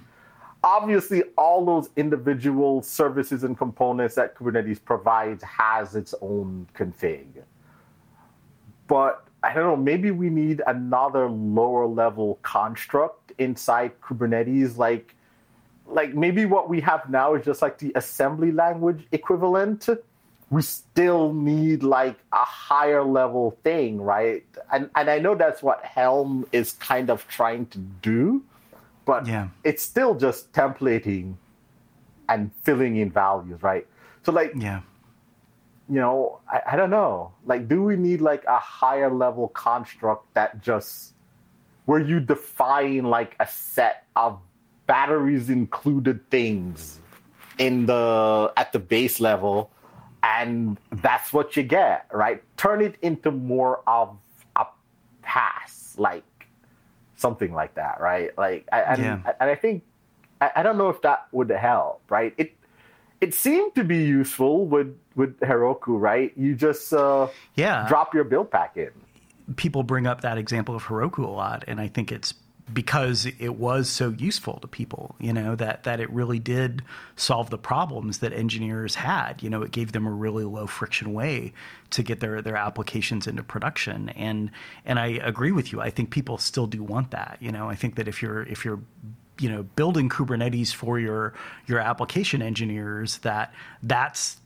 obviously 0.63 1.23
all 1.37 1.65
those 1.65 1.89
individual 1.95 2.81
services 2.81 3.43
and 3.43 3.57
components 3.57 4.15
that 4.15 4.35
Kubernetes 4.35 4.83
provides 4.83 5.43
has 5.43 5.95
its 5.95 6.13
own 6.21 6.67
config. 6.75 7.25
But 8.87 9.25
I 9.43 9.53
don't 9.53 9.63
know, 9.63 9.75
maybe 9.75 10.11
we 10.11 10.29
need 10.29 10.61
another 10.67 11.29
lower 11.29 11.85
level 11.85 12.39
construct 12.43 13.33
inside 13.37 13.99
Kubernetes 14.01 14.77
like 14.77 15.15
like 15.93 16.13
maybe 16.13 16.45
what 16.45 16.69
we 16.69 16.81
have 16.81 17.09
now 17.09 17.35
is 17.35 17.45
just 17.45 17.61
like 17.61 17.77
the 17.77 17.91
assembly 17.95 18.51
language 18.51 19.05
equivalent 19.11 19.89
we 20.53 20.61
still 20.61 21.33
need 21.33 21.81
like 21.81 22.15
a 22.31 22.45
higher 22.45 23.03
level 23.03 23.57
thing, 23.63 23.99
right? 23.99 24.45
And 24.71 24.89
and 24.95 25.09
I 25.09 25.17
know 25.17 25.33
that's 25.33 25.63
what 25.63 25.83
Helm 25.83 26.45
is 26.51 26.73
kind 26.73 27.09
of 27.09 27.27
trying 27.27 27.65
to 27.67 27.79
do, 27.79 28.43
but 29.03 29.25
yeah. 29.25 29.47
it's 29.63 29.81
still 29.81 30.13
just 30.13 30.53
templating 30.53 31.35
and 32.29 32.51
filling 32.61 32.97
in 32.97 33.09
values, 33.09 33.63
right? 33.63 33.87
So 34.21 34.31
like 34.31 34.53
yeah. 34.55 34.81
You 35.89 35.99
know, 35.99 36.39
I, 36.47 36.61
I 36.71 36.75
don't 36.77 36.89
know. 36.91 37.33
Like, 37.45 37.67
do 37.67 37.83
we 37.83 37.97
need 37.97 38.21
like 38.21 38.45
a 38.45 38.57
higher 38.57 39.13
level 39.13 39.49
construct 39.49 40.33
that 40.33 40.61
just 40.61 41.13
where 41.85 41.99
you 41.99 42.21
define 42.21 43.03
like 43.03 43.35
a 43.41 43.47
set 43.47 44.05
of 44.15 44.39
batteries 44.87 45.49
included 45.49 46.29
things 46.29 46.99
in 47.57 47.85
the 47.85 48.51
at 48.57 48.73
the 48.73 48.79
base 48.79 49.19
level 49.19 49.71
and 50.23 50.79
that's 50.91 51.33
what 51.33 51.57
you 51.57 51.63
get, 51.63 52.07
right? 52.11 52.41
Turn 52.55 52.81
it 52.81 52.95
into 53.01 53.29
more 53.29 53.81
of 53.85 54.17
a 54.55 54.65
PaaS, 55.21 55.99
like 55.99 56.23
something 57.17 57.53
like 57.53 57.75
that, 57.75 57.99
right? 57.99 58.35
Like, 58.37 58.65
and, 58.71 59.01
yeah. 59.01 59.33
and 59.39 59.49
I 59.49 59.55
think 59.55 59.83
I, 60.41 60.63
don't 60.63 60.77
know 60.77 60.89
if 60.89 61.01
that 61.01 61.27
would 61.31 61.49
help, 61.49 62.01
right? 62.09 62.33
It 62.37 62.53
it 63.21 63.33
seemed 63.33 63.75
to 63.75 63.83
be 63.83 64.03
useful 64.03 64.65
with 64.65 64.97
with 65.15 65.39
Heroku, 65.39 65.99
right? 65.99 66.33
You 66.35 66.55
just 66.55 66.93
uh, 66.93 67.27
yeah 67.55 67.85
drop 67.87 68.13
your 68.13 68.23
build 68.23 68.51
pack 68.51 68.75
in. 68.75 68.91
People 69.55 69.83
bring 69.83 70.07
up 70.07 70.21
that 70.21 70.37
example 70.37 70.75
of 70.75 70.83
Heroku 70.83 71.25
a 71.25 71.29
lot, 71.29 71.63
and 71.67 71.79
I 71.79 71.87
think 71.87 72.11
it's 72.11 72.33
because 72.71 73.25
it 73.39 73.55
was 73.55 73.89
so 73.89 74.09
useful 74.11 74.59
to 74.59 74.67
people, 74.67 75.15
you 75.19 75.33
know, 75.33 75.55
that 75.55 75.83
that 75.83 75.99
it 75.99 76.09
really 76.11 76.39
did 76.39 76.81
solve 77.15 77.49
the 77.49 77.57
problems 77.57 78.19
that 78.19 78.31
engineers 78.31 78.95
had. 78.95 79.43
You 79.43 79.49
know, 79.49 79.61
it 79.63 79.71
gave 79.71 79.91
them 79.91 80.07
a 80.07 80.11
really 80.11 80.45
low 80.45 80.67
friction 80.67 81.13
way 81.13 81.53
to 81.89 82.03
get 82.03 82.19
their 82.21 82.41
their 82.41 82.55
applications 82.55 83.27
into 83.27 83.43
production. 83.43 84.09
And 84.09 84.49
and 84.85 84.97
I 84.99 85.07
agree 85.07 85.51
with 85.51 85.71
you. 85.73 85.81
I 85.81 85.89
think 85.89 86.09
people 86.11 86.37
still 86.37 86.67
do 86.67 86.81
want 86.81 87.11
that. 87.11 87.37
You 87.41 87.51
know, 87.51 87.69
I 87.69 87.75
think 87.75 87.95
that 87.95 88.07
if 88.07 88.21
you're 88.21 88.43
if 88.43 88.63
you're 88.63 88.79
you 89.39 89.49
know 89.49 89.63
building 89.63 90.07
Kubernetes 90.07 90.73
for 90.73 90.99
your 90.99 91.33
your 91.65 91.79
application 91.79 92.41
engineers, 92.41 93.17
that 93.19 93.53
that's 93.81 94.37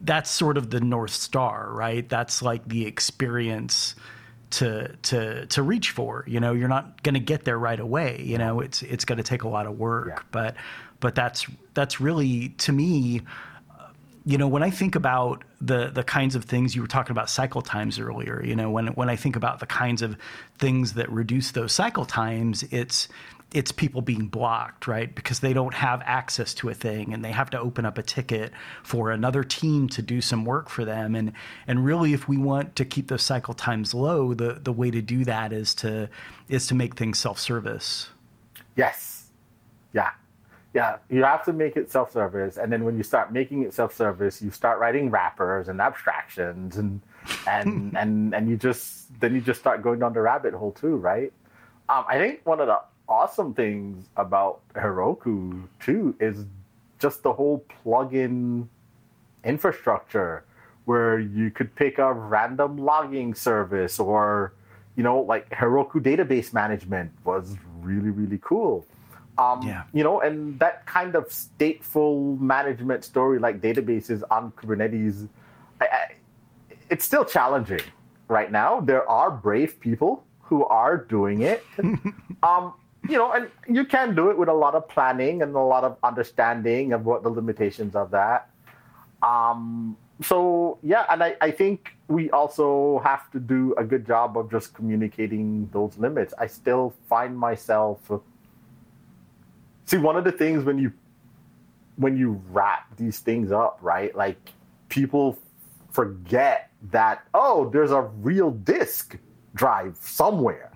that's 0.00 0.30
sort 0.30 0.56
of 0.56 0.70
the 0.70 0.80
north 0.80 1.12
star, 1.12 1.70
right? 1.72 2.08
That's 2.08 2.42
like 2.42 2.66
the 2.66 2.86
experience 2.86 3.94
to 4.50 4.96
to 4.96 5.46
to 5.46 5.62
reach 5.62 5.90
for. 5.90 6.24
You 6.26 6.40
know, 6.40 6.52
you're 6.52 6.68
not 6.68 7.02
going 7.02 7.14
to 7.14 7.20
get 7.20 7.44
there 7.44 7.58
right 7.58 7.78
away. 7.78 8.22
You 8.22 8.38
know, 8.38 8.60
it's 8.60 8.82
it's 8.82 9.04
going 9.04 9.18
to 9.18 9.24
take 9.24 9.42
a 9.42 9.48
lot 9.48 9.66
of 9.66 9.78
work. 9.78 10.08
Yeah. 10.08 10.22
But 10.30 10.56
but 11.00 11.14
that's 11.14 11.46
that's 11.74 12.00
really 12.00 12.50
to 12.58 12.72
me. 12.72 13.22
You 14.26 14.36
know, 14.36 14.48
when 14.48 14.62
I 14.62 14.70
think 14.70 14.96
about 14.96 15.44
the 15.60 15.88
the 15.88 16.04
kinds 16.04 16.34
of 16.34 16.44
things 16.44 16.76
you 16.76 16.82
were 16.82 16.88
talking 16.88 17.12
about 17.12 17.30
cycle 17.30 17.62
times 17.62 17.98
earlier, 17.98 18.44
you 18.44 18.54
know, 18.54 18.70
when 18.70 18.88
when 18.88 19.08
I 19.08 19.16
think 19.16 19.36
about 19.36 19.60
the 19.60 19.66
kinds 19.66 20.02
of 20.02 20.16
things 20.58 20.94
that 20.94 21.10
reduce 21.10 21.52
those 21.52 21.72
cycle 21.72 22.04
times, 22.04 22.62
it's 22.64 23.08
it's 23.52 23.72
people 23.72 24.00
being 24.00 24.28
blocked, 24.28 24.86
right? 24.86 25.12
Because 25.12 25.40
they 25.40 25.52
don't 25.52 25.74
have 25.74 26.02
access 26.04 26.54
to 26.54 26.68
a 26.68 26.74
thing 26.74 27.12
and 27.12 27.24
they 27.24 27.32
have 27.32 27.50
to 27.50 27.58
open 27.58 27.84
up 27.84 27.98
a 27.98 28.02
ticket 28.02 28.52
for 28.82 29.10
another 29.10 29.42
team 29.42 29.88
to 29.88 30.02
do 30.02 30.20
some 30.20 30.44
work 30.44 30.68
for 30.68 30.84
them. 30.84 31.14
And 31.14 31.32
and 31.66 31.84
really 31.84 32.12
if 32.12 32.28
we 32.28 32.36
want 32.36 32.76
to 32.76 32.84
keep 32.84 33.08
those 33.08 33.22
cycle 33.22 33.54
times 33.54 33.92
low, 33.92 34.34
the, 34.34 34.54
the 34.54 34.72
way 34.72 34.90
to 34.90 35.02
do 35.02 35.24
that 35.24 35.52
is 35.52 35.74
to 35.76 36.08
is 36.48 36.66
to 36.68 36.74
make 36.74 36.96
things 36.96 37.18
self-service. 37.18 38.10
Yes. 38.76 39.30
Yeah. 39.92 40.10
Yeah. 40.72 40.98
You 41.08 41.24
have 41.24 41.44
to 41.46 41.52
make 41.52 41.76
it 41.76 41.90
self-service. 41.90 42.56
And 42.56 42.72
then 42.72 42.84
when 42.84 42.96
you 42.96 43.02
start 43.02 43.32
making 43.32 43.64
it 43.64 43.74
self-service, 43.74 44.40
you 44.40 44.52
start 44.52 44.78
writing 44.78 45.10
wrappers 45.10 45.68
and 45.68 45.80
abstractions 45.80 46.76
and 46.76 47.00
and 47.48 47.96
and 47.98 48.32
and 48.32 48.48
you 48.48 48.56
just 48.56 49.20
then 49.20 49.34
you 49.34 49.40
just 49.40 49.58
start 49.58 49.82
going 49.82 49.98
down 49.98 50.12
the 50.12 50.20
rabbit 50.20 50.54
hole 50.54 50.70
too, 50.70 50.94
right? 50.94 51.32
Um, 51.88 52.04
I 52.06 52.18
think 52.18 52.46
one 52.46 52.60
of 52.60 52.68
the 52.68 52.78
awesome 53.10 53.52
things 53.52 54.08
about 54.16 54.60
Heroku 54.74 55.66
too 55.80 56.14
is 56.20 56.46
just 56.98 57.22
the 57.22 57.32
whole 57.32 57.64
plugin 57.84 58.68
infrastructure 59.44 60.44
where 60.84 61.18
you 61.18 61.50
could 61.50 61.74
pick 61.74 61.98
a 61.98 62.12
random 62.12 62.78
logging 62.78 63.34
service 63.34 63.98
or 63.98 64.54
you 64.96 65.02
know 65.02 65.20
like 65.20 65.50
Heroku 65.50 66.00
database 66.00 66.52
management 66.52 67.10
was 67.24 67.56
really 67.80 68.10
really 68.10 68.38
cool. 68.42 68.86
Um, 69.38 69.62
yeah. 69.62 69.84
You 69.94 70.04
know, 70.04 70.20
and 70.20 70.58
that 70.58 70.86
kind 70.86 71.14
of 71.14 71.28
stateful 71.28 72.38
management 72.38 73.04
story 73.04 73.38
like 73.38 73.62
databases 73.62 74.22
on 74.30 74.52
Kubernetes, 74.52 75.28
I, 75.80 75.86
I, 75.86 75.98
it's 76.90 77.06
still 77.06 77.24
challenging 77.24 77.80
right 78.28 78.52
now. 78.52 78.80
There 78.80 79.08
are 79.08 79.30
brave 79.30 79.80
people 79.80 80.24
who 80.42 80.66
are 80.66 80.98
doing 80.98 81.42
it. 81.42 81.64
um, 82.42 82.74
you 83.10 83.18
know, 83.18 83.32
and 83.32 83.50
you 83.68 83.84
can 83.84 84.14
do 84.14 84.30
it 84.30 84.38
with 84.38 84.48
a 84.48 84.54
lot 84.54 84.74
of 84.74 84.88
planning 84.88 85.42
and 85.42 85.54
a 85.54 85.58
lot 85.58 85.84
of 85.84 85.96
understanding 86.02 86.92
of 86.92 87.04
what 87.04 87.22
the 87.22 87.28
limitations 87.28 87.96
of 87.96 88.10
that. 88.12 88.48
Um, 89.22 89.96
so 90.22 90.78
yeah, 90.82 91.06
and 91.08 91.22
I, 91.22 91.36
I 91.40 91.50
think 91.50 91.96
we 92.08 92.30
also 92.30 93.00
have 93.04 93.30
to 93.32 93.40
do 93.40 93.74
a 93.78 93.84
good 93.84 94.06
job 94.06 94.36
of 94.36 94.50
just 94.50 94.74
communicating 94.74 95.68
those 95.72 95.96
limits. 95.98 96.34
I 96.38 96.46
still 96.46 96.94
find 97.08 97.36
myself 97.36 98.10
see 99.86 99.98
one 99.98 100.16
of 100.16 100.24
the 100.24 100.32
things 100.32 100.64
when 100.64 100.78
you 100.78 100.92
when 101.96 102.16
you 102.16 102.40
wrap 102.50 102.96
these 102.96 103.18
things 103.18 103.52
up, 103.52 103.78
right? 103.82 104.14
Like 104.14 104.52
people 104.88 105.38
forget 105.90 106.70
that 106.90 107.24
oh, 107.34 107.68
there's 107.70 107.90
a 107.90 108.02
real 108.02 108.50
disk 108.50 109.18
drive 109.54 109.96
somewhere, 110.00 110.70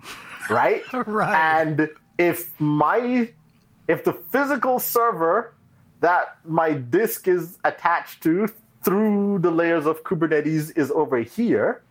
right? 0.49 0.83
right. 1.07 1.61
And 1.61 1.89
if 2.17 2.59
my 2.59 3.29
if 3.87 4.03
the 4.03 4.13
physical 4.13 4.79
server 4.79 5.53
that 6.01 6.37
my 6.43 6.73
disk 6.73 7.27
is 7.27 7.57
attached 7.63 8.23
to 8.23 8.47
through 8.83 9.39
the 9.39 9.51
layers 9.51 9.85
of 9.85 10.03
Kubernetes 10.03 10.75
is 10.77 10.91
over 10.91 11.19
here, 11.19 11.81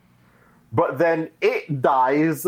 but 0.73 0.99
then 0.99 1.31
it 1.41 1.83
dies 1.83 2.47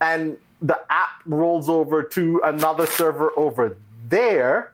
and 0.00 0.36
the 0.60 0.80
app 0.90 1.20
rolls 1.26 1.68
over 1.68 2.02
to 2.02 2.40
another 2.44 2.86
server 2.86 3.30
over 3.36 3.76
there. 4.08 4.72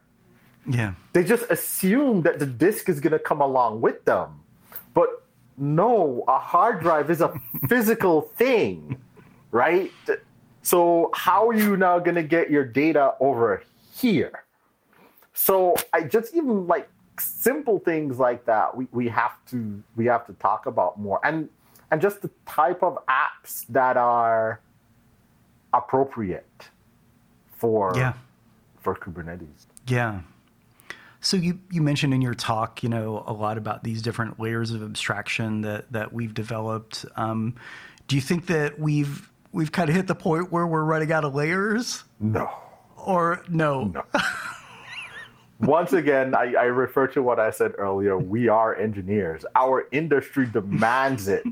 Yeah. 0.68 0.95
They 1.12 1.24
just 1.24 1.51
assume 1.51 2.22
that 2.22 2.38
the 2.38 2.47
disk 2.47 2.88
is 2.88 3.01
going 3.01 3.12
to 3.12 3.18
come 3.18 3.41
along 3.41 3.80
with 3.80 4.05
them. 4.05 4.41
But 4.95 5.24
no, 5.57 6.24
a 6.28 6.38
hard 6.38 6.80
drive 6.80 7.11
is 7.11 7.20
a 7.20 7.32
physical 7.68 8.22
thing, 8.22 9.01
right? 9.51 9.91
So 10.63 11.11
how 11.15 11.49
are 11.49 11.55
you 11.55 11.77
now 11.77 11.99
going 11.99 12.17
to 12.17 12.23
get 12.23 12.51
your 12.51 12.65
data 12.65 13.15
over 13.21 13.63
here? 13.95 14.45
So 15.33 15.75
I 15.93 16.03
just 16.03 16.35
even 16.35 16.67
like 16.67 16.89
simple 17.19 17.79
things 17.79 18.19
like 18.19 18.47
that 18.47 18.75
we, 18.75 18.89
we 18.93 19.09
have 19.09 19.33
to 19.47 19.83
we 19.97 20.07
have 20.07 20.27
to 20.27 20.33
talk 20.35 20.65
about 20.67 20.99
more 20.99 21.21
and 21.23 21.51
and 21.91 22.01
just 22.01 22.23
the 22.23 22.31
type 22.47 22.83
of 22.83 22.99
apps 23.07 23.67
that 23.69 23.97
are 23.97 24.61
appropriate 25.73 26.69
for 27.53 27.93
yeah. 27.97 28.15
for 28.79 28.95
Kubernetes. 28.95 29.67
Yeah. 29.87 30.21
So 31.23 31.37
you, 31.37 31.61
you 31.71 31.83
mentioned 31.83 32.15
in 32.15 32.23
your 32.23 32.33
talk, 32.33 32.83
you 32.83 32.89
know, 32.89 33.23
a 33.27 33.33
lot 33.33 33.59
about 33.59 33.85
these 33.85 34.01
different 34.01 34.41
layers 34.41 34.71
of 34.71 34.83
abstraction 34.83 35.61
that, 35.61 35.93
that 35.93 36.15
we've 36.15 36.33
developed. 36.33 37.05
Um, 37.17 37.57
do 38.09 38.17
you 38.17 38.23
think 38.23 38.47
that 38.47 38.79
we've 38.79 39.30
we've 39.53 39.72
kind 39.72 39.88
of 39.88 39.96
hit 39.96 40.07
the 40.07 40.14
point 40.14 40.51
where 40.53 40.66
we're 40.66 40.84
running 40.84 41.12
out 41.12 41.24
of 41.24 41.34
layers? 41.34 42.05
No. 42.18 42.51
Or 42.96 43.42
no? 43.48 43.84
No. 43.84 44.05
once 45.61 45.92
again, 45.92 46.34
I, 46.34 46.55
I 46.55 46.64
refer 46.64 47.07
to 47.09 47.22
what 47.22 47.40
I 47.40 47.51
said 47.51 47.72
earlier. 47.78 48.18
We 48.18 48.48
are 48.48 48.74
engineers. 48.76 49.44
Our 49.55 49.88
industry 49.92 50.46
demands 50.46 51.28
it. 51.28 51.44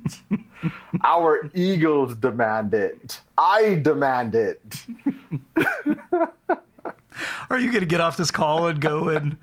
Our 1.04 1.50
egos 1.54 2.16
demand 2.16 2.74
it. 2.74 3.20
I 3.36 3.76
demand 3.76 4.34
it. 4.34 4.60
Are 7.50 7.58
you 7.58 7.70
going 7.70 7.80
to 7.80 7.86
get 7.86 8.00
off 8.00 8.16
this 8.16 8.30
call 8.30 8.68
and 8.68 8.80
go 8.80 9.08
and 9.08 9.36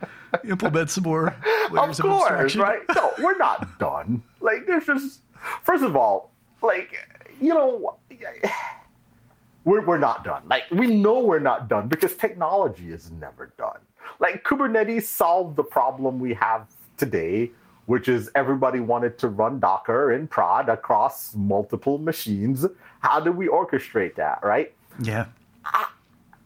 implement 0.48 0.90
some 0.90 1.04
more 1.04 1.36
layers 1.72 2.00
of, 2.00 2.06
of 2.06 2.12
course, 2.12 2.32
abstraction? 2.32 2.62
right? 2.62 2.80
No, 2.96 3.12
we're 3.20 3.38
not 3.38 3.80
done. 3.80 4.24
Like, 4.40 4.66
there's 4.66 4.86
just, 4.86 5.22
first 5.64 5.84
of 5.84 5.96
all, 5.96 6.32
like, 6.62 6.96
you 7.42 7.50
know, 7.54 7.98
we're, 9.66 9.86
we're 9.86 9.98
not 9.98 10.24
done. 10.24 10.44
Like, 10.48 10.64
we 10.72 10.88
know 10.88 11.20
we're 11.20 11.40
not 11.40 11.68
done 11.68 11.88
because 11.88 12.16
technology 12.16 12.92
is 12.92 13.12
never 13.12 13.52
done. 13.58 13.80
Like, 14.20 14.44
Kubernetes 14.44 15.04
solved 15.04 15.56
the 15.56 15.64
problem 15.64 16.20
we 16.20 16.34
have 16.36 16.68
today, 16.98 17.52
which 17.86 18.08
is 18.08 18.30
everybody 18.36 18.80
wanted 18.80 19.18
to 19.20 19.30
run 19.30 19.60
Docker 19.60 20.12
in 20.14 20.28
prod 20.28 20.70
across 20.70 21.36
multiple 21.36 21.98
machines. 21.98 22.66
How 23.00 23.20
do 23.20 23.32
we 23.32 23.48
orchestrate 23.48 24.16
that, 24.16 24.40
right? 24.44 24.74
Yeah. 25.02 25.26
I, 25.66 25.88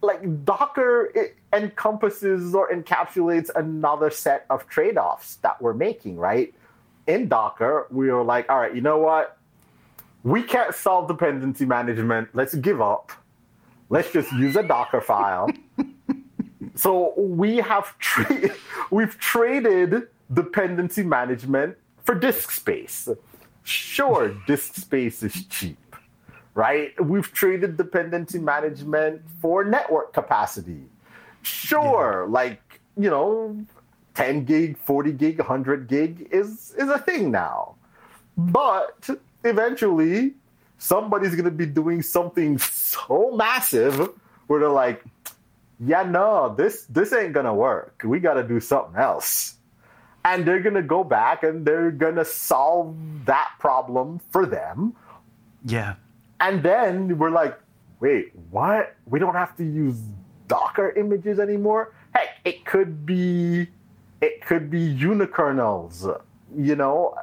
like 0.02 0.46
Docker 0.46 1.12
it 1.16 1.36
encompasses 1.54 2.56
or 2.56 2.70
encapsulates 2.72 3.50
another 3.56 4.10
set 4.10 4.46
of 4.50 4.68
trade-offs 4.68 5.36
that 5.38 5.62
we're 5.62 5.74
making, 5.74 6.18
right? 6.18 6.54
In 7.08 7.28
Docker, 7.28 7.88
we 7.90 8.12
were 8.12 8.24
like, 8.24 8.50
all 8.50 8.60
right, 8.60 8.74
you 8.74 8.82
know 8.82 8.98
what? 8.98 9.38
We 10.24 10.44
can't 10.44 10.76
solve 10.76 11.08
dependency 11.08 11.66
management. 11.66 12.30
Let's 12.34 12.56
give 12.56 12.82
up. 12.82 13.12
Let's 13.90 14.12
just 14.12 14.32
use 14.34 14.56
a 14.56 14.64
Docker 14.64 15.02
file. 15.02 15.50
so 16.76 17.14
we 17.18 17.58
have 17.58 17.98
tra- 18.00 18.50
we've 18.92 19.18
traded 19.18 20.08
dependency 20.34 21.04
management 21.04 21.78
for 22.04 22.16
disk 22.16 22.52
space. 22.52 23.08
Sure, 23.64 24.36
disk 24.46 24.76
space 24.76 25.24
is 25.24 25.46
cheap 25.46 25.78
right? 26.60 26.92
We've 27.02 27.32
traded 27.32 27.78
dependency 27.78 28.38
management 28.38 29.22
for 29.42 29.64
network 29.64 30.12
capacity. 30.12 30.84
Sure, 31.42 32.26
yeah. 32.28 32.34
like, 32.34 32.82
you 32.98 33.10
know, 33.10 33.58
10 34.16 34.44
gig, 34.44 34.78
40 34.78 35.14
gig, 35.14 35.40
100 35.40 35.88
gig 35.88 36.28
is, 36.32 36.74
is 36.78 36.90
a 36.90 37.00
thing 37.00 37.32
now. 37.32 37.76
But 38.38 39.10
eventually, 39.44 40.34
somebody's 40.78 41.32
going 41.32 41.46
to 41.46 41.52
be 41.52 41.66
doing 41.66 42.02
something 42.02 42.58
so 42.58 43.32
massive 43.36 44.10
where 44.48 44.60
they're 44.60 44.70
like, 44.70 45.04
yeah, 45.80 46.04
no, 46.04 46.54
this, 46.56 46.86
this 46.90 47.14
ain't 47.14 47.34
to 47.46 47.54
work. 47.54 48.02
We 48.04 48.20
got 48.20 48.34
to 48.34 48.44
do 48.44 48.60
something 48.60 49.00
else. 49.00 49.56
And 50.26 50.46
they're 50.46 50.60
to 50.76 50.84
go 50.84 51.04
back 51.04 51.44
and 51.44 51.66
they're 51.66 51.92
to 52.16 52.26
solve 52.26 52.96
that 53.26 53.52
problem 53.60 54.20
for 54.32 54.46
them. 54.46 54.96
Yeah. 55.66 55.96
And 56.42 56.62
then 56.62 57.18
we're 57.18 57.30
like, 57.30 57.58
wait, 58.00 58.32
what? 58.50 58.96
We 59.06 59.20
don't 59.20 59.36
have 59.36 59.56
to 59.58 59.64
use 59.64 59.98
Docker 60.48 60.92
images 60.92 61.40
anymore? 61.40 61.94
Heck, 62.14 62.30
it 62.44 62.66
could 62.66 63.06
be 63.06 63.68
it 64.22 64.46
could 64.46 64.70
be 64.70 64.94
unikernels, 64.94 66.22
you 66.58 66.76
know? 66.76 67.16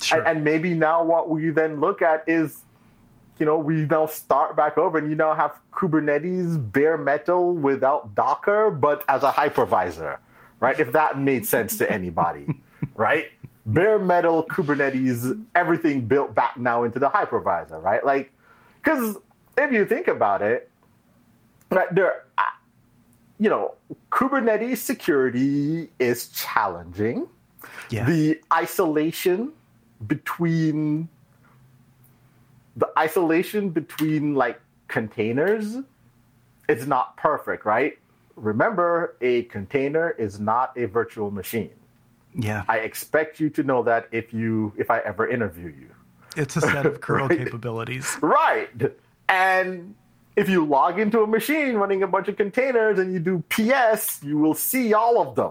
Sure. 0.00 0.18
And, 0.18 0.28
and 0.28 0.44
maybe 0.44 0.74
now 0.74 1.02
what 1.02 1.28
we 1.28 1.50
then 1.50 1.80
look 1.80 2.02
at 2.02 2.24
is 2.26 2.62
you 3.38 3.46
know, 3.46 3.58
we 3.58 3.86
now 3.86 4.06
start 4.06 4.56
back 4.56 4.78
over 4.78 4.98
and 4.98 5.08
you 5.08 5.14
now 5.14 5.34
have 5.34 5.58
Kubernetes 5.72 6.72
bare 6.72 6.98
metal 6.98 7.52
without 7.52 8.14
Docker, 8.14 8.70
but 8.70 9.04
as 9.08 9.22
a 9.22 9.30
hypervisor, 9.30 10.18
right? 10.60 10.78
If 10.78 10.92
that 10.92 11.18
made 11.18 11.46
sense 11.46 11.78
to 11.78 11.90
anybody, 11.90 12.46
right? 12.96 13.26
Bare 13.66 13.98
metal 13.98 14.44
Kubernetes, 14.44 15.40
everything 15.54 16.06
built 16.06 16.34
back 16.34 16.56
now 16.56 16.84
into 16.84 16.98
the 16.98 17.08
hypervisor, 17.08 17.80
right? 17.82 18.04
Like, 18.04 18.32
because 18.82 19.16
if 19.56 19.72
you 19.72 19.84
think 19.84 20.08
about 20.08 20.42
it, 20.42 20.70
right, 21.70 21.94
there, 21.94 22.24
you 23.38 23.50
know, 23.50 23.74
Kubernetes 24.10 24.78
security 24.78 25.90
is 26.00 26.28
challenging. 26.28 27.28
Yeah. 27.90 28.04
The 28.06 28.40
isolation 28.52 29.52
between 30.06 31.08
the 32.76 32.90
isolation 32.96 33.70
between 33.70 34.34
like 34.34 34.60
containers 34.86 35.78
is 36.68 36.86
not 36.86 37.16
perfect, 37.16 37.64
right? 37.64 37.98
Remember, 38.36 39.16
a 39.20 39.42
container 39.44 40.10
is 40.10 40.38
not 40.38 40.76
a 40.76 40.84
virtual 40.86 41.30
machine. 41.30 41.70
Yeah. 42.34 42.64
I 42.68 42.78
expect 42.78 43.40
you 43.40 43.50
to 43.50 43.62
know 43.62 43.82
that 43.82 44.08
if 44.12 44.32
you 44.32 44.72
if 44.76 44.90
I 44.90 45.00
ever 45.00 45.28
interview 45.28 45.68
you. 45.68 45.88
It's 46.36 46.56
a 46.56 46.60
set 46.60 46.86
of 46.86 47.00
kernel 47.00 47.28
right? 47.28 47.38
capabilities. 47.38 48.16
Right. 48.20 48.68
And 49.28 49.96
if 50.36 50.48
you 50.48 50.64
log 50.64 51.00
into 51.00 51.22
a 51.22 51.26
machine 51.26 51.74
running 51.74 52.04
a 52.04 52.06
bunch 52.06 52.28
of 52.28 52.36
containers 52.36 52.98
and 53.00 53.12
you 53.12 53.18
do 53.18 53.42
PS, 53.48 54.22
you 54.22 54.38
will 54.38 54.54
see 54.54 54.94
all 54.94 55.20
of 55.20 55.34
them. 55.34 55.50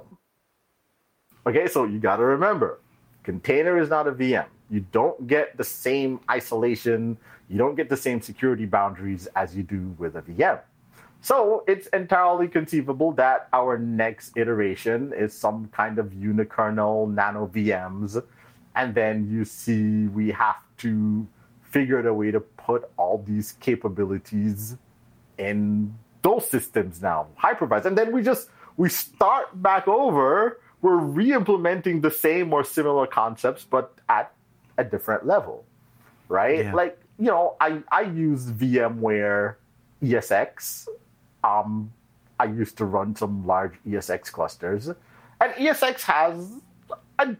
Okay, 1.46 1.68
so 1.68 1.84
you 1.84 2.00
got 2.00 2.18
to 2.18 2.24
remember 2.24 2.80
container 3.28 3.78
is 3.78 3.90
not 3.90 4.08
a 4.08 4.14
VM. 4.14 4.46
You 4.70 4.86
don't 4.94 5.28
get 5.28 5.58
the 5.58 5.64
same 5.66 6.22
isolation, 6.32 7.18
you 7.50 7.58
don't 7.58 7.76
get 7.76 7.90
the 7.90 7.98
same 7.98 8.22
security 8.22 8.66
boundaries 8.66 9.28
as 9.36 9.54
you 9.54 9.64
do 9.64 9.94
with 9.98 10.16
a 10.16 10.22
VM. 10.22 10.62
So 11.20 11.66
it's 11.68 11.88
entirely 11.88 12.48
conceivable 12.48 13.12
that 13.24 13.50
our 13.52 13.78
next 13.78 14.38
iteration 14.38 15.12
is 15.12 15.34
some 15.34 15.68
kind 15.74 16.00
of 16.00 16.06
unikernel 16.12 17.14
nano 17.14 17.48
VMs 17.48 18.24
and 18.76 18.96
then 18.96 19.28
you 19.30 19.44
see 19.44 20.08
we 20.08 20.32
have 20.32 20.62
to 20.78 21.28
figure 21.64 22.00
out 22.00 22.06
a 22.06 22.14
way 22.14 22.32
to 22.32 22.40
put 22.40 22.90
all 22.96 23.22
these 23.28 23.54
capabilities 23.60 24.78
in 25.38 25.94
those 26.22 26.50
systems 26.50 27.02
now, 27.02 27.28
hypervised. 27.44 27.86
And 27.86 27.98
then 27.98 28.14
we 28.14 28.22
just 28.22 28.50
we 28.78 28.88
start 28.88 29.62
back 29.62 29.88
over. 29.88 30.62
We're 30.88 30.96
re-implementing 30.96 32.00
the 32.00 32.10
same 32.10 32.54
or 32.54 32.64
similar 32.64 33.08
concepts, 33.08 33.66
but 33.66 33.94
at 34.08 34.32
a 34.78 34.86
different 34.86 35.26
level, 35.28 35.66
right? 36.30 36.60
Yeah. 36.60 36.74
Like 36.74 36.98
you 37.20 37.26
know, 37.26 37.58
I 37.60 37.84
I 37.92 38.04
use 38.04 38.46
VMware 38.46 39.56
ESX. 40.02 40.88
Um, 41.44 41.92
I 42.40 42.46
used 42.46 42.78
to 42.78 42.86
run 42.86 43.18
some 43.18 43.46
large 43.46 43.74
ESX 43.86 44.32
clusters, 44.32 44.88
and 44.88 45.54
ESX 45.56 46.04
has 46.04 46.54
a 47.20 47.36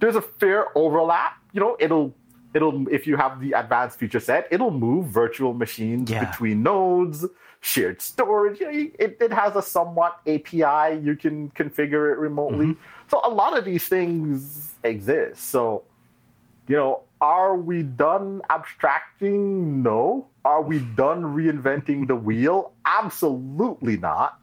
there's 0.00 0.16
a 0.16 0.22
fair 0.22 0.66
overlap. 0.76 1.38
You 1.54 1.60
know, 1.60 1.78
it'll 1.80 2.14
it'll 2.52 2.86
if 2.88 3.06
you 3.06 3.16
have 3.16 3.40
the 3.40 3.52
advanced 3.52 3.98
feature 3.98 4.20
set, 4.20 4.48
it'll 4.50 4.70
move 4.70 5.06
virtual 5.06 5.54
machines 5.54 6.10
yeah. 6.10 6.28
between 6.30 6.62
nodes, 6.62 7.24
shared 7.64 8.02
storage. 8.02 8.60
It, 8.60 9.16
it 9.20 9.32
has 9.32 9.56
a 9.56 9.62
somewhat 9.62 10.20
API. 10.26 11.00
You 11.02 11.16
can 11.18 11.50
configure 11.50 12.12
it 12.12 12.18
remotely. 12.18 12.66
Mm-hmm. 12.66 13.08
So 13.08 13.20
a 13.24 13.30
lot 13.30 13.56
of 13.56 13.64
these 13.64 13.86
things 13.88 14.74
exist. 14.84 15.48
So, 15.48 15.84
you 16.68 16.76
know, 16.76 17.00
are 17.22 17.56
we 17.56 17.82
done 17.82 18.42
abstracting? 18.50 19.82
No. 19.82 20.26
Are 20.44 20.60
we 20.60 20.80
done 20.80 21.22
reinventing 21.22 22.06
the 22.06 22.16
wheel? 22.28 22.72
Absolutely 22.84 23.96
not. 23.96 24.40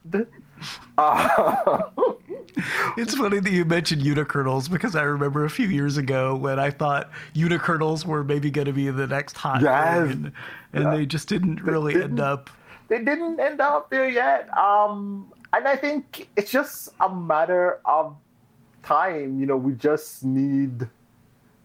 Uh, 0.98 1.82
it's 2.96 3.14
funny 3.14 3.38
that 3.38 3.52
you 3.52 3.64
mentioned 3.64 4.02
unikernels 4.02 4.68
because 4.68 4.96
I 4.96 5.02
remember 5.02 5.44
a 5.44 5.50
few 5.50 5.68
years 5.68 5.96
ago 5.96 6.34
when 6.34 6.58
I 6.58 6.70
thought 6.70 7.08
unikernels 7.34 8.04
were 8.04 8.24
maybe 8.24 8.50
going 8.50 8.66
to 8.66 8.72
be 8.72 8.90
the 8.90 9.06
next 9.06 9.36
hot 9.36 9.62
yes. 9.62 9.94
thing, 9.94 10.10
and, 10.10 10.32
and 10.72 10.84
yeah. 10.84 10.90
they 10.96 11.06
just 11.06 11.28
didn't 11.28 11.62
really 11.62 11.94
didn't, 11.94 12.10
end 12.10 12.20
up. 12.20 12.50
They 12.92 12.98
didn't 12.98 13.40
end 13.40 13.62
up 13.62 13.88
there 13.88 14.06
yet. 14.06 14.54
Um, 14.54 15.32
and 15.54 15.66
I 15.66 15.76
think 15.76 16.28
it's 16.36 16.50
just 16.50 16.90
a 17.00 17.08
matter 17.08 17.80
of 17.86 18.14
time. 18.82 19.40
You 19.40 19.46
know, 19.46 19.56
we 19.56 19.72
just 19.72 20.22
need 20.22 20.86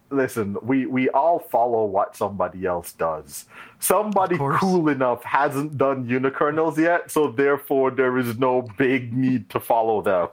listen, 0.09 0.55
we 0.61 0.85
we 0.85 1.09
all 1.09 1.39
follow 1.39 1.83
what 1.83 2.15
somebody 2.15 2.65
else 2.65 2.93
does. 2.93 3.43
Somebody 3.79 4.37
cool 4.39 4.87
enough 4.87 5.21
hasn't 5.25 5.77
done 5.77 6.07
unikernels 6.07 6.77
yet, 6.77 7.11
so 7.11 7.29
therefore 7.29 7.91
there 7.91 8.17
is 8.17 8.37
no 8.39 8.61
big 8.77 9.11
need 9.11 9.49
to 9.49 9.59
follow 9.59 10.01
them. 10.01 10.29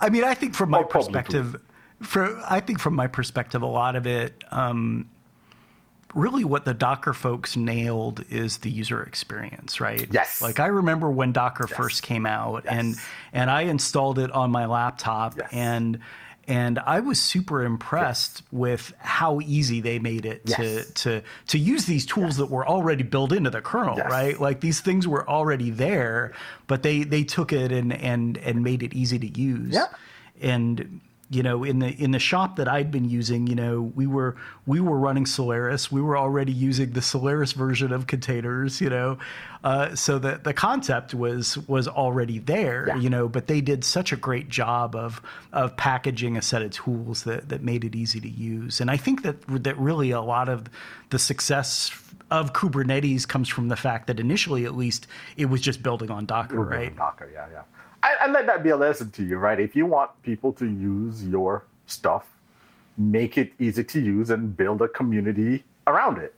I 0.00 0.10
mean, 0.10 0.24
I 0.24 0.34
think 0.34 0.54
from 0.54 0.68
my 0.68 0.82
perspective, 0.82 1.56
for 2.02 2.38
I 2.46 2.60
think 2.60 2.78
from 2.78 2.94
my 2.94 3.06
perspective, 3.06 3.62
a 3.62 3.66
lot 3.66 3.96
of 3.96 4.06
it. 4.06 4.44
Um, 4.50 5.08
really 6.14 6.44
what 6.44 6.64
the 6.64 6.74
Docker 6.74 7.12
folks 7.12 7.56
nailed 7.56 8.24
is 8.30 8.58
the 8.58 8.70
user 8.70 9.02
experience, 9.02 9.80
right? 9.80 10.06
Yes. 10.10 10.40
Like 10.40 10.60
I 10.60 10.66
remember 10.66 11.10
when 11.10 11.32
Docker 11.32 11.66
yes. 11.68 11.76
first 11.76 12.02
came 12.02 12.26
out 12.26 12.64
yes. 12.64 12.74
and 12.74 12.96
and 13.32 13.50
I 13.50 13.62
installed 13.62 14.18
it 14.18 14.30
on 14.30 14.50
my 14.50 14.66
laptop 14.66 15.36
yes. 15.36 15.48
and 15.52 15.98
and 16.46 16.78
I 16.78 17.00
was 17.00 17.20
super 17.20 17.64
impressed 17.64 18.42
with 18.52 18.92
how 18.98 19.40
easy 19.40 19.80
they 19.80 19.98
made 19.98 20.26
it 20.26 20.44
to 20.46 20.84
to 20.84 21.22
to 21.48 21.58
use 21.58 21.86
these 21.86 22.04
tools 22.04 22.36
that 22.36 22.46
were 22.46 22.66
already 22.66 23.02
built 23.02 23.32
into 23.32 23.50
the 23.50 23.62
kernel, 23.62 23.96
right? 23.96 24.38
Like 24.38 24.60
these 24.60 24.80
things 24.80 25.08
were 25.08 25.28
already 25.28 25.70
there, 25.70 26.32
but 26.66 26.82
they 26.82 27.02
they 27.02 27.24
took 27.24 27.52
it 27.52 27.72
and 27.72 27.92
and 27.92 28.36
and 28.38 28.62
made 28.62 28.82
it 28.82 28.92
easy 28.94 29.18
to 29.18 29.26
use. 29.26 29.74
Yeah. 29.74 29.86
And 30.40 31.00
you 31.34 31.42
know 31.42 31.64
in 31.64 31.78
the 31.80 31.88
in 32.02 32.12
the 32.12 32.18
shop 32.18 32.56
that 32.56 32.68
I'd 32.68 32.90
been 32.90 33.08
using 33.08 33.46
you 33.46 33.54
know 33.54 33.92
we 33.94 34.06
were 34.06 34.36
we 34.66 34.80
were 34.80 34.98
running 34.98 35.26
Solaris. 35.26 35.90
We 35.90 36.00
were 36.00 36.16
already 36.16 36.52
using 36.52 36.92
the 36.92 37.02
Solaris 37.02 37.52
version 37.52 37.92
of 37.92 38.06
containers 38.06 38.80
you 38.80 38.90
know 38.90 39.18
uh, 39.62 39.94
so 39.94 40.18
the 40.18 40.40
the 40.42 40.52
concept 40.52 41.14
was 41.14 41.58
was 41.68 41.88
already 41.88 42.38
there 42.38 42.88
yeah. 42.88 42.96
you 42.96 43.10
know 43.10 43.28
but 43.28 43.46
they 43.46 43.60
did 43.60 43.84
such 43.84 44.12
a 44.12 44.16
great 44.16 44.48
job 44.48 44.94
of 44.94 45.20
of 45.52 45.76
packaging 45.76 46.36
a 46.36 46.42
set 46.42 46.62
of 46.62 46.70
tools 46.70 47.24
that 47.24 47.48
that 47.48 47.62
made 47.62 47.84
it 47.84 47.94
easy 47.94 48.20
to 48.20 48.28
use. 48.28 48.80
And 48.80 48.90
I 48.90 48.96
think 48.96 49.22
that 49.22 49.36
that 49.64 49.78
really 49.78 50.10
a 50.10 50.20
lot 50.20 50.48
of 50.48 50.66
the 51.10 51.18
success 51.18 51.90
of 52.30 52.52
Kubernetes 52.52 53.26
comes 53.26 53.48
from 53.48 53.68
the 53.68 53.76
fact 53.76 54.06
that 54.06 54.18
initially 54.18 54.64
at 54.64 54.76
least 54.76 55.06
it 55.36 55.46
was 55.46 55.60
just 55.60 55.82
building 55.82 56.10
on 56.10 56.26
Docker 56.26 56.60
right? 56.60 56.96
Docker 56.96 57.30
yeah 57.32 57.46
yeah 57.52 57.62
and 58.20 58.32
let 58.32 58.46
that 58.46 58.62
be 58.62 58.70
a 58.70 58.76
lesson 58.76 59.10
to 59.12 59.24
you, 59.24 59.38
right? 59.38 59.58
If 59.58 59.74
you 59.74 59.86
want 59.86 60.10
people 60.22 60.52
to 60.54 60.66
use 60.66 61.24
your 61.24 61.64
stuff, 61.86 62.26
make 62.96 63.38
it 63.38 63.52
easy 63.58 63.84
to 63.84 64.00
use 64.00 64.30
and 64.30 64.56
build 64.56 64.82
a 64.82 64.88
community 64.88 65.64
around 65.86 66.18
it, 66.18 66.34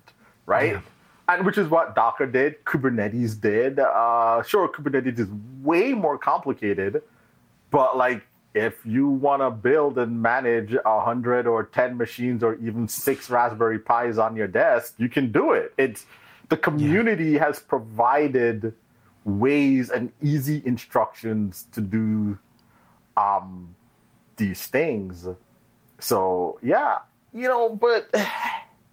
right? 0.47 0.73
Yeah. 0.73 0.81
And 1.29 1.45
which 1.45 1.59
is 1.59 1.69
what 1.69 1.95
Docker 1.95 2.27
did, 2.27 2.65
Kubernetes 2.65 3.41
did. 3.41 3.81
Uh, 3.81 4.43
sure, 4.43 4.69
Kubernetes 4.69 5.19
is 5.19 5.29
way 5.63 5.93
more 5.93 6.19
complicated, 6.19 7.03
but 7.71 7.97
like 7.97 8.23
if 8.55 8.75
you 8.87 9.09
want 9.09 9.43
to 9.43 9.51
build 9.51 9.99
and 9.99 10.23
manage 10.23 10.75
a 10.85 11.01
hundred 11.01 11.47
or 11.47 11.65
ten 11.65 11.97
machines 11.97 12.43
or 12.43 12.55
even 12.57 12.89
six 12.89 13.29
Raspberry 13.29 13.79
Pis 13.79 14.19
on 14.19 14.37
your 14.37 14.47
desk, 14.47 14.95
you 14.99 15.09
can 15.09 15.33
do 15.33 15.53
it. 15.53 15.75
It's 15.77 16.07
the 16.49 16.57
community 16.57 17.33
yeah. 17.33 17.45
has 17.45 17.59
provided 17.59 18.73
ways 19.27 19.91
and 19.91 20.13
easy 20.23 20.63
instructions 20.65 21.67
to 21.73 21.81
do 21.81 22.39
um, 23.17 23.75
these 24.37 24.67
things. 24.67 25.27
So 25.99 26.59
yeah, 26.63 26.99
you 27.35 27.49
know, 27.49 27.69
but 27.69 28.09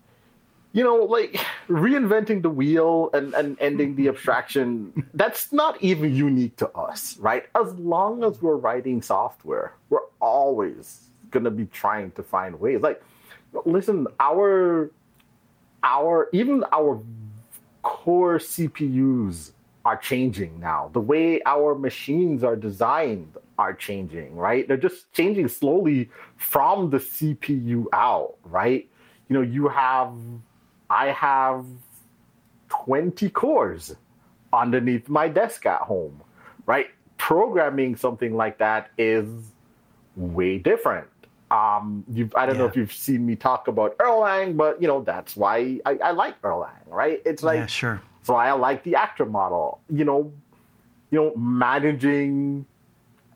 you 0.74 0.84
know, 0.84 0.98
like 0.98 1.40
reinventing 1.70 2.42
the 2.42 2.50
wheel 2.50 3.12
and, 3.14 3.34
and 3.36 3.58
ending 3.62 3.96
the 3.96 4.08
abstraction, 4.08 5.08
that's 5.14 5.54
not 5.54 5.82
even 5.82 6.14
unique 6.14 6.58
to 6.58 6.70
us, 6.72 7.16
right? 7.20 7.46
As 7.56 7.74
long 7.76 8.24
as 8.24 8.42
we're 8.42 8.58
writing 8.58 9.02
software, 9.02 9.74
we're 9.90 10.08
always 10.20 11.10
gonna 11.30 11.52
be 11.52 11.66
trying 11.68 12.12
to 12.12 12.24
find 12.24 12.60
ways. 12.60 12.82
Like, 12.82 13.04
listen, 13.66 14.08
our 14.20 14.92
our 15.84 16.30
even 16.34 16.64
our 16.72 17.02
core 17.84 18.40
CPUs 18.40 19.52
are 19.86 19.98
changing 19.98 20.60
now. 20.60 20.90
The 20.94 21.02
way 21.02 21.42
our 21.46 21.76
machines 21.76 22.44
are 22.44 22.56
designed 22.56 23.38
are 23.58 23.74
changing, 23.74 24.36
right? 24.36 24.68
They're 24.68 24.78
just 24.78 25.12
changing 25.14 25.50
slowly 25.50 26.10
from 26.38 26.90
the 26.90 26.98
CPU 26.98 27.86
out, 27.92 28.36
right? 28.44 28.90
You 29.28 29.34
know, 29.36 29.42
you 29.42 29.68
have, 29.68 30.14
I 30.90 31.08
have 31.08 31.66
20 32.70 33.30
cores 33.30 33.96
underneath 34.54 35.10
my 35.10 35.28
desk 35.28 35.66
at 35.66 35.82
home, 35.82 36.22
right? 36.66 36.88
Programming 37.18 37.96
something 37.96 38.36
like 38.36 38.58
that 38.60 38.90
is 38.98 39.28
way 40.16 40.60
different. 40.60 41.08
Um, 41.52 42.04
you've, 42.12 42.34
I 42.36 42.46
don't 42.46 42.56
yeah. 42.56 42.62
know 42.62 42.68
if 42.68 42.76
you've 42.76 42.94
seen 42.94 43.26
me 43.26 43.36
talk 43.36 43.68
about 43.68 43.98
Erlang, 43.98 44.58
but 44.58 44.82
you 44.82 44.88
know 44.88 45.04
that's 45.04 45.36
why 45.36 45.80
I, 45.86 46.00
I 46.04 46.12
like 46.12 46.42
Erlang, 46.42 46.72
right? 46.88 47.22
It's 47.26 47.44
like 47.44 47.60
yeah, 47.60 47.66
sure 47.68 48.02
so 48.24 48.36
I 48.36 48.52
like 48.54 48.84
the 48.84 48.96
actor 48.96 49.26
model. 49.26 49.82
You 49.90 50.06
know, 50.06 50.34
you 51.12 51.20
know, 51.20 51.36
managing 51.36 52.66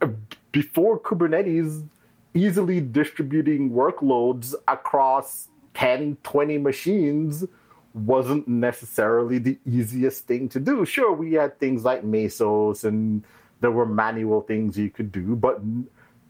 uh, 0.02 0.08
before 0.52 1.00
Kubernetes, 1.00 1.88
easily 2.34 2.82
distributing 2.82 3.72
workloads 3.72 4.56
across 4.68 5.50
10, 5.76 6.18
20 6.24 6.58
machines 6.58 7.46
wasn't 7.94 8.48
necessarily 8.48 9.38
the 9.40 9.58
easiest 9.66 10.26
thing 10.26 10.50
to 10.50 10.60
do. 10.60 10.86
Sure, 10.86 11.12
we 11.12 11.34
had 11.34 11.60
things 11.60 11.84
like 11.84 12.04
Mesos 12.04 12.84
and 12.84 13.24
there 13.60 13.72
were 13.72 13.86
manual 13.86 14.42
things 14.42 14.78
you 14.78 14.90
could 14.90 15.12
do, 15.12 15.36
but 15.36 15.60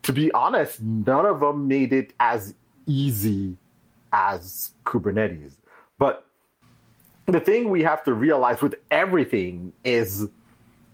to 0.04 0.14
be 0.14 0.32
honest, 0.32 0.82
none 0.82 1.26
of 1.26 1.42
them 1.42 1.68
made 1.68 1.92
it 1.92 2.14
as 2.20 2.54
easy 2.86 3.58
as 4.14 4.72
Kubernetes. 4.86 5.56
But 5.98 6.27
the 7.28 7.42
thing 7.42 7.70
we 7.70 7.84
have 7.84 8.04
to 8.06 8.14
realize 8.14 8.62
with 8.62 8.76
everything 8.90 9.74
is, 9.84 10.30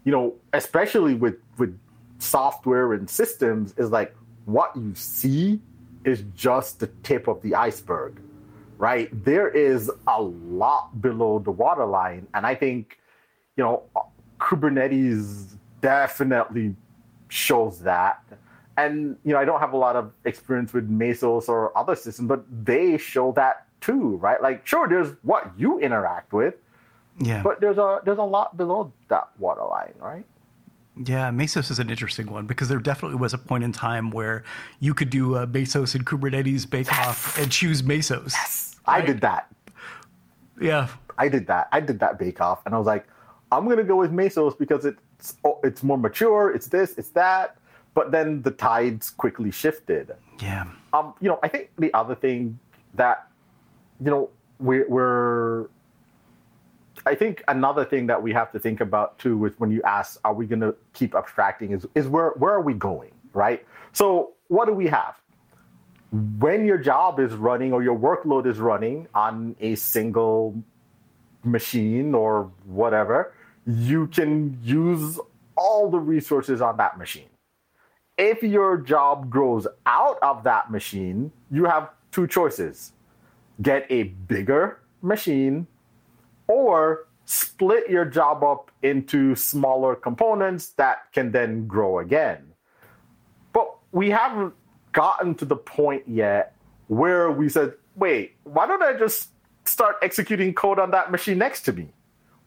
you 0.04 0.12
know, 0.12 0.34
especially 0.52 1.14
with 1.14 1.36
with 1.58 1.78
software 2.18 2.92
and 2.92 3.08
systems, 3.08 3.72
is 3.76 3.90
like 3.90 4.14
what 4.44 4.74
you 4.76 4.92
see 4.94 5.60
is 6.04 6.24
just 6.34 6.80
the 6.80 6.88
tip 7.04 7.28
of 7.28 7.40
the 7.42 7.54
iceberg, 7.54 8.20
right? 8.78 9.08
There 9.24 9.48
is 9.48 9.90
a 10.08 10.20
lot 10.20 11.00
below 11.00 11.38
the 11.38 11.52
waterline, 11.52 12.26
and 12.34 12.44
I 12.44 12.56
think, 12.56 12.98
you 13.56 13.62
know, 13.62 13.84
Kubernetes 14.40 15.56
definitely 15.80 16.74
shows 17.28 17.78
that. 17.80 18.22
And 18.76 19.16
you 19.24 19.32
know, 19.32 19.38
I 19.38 19.44
don't 19.44 19.60
have 19.60 19.72
a 19.72 19.76
lot 19.76 19.94
of 19.94 20.12
experience 20.24 20.72
with 20.72 20.90
Mesos 20.90 21.48
or 21.48 21.76
other 21.78 21.94
systems, 21.94 22.28
but 22.28 22.44
they 22.50 22.98
show 22.98 23.30
that 23.32 23.63
too, 23.84 24.16
right? 24.16 24.40
Like, 24.40 24.66
sure, 24.66 24.88
there's 24.88 25.14
what 25.22 25.52
you 25.56 25.78
interact 25.78 26.32
with, 26.32 26.54
yeah, 27.20 27.42
but 27.42 27.60
there's 27.60 27.78
a 27.78 28.00
there's 28.04 28.18
a 28.18 28.22
lot 28.22 28.56
below 28.56 28.92
that 29.08 29.28
waterline, 29.38 29.94
right? 29.98 30.24
Yeah, 30.96 31.30
Mesos 31.30 31.70
is 31.70 31.78
an 31.80 31.90
interesting 31.90 32.30
one 32.30 32.46
because 32.46 32.68
there 32.68 32.78
definitely 32.78 33.18
was 33.18 33.34
a 33.34 33.38
point 33.38 33.64
in 33.64 33.72
time 33.72 34.10
where 34.10 34.44
you 34.78 34.94
could 34.94 35.10
do 35.10 35.36
a 35.36 35.46
Mesos 35.46 35.94
and 35.94 36.06
Kubernetes 36.06 36.68
bake 36.70 36.92
off 36.92 37.34
yes. 37.34 37.44
and 37.44 37.52
choose 37.52 37.82
Mesos. 37.82 38.32
Yes, 38.32 38.76
right? 38.86 39.02
I 39.02 39.06
did 39.06 39.20
that. 39.20 39.52
Yeah, 40.60 40.88
I 41.18 41.28
did 41.28 41.46
that. 41.48 41.68
I 41.72 41.80
did 41.80 41.98
that 42.00 42.18
bake 42.18 42.40
off, 42.40 42.64
and 42.64 42.74
I 42.74 42.78
was 42.78 42.86
like, 42.86 43.06
I'm 43.52 43.68
gonna 43.68 43.84
go 43.84 43.96
with 43.96 44.12
Mesos 44.12 44.58
because 44.58 44.84
it's 44.84 45.36
oh, 45.44 45.60
it's 45.62 45.82
more 45.82 45.98
mature. 45.98 46.52
It's 46.52 46.68
this, 46.68 46.96
it's 46.96 47.10
that. 47.10 47.56
But 47.94 48.10
then 48.10 48.42
the 48.42 48.50
tides 48.50 49.10
quickly 49.10 49.52
shifted. 49.52 50.12
Yeah. 50.42 50.64
Um, 50.92 51.14
you 51.20 51.28
know, 51.28 51.38
I 51.44 51.48
think 51.48 51.70
the 51.78 51.94
other 51.94 52.16
thing 52.16 52.58
that 52.94 53.28
you 54.04 54.10
know, 54.10 54.30
we're, 54.58 54.88
we're 54.88 55.66
I 57.06 57.14
think 57.14 57.42
another 57.48 57.84
thing 57.84 58.06
that 58.06 58.22
we 58.22 58.32
have 58.32 58.50
to 58.52 58.58
think 58.58 58.80
about 58.80 59.18
too 59.18 59.36
with 59.36 59.58
when 59.60 59.70
you 59.70 59.82
ask, 59.82 60.18
are 60.24 60.32
we 60.32 60.46
going 60.46 60.60
to 60.60 60.74
keep 60.92 61.14
abstracting 61.14 61.72
is, 61.72 61.86
is 61.94 62.06
where, 62.06 62.30
where 62.36 62.52
are 62.54 62.62
we 62.62 62.74
going, 62.74 63.12
right? 63.32 63.64
So 63.92 64.32
what 64.48 64.66
do 64.66 64.72
we 64.72 64.86
have? 64.86 65.16
When 66.38 66.64
your 66.64 66.78
job 66.78 67.18
is 67.20 67.34
running 67.34 67.72
or 67.72 67.82
your 67.82 67.98
workload 67.98 68.46
is 68.46 68.58
running 68.58 69.08
on 69.14 69.56
a 69.60 69.74
single 69.74 70.62
machine 71.42 72.14
or 72.14 72.50
whatever, 72.64 73.34
you 73.66 74.06
can 74.06 74.58
use 74.62 75.18
all 75.56 75.90
the 75.90 75.98
resources 75.98 76.62
on 76.62 76.76
that 76.78 76.96
machine. 76.96 77.28
If 78.16 78.42
your 78.42 78.78
job 78.78 79.28
grows 79.28 79.66
out 79.84 80.18
of 80.22 80.44
that 80.44 80.70
machine, 80.70 81.32
you 81.50 81.64
have 81.64 81.90
two 82.12 82.26
choices 82.26 82.93
get 83.62 83.86
a 83.90 84.04
bigger 84.04 84.80
machine 85.02 85.66
or 86.46 87.06
split 87.26 87.88
your 87.88 88.04
job 88.04 88.44
up 88.44 88.70
into 88.82 89.34
smaller 89.34 89.94
components 89.94 90.70
that 90.70 91.12
can 91.12 91.32
then 91.32 91.66
grow 91.66 91.98
again. 91.98 92.52
But 93.52 93.74
we 93.92 94.10
haven't 94.10 94.54
gotten 94.92 95.34
to 95.36 95.44
the 95.44 95.56
point 95.56 96.02
yet 96.06 96.54
where 96.88 97.30
we 97.30 97.48
said, 97.48 97.74
wait, 97.96 98.36
why 98.44 98.66
don't 98.66 98.82
I 98.82 98.92
just 98.94 99.30
start 99.64 99.96
executing 100.02 100.52
code 100.52 100.78
on 100.78 100.90
that 100.90 101.10
machine 101.10 101.38
next 101.38 101.62
to 101.62 101.72
me? 101.72 101.88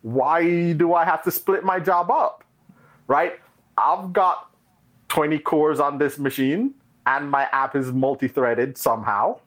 Why 0.02 0.74
do 0.74 0.94
I 0.94 1.06
have 1.06 1.24
to 1.24 1.32
split 1.32 1.64
my 1.64 1.80
job 1.80 2.12
up? 2.12 2.44
Right? 3.08 3.40
I've 3.78 4.14
got 4.14 4.52
20 5.10 5.40
cores 5.40 5.80
on 5.80 5.98
this 5.98 6.20
machine 6.20 6.74
and 7.06 7.32
my 7.32 7.44
app 7.52 7.76
is 7.76 7.92
multi 7.92 8.28
threaded 8.28 8.78
somehow 8.78 9.40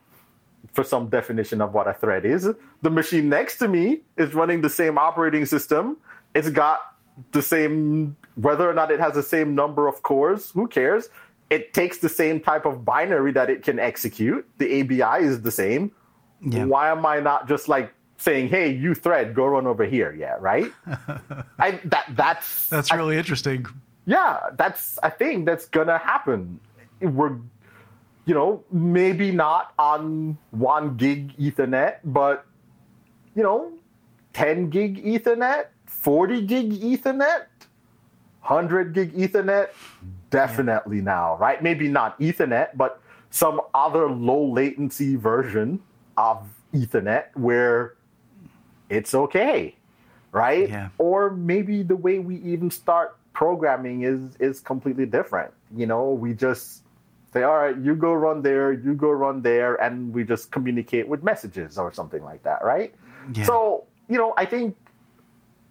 for 0.73 0.85
some 0.85 1.09
definition 1.09 1.61
of 1.61 1.75
what 1.75 1.89
a 1.89 1.95
thread 1.95 2.25
is. 2.25 2.49
The 2.83 2.91
machine 2.91 3.29
next 3.29 3.59
to 3.59 3.69
me 3.69 4.01
is 4.17 4.35
running 4.35 4.61
the 4.61 4.71
same 4.71 4.99
operating 4.99 5.47
system. 5.47 5.97
It's 6.35 6.51
got 6.51 6.81
the 7.33 7.43
same, 7.43 8.17
whether 8.37 8.69
or 8.69 8.75
not 8.75 8.91
it 8.91 9.01
has 9.01 9.15
the 9.15 9.23
same 9.23 9.55
number 9.55 9.89
of 9.89 10.03
cores, 10.03 10.51
who 10.51 10.69
cares? 10.69 11.09
It 11.51 11.75
takes 11.75 11.99
the 11.99 12.09
same 12.09 12.41
type 12.41 12.65
of 12.65 12.85
binary 12.85 13.33
that 13.33 13.51
it 13.51 13.65
can 13.65 13.79
execute. 13.79 14.49
The 14.59 14.81
ABI 14.81 15.25
is 15.25 15.43
the 15.43 15.51
same. 15.51 15.91
Yeah. 16.41 16.65
Why 16.65 16.91
am 16.91 17.05
I 17.05 17.21
not 17.21 17.49
just 17.49 17.69
like 17.69 17.93
saying, 18.19 18.49
"Hey, 18.49 18.71
you 18.71 18.95
thread, 18.95 19.35
go 19.35 19.47
run 19.47 19.67
over 19.67 19.85
here"? 19.85 20.15
Yeah, 20.15 20.37
right. 20.39 20.73
I 21.59 21.81
that 21.85 22.07
that's 22.11 22.69
that's 22.69 22.93
really 22.93 23.17
I, 23.17 23.19
interesting. 23.19 23.67
Yeah, 24.07 24.39
that's 24.57 24.99
a 25.03 25.11
thing 25.11 25.45
that's 25.45 25.67
gonna 25.67 25.99
happen. 25.99 26.61
We're 27.01 27.37
you 28.31 28.37
know, 28.37 28.63
maybe 28.71 29.33
not 29.33 29.75
on 29.77 30.39
one 30.53 30.97
gig 30.97 31.37
Ethernet, 31.37 31.97
but 32.05 32.47
you 33.35 33.43
know, 33.43 33.73
10 34.35 34.71
gig 34.71 35.05
Ethernet, 35.05 35.65
40 35.87 36.43
gig 36.43 36.71
Ethernet, 36.81 37.47
100 38.43 38.95
gig 38.95 39.13
Ethernet, 39.17 39.71
definitely 40.31 40.99
yeah. 40.99 41.03
now, 41.03 41.37
right? 41.39 41.61
Maybe 41.61 41.89
not 41.89 42.21
Ethernet, 42.21 42.69
but 42.77 43.03
some 43.31 43.61
other 43.75 44.09
low 44.09 44.47
latency 44.49 45.17
version 45.17 45.81
of 46.17 46.47
Ethernet 46.73 47.35
where 47.35 47.97
it's 48.91 49.13
okay, 49.13 49.75
right? 50.31 50.69
Yeah. 50.69 50.91
Or 50.99 51.31
maybe 51.31 51.83
the 51.83 51.97
way 51.97 52.21
we 52.21 52.37
even 52.43 52.71
start 52.71 53.19
programming 53.33 54.03
is 54.03 54.37
is 54.39 54.61
completely 54.61 55.07
different. 55.07 55.53
You 55.77 55.87
know, 55.87 56.11
we 56.11 56.33
just 56.33 56.85
say, 57.33 57.43
all 57.43 57.57
right, 57.57 57.77
you 57.79 57.95
go 57.95 58.13
run 58.13 58.43
there, 58.43 58.73
you 58.73 58.95
go 58.95 59.11
run 59.11 59.43
there, 59.43 59.77
and 59.77 60.13
we 60.13 60.25
just 60.25 60.51
communicate 60.51 61.09
with 61.09 61.23
messages 61.23 61.79
or 61.79 61.93
something 61.93 62.23
like 62.25 62.43
that, 62.43 62.65
right? 62.65 62.95
Yeah. 63.35 63.45
So, 63.45 63.85
you 64.09 64.19
know, 64.19 64.35
I 64.37 64.45
think 64.45 64.77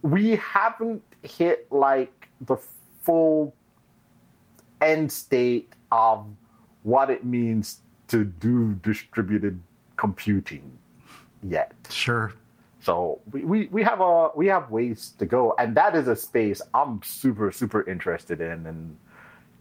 we 0.02 0.38
haven't 0.38 1.04
hit 1.24 1.68
like 1.72 2.30
the 2.42 2.58
full 3.02 3.54
end 4.82 5.12
state 5.12 5.74
of 5.92 6.26
what 6.84 7.10
it 7.10 7.26
means 7.26 7.80
to 8.08 8.24
do 8.24 8.74
distributed 8.82 9.60
computing 9.98 10.78
yet. 11.44 11.74
Sure. 11.90 12.34
So 12.82 13.20
we, 13.32 13.44
we, 13.44 13.68
we 13.68 13.84
have 13.84 14.00
a 14.00 14.30
we 14.36 14.48
have 14.48 14.72
ways 14.72 15.14
to 15.20 15.26
go, 15.26 15.54
and 15.60 15.76
that 15.76 15.96
is 15.96 16.08
a 16.08 16.16
space 16.16 16.62
I'm 16.74 17.02
super 17.04 17.52
super 17.52 17.88
interested 17.90 18.40
in. 18.40 18.66
And 18.66 18.98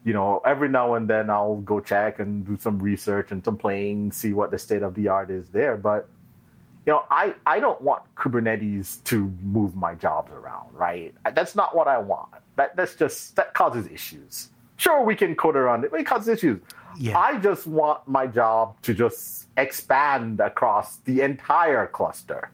you 0.05 0.13
know, 0.13 0.41
every 0.45 0.69
now 0.69 0.95
and 0.95 1.09
then 1.09 1.31
I'll 1.31 1.57
go 1.57 1.81
check 1.81 2.19
and 2.19 2.47
do 2.47 2.57
some 2.59 2.79
research 2.79 3.31
and 3.31 3.45
some 3.45 3.57
playing, 3.57 4.13
see 4.13 4.33
what 4.33 4.51
the 4.51 4.59
state 4.59 4.83
of 4.83 4.95
the 4.95 5.09
art 5.09 5.31
is 5.31 5.49
there. 5.49 5.77
But 5.77 6.09
you 6.87 6.93
know, 6.93 7.05
I 7.11 7.35
I 7.47 7.61
don't 7.61 7.81
want 7.83 8.03
Kubernetes 8.17 9.03
to 9.05 9.33
move 9.43 9.77
my 9.77 9.95
jobs 9.95 10.33
around, 10.33 10.73
right? 10.73 11.15
That's 11.35 11.55
not 11.55 11.77
what 11.77 11.89
I 11.89 11.99
want. 11.99 12.31
That 12.57 12.77
that's 12.77 12.95
just 12.95 13.37
that 13.37 13.55
causes 13.55 13.87
issues. 13.89 14.51
Sure, 14.77 15.03
we 15.03 15.17
can 15.17 15.35
code 15.35 15.57
around 15.57 15.85
it, 15.85 15.91
but 15.91 16.01
it 16.01 16.07
causes 16.07 16.29
issues. 16.29 16.61
Yeah. 16.97 17.19
I 17.19 17.39
just 17.39 17.67
want 17.67 18.07
my 18.09 18.27
job 18.27 18.81
to 18.83 18.95
just 18.95 19.49
expand 19.57 20.41
across 20.41 20.99
the 20.99 21.21
entire 21.21 21.87
cluster 21.89 22.51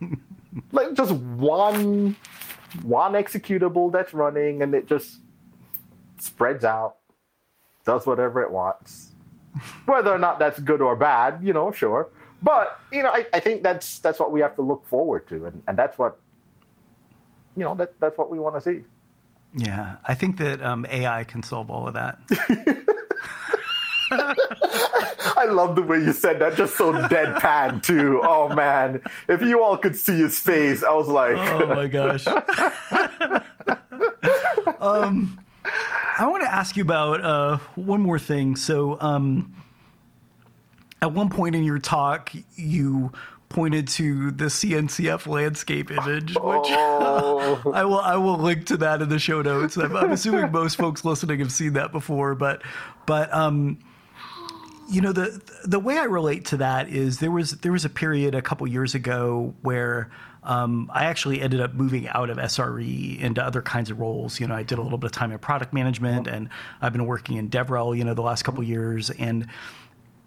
like 0.72 0.94
just 0.94 1.12
one 1.12 2.16
one 2.82 3.12
executable 3.12 3.90
that's 3.90 4.12
running 4.12 4.62
and 4.62 4.74
it 4.74 4.86
just 4.86 5.20
spreads 6.18 6.64
out, 6.64 6.96
does 7.84 8.06
whatever 8.06 8.42
it 8.42 8.50
wants. 8.50 9.12
Whether 9.86 10.12
or 10.12 10.18
not 10.18 10.38
that's 10.38 10.58
good 10.60 10.80
or 10.80 10.96
bad, 10.96 11.40
you 11.42 11.52
know, 11.52 11.72
sure. 11.72 12.08
But, 12.42 12.78
you 12.92 13.02
know, 13.02 13.10
I, 13.10 13.26
I 13.32 13.40
think 13.40 13.62
that's 13.62 13.98
that's 14.00 14.18
what 14.18 14.30
we 14.30 14.40
have 14.40 14.54
to 14.56 14.62
look 14.62 14.86
forward 14.86 15.26
to 15.28 15.46
and, 15.46 15.62
and 15.66 15.78
that's 15.78 15.98
what 15.98 16.18
you 17.56 17.64
know, 17.64 17.74
that 17.74 17.98
that's 17.98 18.18
what 18.18 18.30
we 18.30 18.38
want 18.38 18.56
to 18.56 18.60
see. 18.60 18.84
Yeah. 19.54 19.96
I 20.04 20.14
think 20.14 20.36
that 20.38 20.62
um, 20.62 20.84
AI 20.90 21.24
can 21.24 21.42
solve 21.42 21.70
all 21.70 21.88
of 21.88 21.94
that. 21.94 22.18
I 24.10 25.46
love 25.48 25.74
the 25.74 25.82
way 25.82 25.98
you 25.98 26.12
said 26.12 26.38
that, 26.38 26.54
just 26.56 26.76
so 26.76 26.92
deadpan 26.92 27.82
too. 27.82 28.20
Oh 28.22 28.54
man, 28.54 29.02
if 29.28 29.42
you 29.42 29.60
all 29.62 29.76
could 29.76 29.96
see 29.96 30.18
his 30.18 30.38
face, 30.38 30.84
I 30.84 30.94
was 30.94 31.08
like, 31.08 31.36
oh 31.36 31.66
my 31.66 31.88
gosh. 31.88 32.24
um, 34.80 35.40
I 36.18 36.26
want 36.28 36.42
to 36.42 36.52
ask 36.52 36.76
you 36.76 36.82
about 36.82 37.20
uh, 37.22 37.58
one 37.74 38.00
more 38.00 38.18
thing. 38.18 38.56
So, 38.56 38.98
um, 39.00 39.54
at 41.02 41.12
one 41.12 41.28
point 41.28 41.54
in 41.54 41.62
your 41.62 41.78
talk, 41.78 42.32
you 42.54 43.12
pointed 43.50 43.86
to 43.86 44.30
the 44.30 44.46
CNCF 44.46 45.26
landscape 45.26 45.90
image, 45.90 46.30
which 46.30 46.38
oh. 46.40 47.70
I 47.74 47.84
will 47.84 48.00
I 48.00 48.16
will 48.16 48.38
link 48.38 48.66
to 48.66 48.78
that 48.78 49.02
in 49.02 49.08
the 49.08 49.18
show 49.18 49.42
notes. 49.42 49.76
I'm, 49.76 49.94
I'm, 49.94 50.12
assuming 50.12 50.50
most 50.50 50.76
folks 50.76 51.04
listening 51.04 51.38
have 51.40 51.52
seen 51.52 51.74
that 51.74 51.92
before, 51.92 52.34
but 52.34 52.62
but 53.04 53.32
um, 53.32 53.78
you 54.88 55.02
know 55.02 55.12
the 55.12 55.40
the 55.64 55.78
way 55.78 55.98
I 55.98 56.04
relate 56.04 56.46
to 56.46 56.56
that 56.58 56.88
is 56.88 57.18
there 57.18 57.30
was 57.30 57.52
there 57.58 57.72
was 57.72 57.84
a 57.84 57.90
period 57.90 58.34
a 58.34 58.42
couple 58.42 58.66
years 58.66 58.94
ago 58.94 59.54
where 59.60 60.10
um, 60.46 60.90
I 60.94 61.04
actually 61.04 61.42
ended 61.42 61.60
up 61.60 61.74
moving 61.74 62.08
out 62.08 62.30
of 62.30 62.38
SRE 62.38 63.20
into 63.20 63.44
other 63.44 63.60
kinds 63.60 63.90
of 63.90 63.98
roles. 63.98 64.38
You 64.38 64.46
know, 64.46 64.54
I 64.54 64.62
did 64.62 64.78
a 64.78 64.82
little 64.82 64.96
bit 64.96 65.06
of 65.06 65.12
time 65.12 65.32
in 65.32 65.38
product 65.38 65.72
management, 65.72 66.28
and 66.28 66.48
I've 66.80 66.92
been 66.92 67.06
working 67.06 67.36
in 67.36 67.50
DevRel. 67.50 67.98
You 67.98 68.04
know, 68.04 68.14
the 68.14 68.22
last 68.22 68.44
couple 68.44 68.62
years, 68.62 69.10
and 69.10 69.48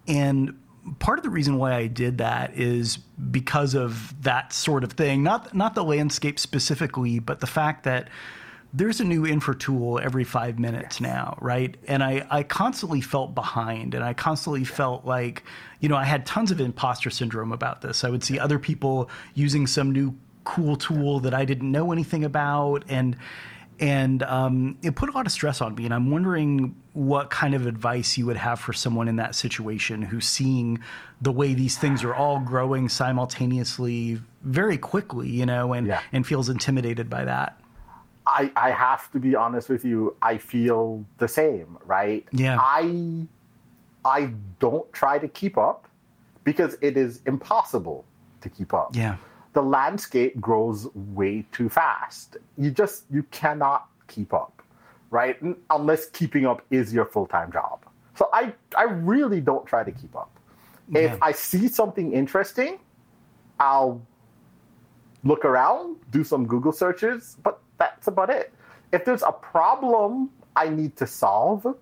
and 0.07 0.59
part 0.99 1.19
of 1.19 1.23
the 1.23 1.29
reason 1.29 1.57
why 1.57 1.73
I 1.73 1.87
did 1.87 2.17
that 2.17 2.53
is 2.53 2.97
because 2.97 3.75
of 3.75 4.13
that 4.23 4.51
sort 4.51 4.83
of 4.83 4.91
thing. 4.93 5.23
Not 5.23 5.55
not 5.55 5.73
the 5.73 5.83
landscape 5.83 6.37
specifically, 6.37 7.19
but 7.19 7.39
the 7.39 7.47
fact 7.47 7.85
that 7.85 8.09
there's 8.73 8.99
a 8.99 9.03
new 9.03 9.25
infra 9.25 9.55
tool 9.55 9.99
every 9.99 10.23
five 10.23 10.59
minutes 10.59 10.99
yes. 10.99 11.01
now, 11.01 11.37
right? 11.41 11.75
And 11.87 12.03
I, 12.03 12.25
I 12.29 12.43
constantly 12.43 13.01
felt 13.01 13.33
behind 13.33 13.95
and 13.95 14.03
I 14.03 14.13
constantly 14.13 14.63
felt 14.63 15.05
like, 15.05 15.43
you 15.79 15.89
know, 15.89 15.95
I 15.95 16.03
had 16.03 16.25
tons 16.25 16.51
of 16.51 16.61
imposter 16.61 17.09
syndrome 17.09 17.51
about 17.51 17.81
this. 17.81 18.03
I 18.03 18.09
would 18.09 18.23
see 18.23 18.37
other 18.37 18.59
people 18.59 19.09
using 19.33 19.65
some 19.65 19.91
new 19.91 20.15
cool 20.43 20.75
tool 20.75 21.19
that 21.21 21.33
I 21.33 21.45
didn't 21.45 21.71
know 21.71 21.91
anything 21.91 22.23
about. 22.23 22.83
And, 22.87 23.17
and 23.79 24.21
um, 24.23 24.77
it 24.83 24.95
put 24.95 25.09
a 25.09 25.13
lot 25.13 25.25
of 25.25 25.31
stress 25.31 25.61
on 25.61 25.73
me. 25.73 25.85
And 25.85 25.93
I'm 25.93 26.11
wondering 26.11 26.75
what 26.93 27.31
kind 27.31 27.55
of 27.55 27.65
advice 27.65 28.17
you 28.19 28.25
would 28.27 28.37
have 28.37 28.59
for 28.59 28.73
someone 28.73 29.07
in 29.07 29.15
that 29.15 29.33
situation 29.33 30.03
who's 30.03 30.27
seeing 30.27 30.79
the 31.21 31.31
way 31.31 31.55
these 31.55 31.77
things 31.77 32.03
are 32.03 32.13
all 32.13 32.39
growing 32.39 32.87
simultaneously 32.87 34.21
very 34.43 34.77
quickly, 34.77 35.27
you 35.27 35.45
know, 35.45 35.73
and, 35.73 35.87
yeah. 35.87 36.01
and 36.11 36.27
feels 36.27 36.49
intimidated 36.49 37.09
by 37.09 37.25
that. 37.25 37.59
I, 38.29 38.51
I 38.55 38.71
have 38.71 39.11
to 39.11 39.19
be 39.19 39.35
honest 39.35 39.69
with 39.69 39.83
you. 39.83 40.15
I 40.21 40.37
feel 40.37 41.03
the 41.17 41.27
same, 41.27 41.77
right? 41.85 42.25
Yeah. 42.31 42.57
I 42.59 43.27
I 44.05 44.31
don't 44.59 44.91
try 44.93 45.19
to 45.19 45.27
keep 45.27 45.57
up 45.57 45.87
because 46.43 46.77
it 46.81 46.95
is 46.95 47.21
impossible 47.25 48.05
to 48.41 48.49
keep 48.49 48.73
up. 48.73 48.95
Yeah. 48.95 49.17
The 49.53 49.63
landscape 49.63 50.39
grows 50.39 50.87
way 50.93 51.45
too 51.51 51.69
fast. 51.69 52.37
You 52.57 52.71
just 52.71 53.05
you 53.09 53.23
cannot 53.31 53.87
keep 54.07 54.33
up, 54.33 54.61
right? 55.09 55.37
Unless 55.69 56.09
keeping 56.11 56.45
up 56.45 56.61
is 56.69 56.93
your 56.93 57.05
full-time 57.05 57.51
job. 57.51 57.83
So 58.15 58.29
I 58.31 58.53
I 58.77 58.83
really 58.83 59.41
don't 59.41 59.65
try 59.65 59.83
to 59.83 59.91
keep 59.91 60.15
up. 60.15 60.31
Yeah. 60.89 61.01
If 61.01 61.23
I 61.23 61.31
see 61.31 61.67
something 61.67 62.13
interesting, 62.13 62.79
I'll 63.59 64.01
look 65.23 65.45
around, 65.45 65.97
do 66.11 66.23
some 66.23 66.45
Google 66.45 66.71
searches, 66.71 67.35
but 67.43 67.59
that's 67.79 68.07
about 68.07 68.29
it. 68.29 68.53
If 68.91 69.05
there's 69.05 69.23
a 69.23 69.31
problem 69.31 70.29
I 70.55 70.69
need 70.69 70.95
to 70.97 71.07
solve, 71.07 71.75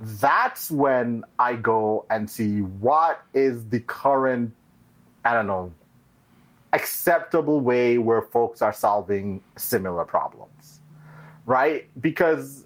that's 0.00 0.70
when 0.70 1.24
I 1.38 1.54
go 1.54 2.06
and 2.10 2.28
see 2.28 2.60
what 2.60 3.22
is 3.34 3.64
the 3.68 3.80
current, 3.80 4.52
I 5.24 5.34
don't 5.34 5.46
know, 5.46 5.72
acceptable 6.72 7.60
way 7.60 7.98
where 7.98 8.22
folks 8.22 8.62
are 8.62 8.72
solving 8.72 9.42
similar 9.56 10.04
problems, 10.04 10.80
right? 11.46 11.88
Because, 12.00 12.64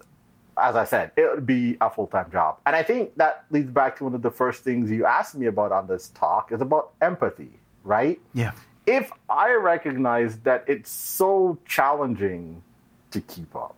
as 0.57 0.75
I 0.75 0.85
said, 0.85 1.11
it 1.15 1.29
would 1.29 1.45
be 1.45 1.77
a 1.79 1.89
full 1.89 2.07
time 2.07 2.31
job. 2.31 2.57
And 2.65 2.75
I 2.75 2.83
think 2.83 3.15
that 3.17 3.45
leads 3.51 3.71
back 3.71 3.97
to 3.97 4.05
one 4.05 4.15
of 4.15 4.21
the 4.21 4.31
first 4.31 4.63
things 4.63 4.89
you 4.89 5.05
asked 5.05 5.35
me 5.35 5.45
about 5.45 5.71
on 5.71 5.87
this 5.87 6.09
talk 6.09 6.51
is 6.51 6.61
about 6.61 6.93
empathy, 7.01 7.51
right? 7.83 8.19
Yeah. 8.33 8.53
If 8.87 9.11
I 9.29 9.53
recognize 9.53 10.39
that 10.39 10.63
it's 10.65 10.89
so 10.89 11.59
challenging 11.67 12.63
to 13.11 13.21
keep 13.21 13.55
up. 13.55 13.75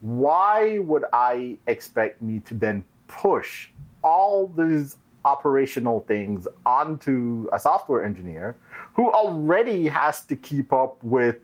Why 0.00 0.78
would 0.78 1.04
I 1.12 1.58
expect 1.66 2.22
me 2.22 2.40
to 2.46 2.54
then 2.54 2.84
push 3.08 3.68
all 4.02 4.48
these 4.48 4.96
operational 5.24 6.00
things 6.00 6.48
onto 6.64 7.48
a 7.52 7.58
software 7.58 8.04
engineer 8.04 8.56
who 8.94 9.10
already 9.12 9.86
has 9.86 10.22
to 10.22 10.36
keep 10.36 10.72
up 10.72 10.96
with 11.02 11.36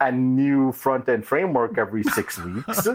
a 0.00 0.10
new 0.10 0.72
front 0.72 1.08
end 1.08 1.26
framework 1.26 1.76
every 1.76 2.02
six 2.02 2.38
weeks, 2.44 2.88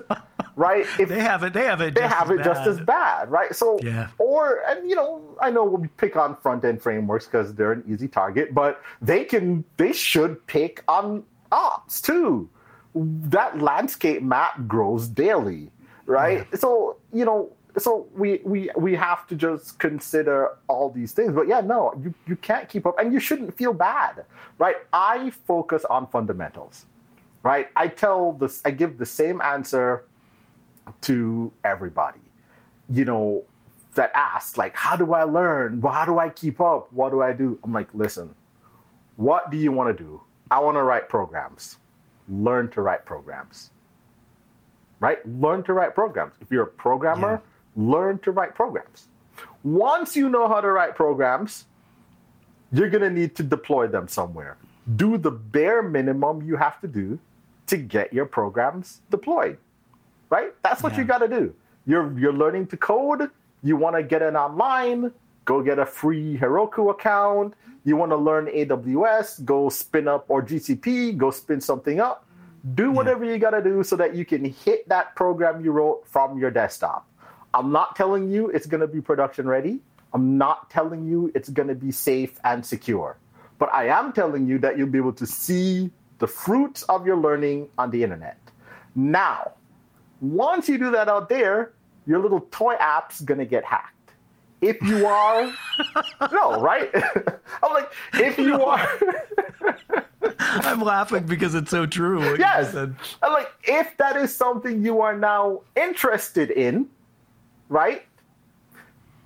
right? 0.55 0.85
If 0.99 1.09
they 1.09 1.19
have 1.19 1.43
it, 1.43 1.53
they 1.53 1.65
have 1.65 1.81
it. 1.81 1.93
They 1.93 2.07
have 2.07 2.31
it 2.31 2.37
bad. 2.37 2.45
just 2.45 2.67
as 2.67 2.79
bad, 2.79 3.29
right? 3.29 3.55
So, 3.55 3.79
yeah. 3.83 4.09
or 4.17 4.63
and 4.67 4.89
you 4.89 4.95
know, 4.95 5.21
I 5.41 5.51
know 5.51 5.63
we 5.63 5.87
pick 5.97 6.15
on 6.15 6.35
front 6.35 6.65
end 6.65 6.81
frameworks 6.81 7.25
because 7.25 7.53
they're 7.53 7.73
an 7.73 7.83
easy 7.87 8.07
target, 8.07 8.53
but 8.53 8.81
they 9.01 9.23
can, 9.23 9.63
they 9.77 9.93
should 9.93 10.45
pick 10.47 10.83
on 10.87 11.23
ops 11.51 12.01
too, 12.01 12.49
that 12.95 13.59
landscape 13.59 14.21
map 14.21 14.67
grows 14.67 15.07
daily, 15.07 15.71
right? 16.05 16.47
Yeah. 16.51 16.57
So 16.59 16.97
you 17.11 17.25
know, 17.25 17.51
so 17.77 18.07
we 18.15 18.39
we 18.43 18.69
we 18.77 18.95
have 18.95 19.27
to 19.27 19.35
just 19.35 19.77
consider 19.79 20.57
all 20.67 20.89
these 20.89 21.11
things. 21.11 21.33
But 21.33 21.47
yeah, 21.47 21.61
no, 21.61 21.93
you 22.01 22.13
you 22.25 22.35
can't 22.37 22.69
keep 22.69 22.85
up, 22.85 22.97
and 22.97 23.13
you 23.13 23.19
shouldn't 23.19 23.55
feel 23.57 23.73
bad, 23.73 24.25
right? 24.57 24.77
I 24.93 25.29
focus 25.29 25.83
on 25.85 26.07
fundamentals, 26.07 26.85
right? 27.43 27.67
I 27.75 27.89
tell 27.89 28.33
this, 28.33 28.61
I 28.63 28.71
give 28.71 28.97
the 28.97 29.05
same 29.05 29.41
answer 29.41 30.05
to 31.01 31.51
everybody. 31.63 32.19
You 32.89 33.05
know, 33.05 33.43
that 33.95 34.11
ask 34.15 34.57
like, 34.57 34.75
"How 34.75 34.95
do 34.95 35.13
I 35.13 35.23
learn? 35.23 35.81
How 35.81 36.05
do 36.05 36.17
I 36.19 36.29
keep 36.29 36.61
up? 36.61 36.91
What 36.93 37.09
do 37.09 37.21
I 37.21 37.33
do?" 37.33 37.59
I'm 37.63 37.73
like, 37.73 37.89
"Listen, 37.93 38.33
what 39.17 39.51
do 39.51 39.57
you 39.57 39.71
want 39.71 39.95
to 39.95 40.03
do? 40.03 40.21
I 40.49 40.59
want 40.59 40.77
to 40.77 40.83
write 40.83 41.09
programs. 41.09 41.77
Learn 42.29 42.69
to 42.71 42.81
write 42.81 43.05
programs. 43.05 43.71
Right? 44.99 45.19
Learn 45.39 45.63
to 45.63 45.73
write 45.73 45.93
programs. 45.93 46.33
If 46.41 46.51
you're 46.51 46.63
a 46.63 46.67
programmer, 46.67 47.41
yeah. 47.41 47.83
learn 47.91 48.19
to 48.19 48.31
write 48.31 48.55
programs. 48.55 49.07
Once 49.63 50.15
you 50.15 50.29
know 50.29 50.47
how 50.47 50.61
to 50.61 50.71
write 50.71 50.95
programs, 50.95 51.65
you're 52.71 52.89
going 52.89 53.03
to 53.03 53.09
need 53.09 53.35
to 53.35 53.43
deploy 53.43 53.87
them 53.87 54.07
somewhere. 54.07 54.57
Do 54.95 55.17
the 55.17 55.31
bare 55.31 55.81
minimum 55.81 56.41
you 56.43 56.55
have 56.55 56.79
to 56.81 56.87
do 56.87 57.19
to 57.67 57.77
get 57.77 58.13
your 58.13 58.25
programs 58.25 59.01
deployed. 59.09 59.57
Right? 60.29 60.53
That's 60.63 60.81
what 60.81 60.93
yeah. 60.93 60.99
you 60.99 61.05
got 61.05 61.19
to 61.19 61.27
do. 61.27 61.53
You're 61.85 62.17
you're 62.17 62.33
learning 62.33 62.67
to 62.67 62.77
code, 62.77 63.29
you 63.61 63.77
want 63.77 63.95
to 63.95 64.03
get 64.03 64.21
it 64.21 64.33
online, 64.35 65.11
go 65.45 65.61
get 65.61 65.79
a 65.79 65.85
free 65.85 66.37
Heroku 66.37 66.91
account. 66.91 67.53
You 67.83 67.95
want 67.95 68.11
to 68.11 68.17
learn 68.17 68.47
AWS, 68.47 69.45
go 69.45 69.69
spin 69.69 70.07
up 70.07 70.25
or 70.27 70.43
GCP, 70.43 71.15
go 71.17 71.31
spin 71.31 71.61
something 71.61 71.99
up. 71.99 72.27
Do 72.73 72.91
whatever 72.91 73.23
yeah. 73.23 73.33
you 73.33 73.37
got 73.37 73.51
to 73.51 73.61
do 73.61 73.83
so 73.83 73.95
that 73.95 74.15
you 74.15 74.25
can 74.25 74.43
hit 74.43 74.89
that 74.89 75.15
program 75.15 75.63
you 75.63 75.71
wrote 75.71 76.07
from 76.07 76.39
your 76.39 76.49
desktop. 76.49 77.07
I'm 77.53 77.71
not 77.71 77.95
telling 77.95 78.29
you 78.29 78.49
it's 78.49 78.65
going 78.65 78.81
to 78.81 78.87
be 78.87 79.01
production 79.01 79.47
ready. 79.47 79.79
I'm 80.13 80.37
not 80.37 80.69
telling 80.71 81.05
you 81.05 81.31
it's 81.35 81.49
going 81.49 81.67
to 81.67 81.75
be 81.75 81.91
safe 81.91 82.39
and 82.43 82.65
secure. 82.65 83.17
But 83.59 83.71
I 83.73 83.87
am 83.87 84.13
telling 84.13 84.47
you 84.47 84.57
that 84.59 84.77
you'll 84.77 84.89
be 84.89 84.97
able 84.97 85.13
to 85.13 85.27
see 85.27 85.91
the 86.17 86.27
fruits 86.27 86.83
of 86.83 87.05
your 87.05 87.17
learning 87.17 87.69
on 87.77 87.91
the 87.91 88.03
internet. 88.03 88.37
Now, 88.95 89.53
once 90.21 90.67
you 90.67 90.77
do 90.77 90.91
that 90.91 91.07
out 91.07 91.29
there, 91.29 91.73
your 92.07 92.19
little 92.19 92.41
toy 92.51 92.75
app's 92.79 93.21
going 93.21 93.39
to 93.39 93.45
get 93.45 93.63
hacked. 93.63 93.94
If 94.65 94.81
you 94.81 95.05
are, 95.05 95.53
no, 96.31 96.59
right? 96.59 96.89
I'm 97.63 97.73
like, 97.73 97.91
if 98.15 98.39
you 98.39 98.61
are. 98.63 98.89
I'm 100.39 100.81
laughing 100.81 101.27
because 101.27 101.53
it's 101.53 101.69
so 101.69 101.85
true. 101.85 102.35
Yes. 102.39 102.73
I'm 102.75 102.95
like, 103.21 103.51
if 103.63 103.95
that 103.97 104.15
is 104.15 104.35
something 104.35 104.83
you 104.83 105.01
are 105.01 105.15
now 105.15 105.61
interested 105.75 106.49
in, 106.49 106.87
right? 107.69 108.05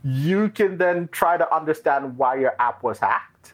You 0.04 0.50
can 0.50 0.78
then 0.78 1.08
try 1.14 1.38
to 1.38 1.56
understand 1.56 2.18
why 2.18 2.36
your 2.36 2.56
app 2.60 2.84
was 2.84 3.00
hacked, 3.00 3.54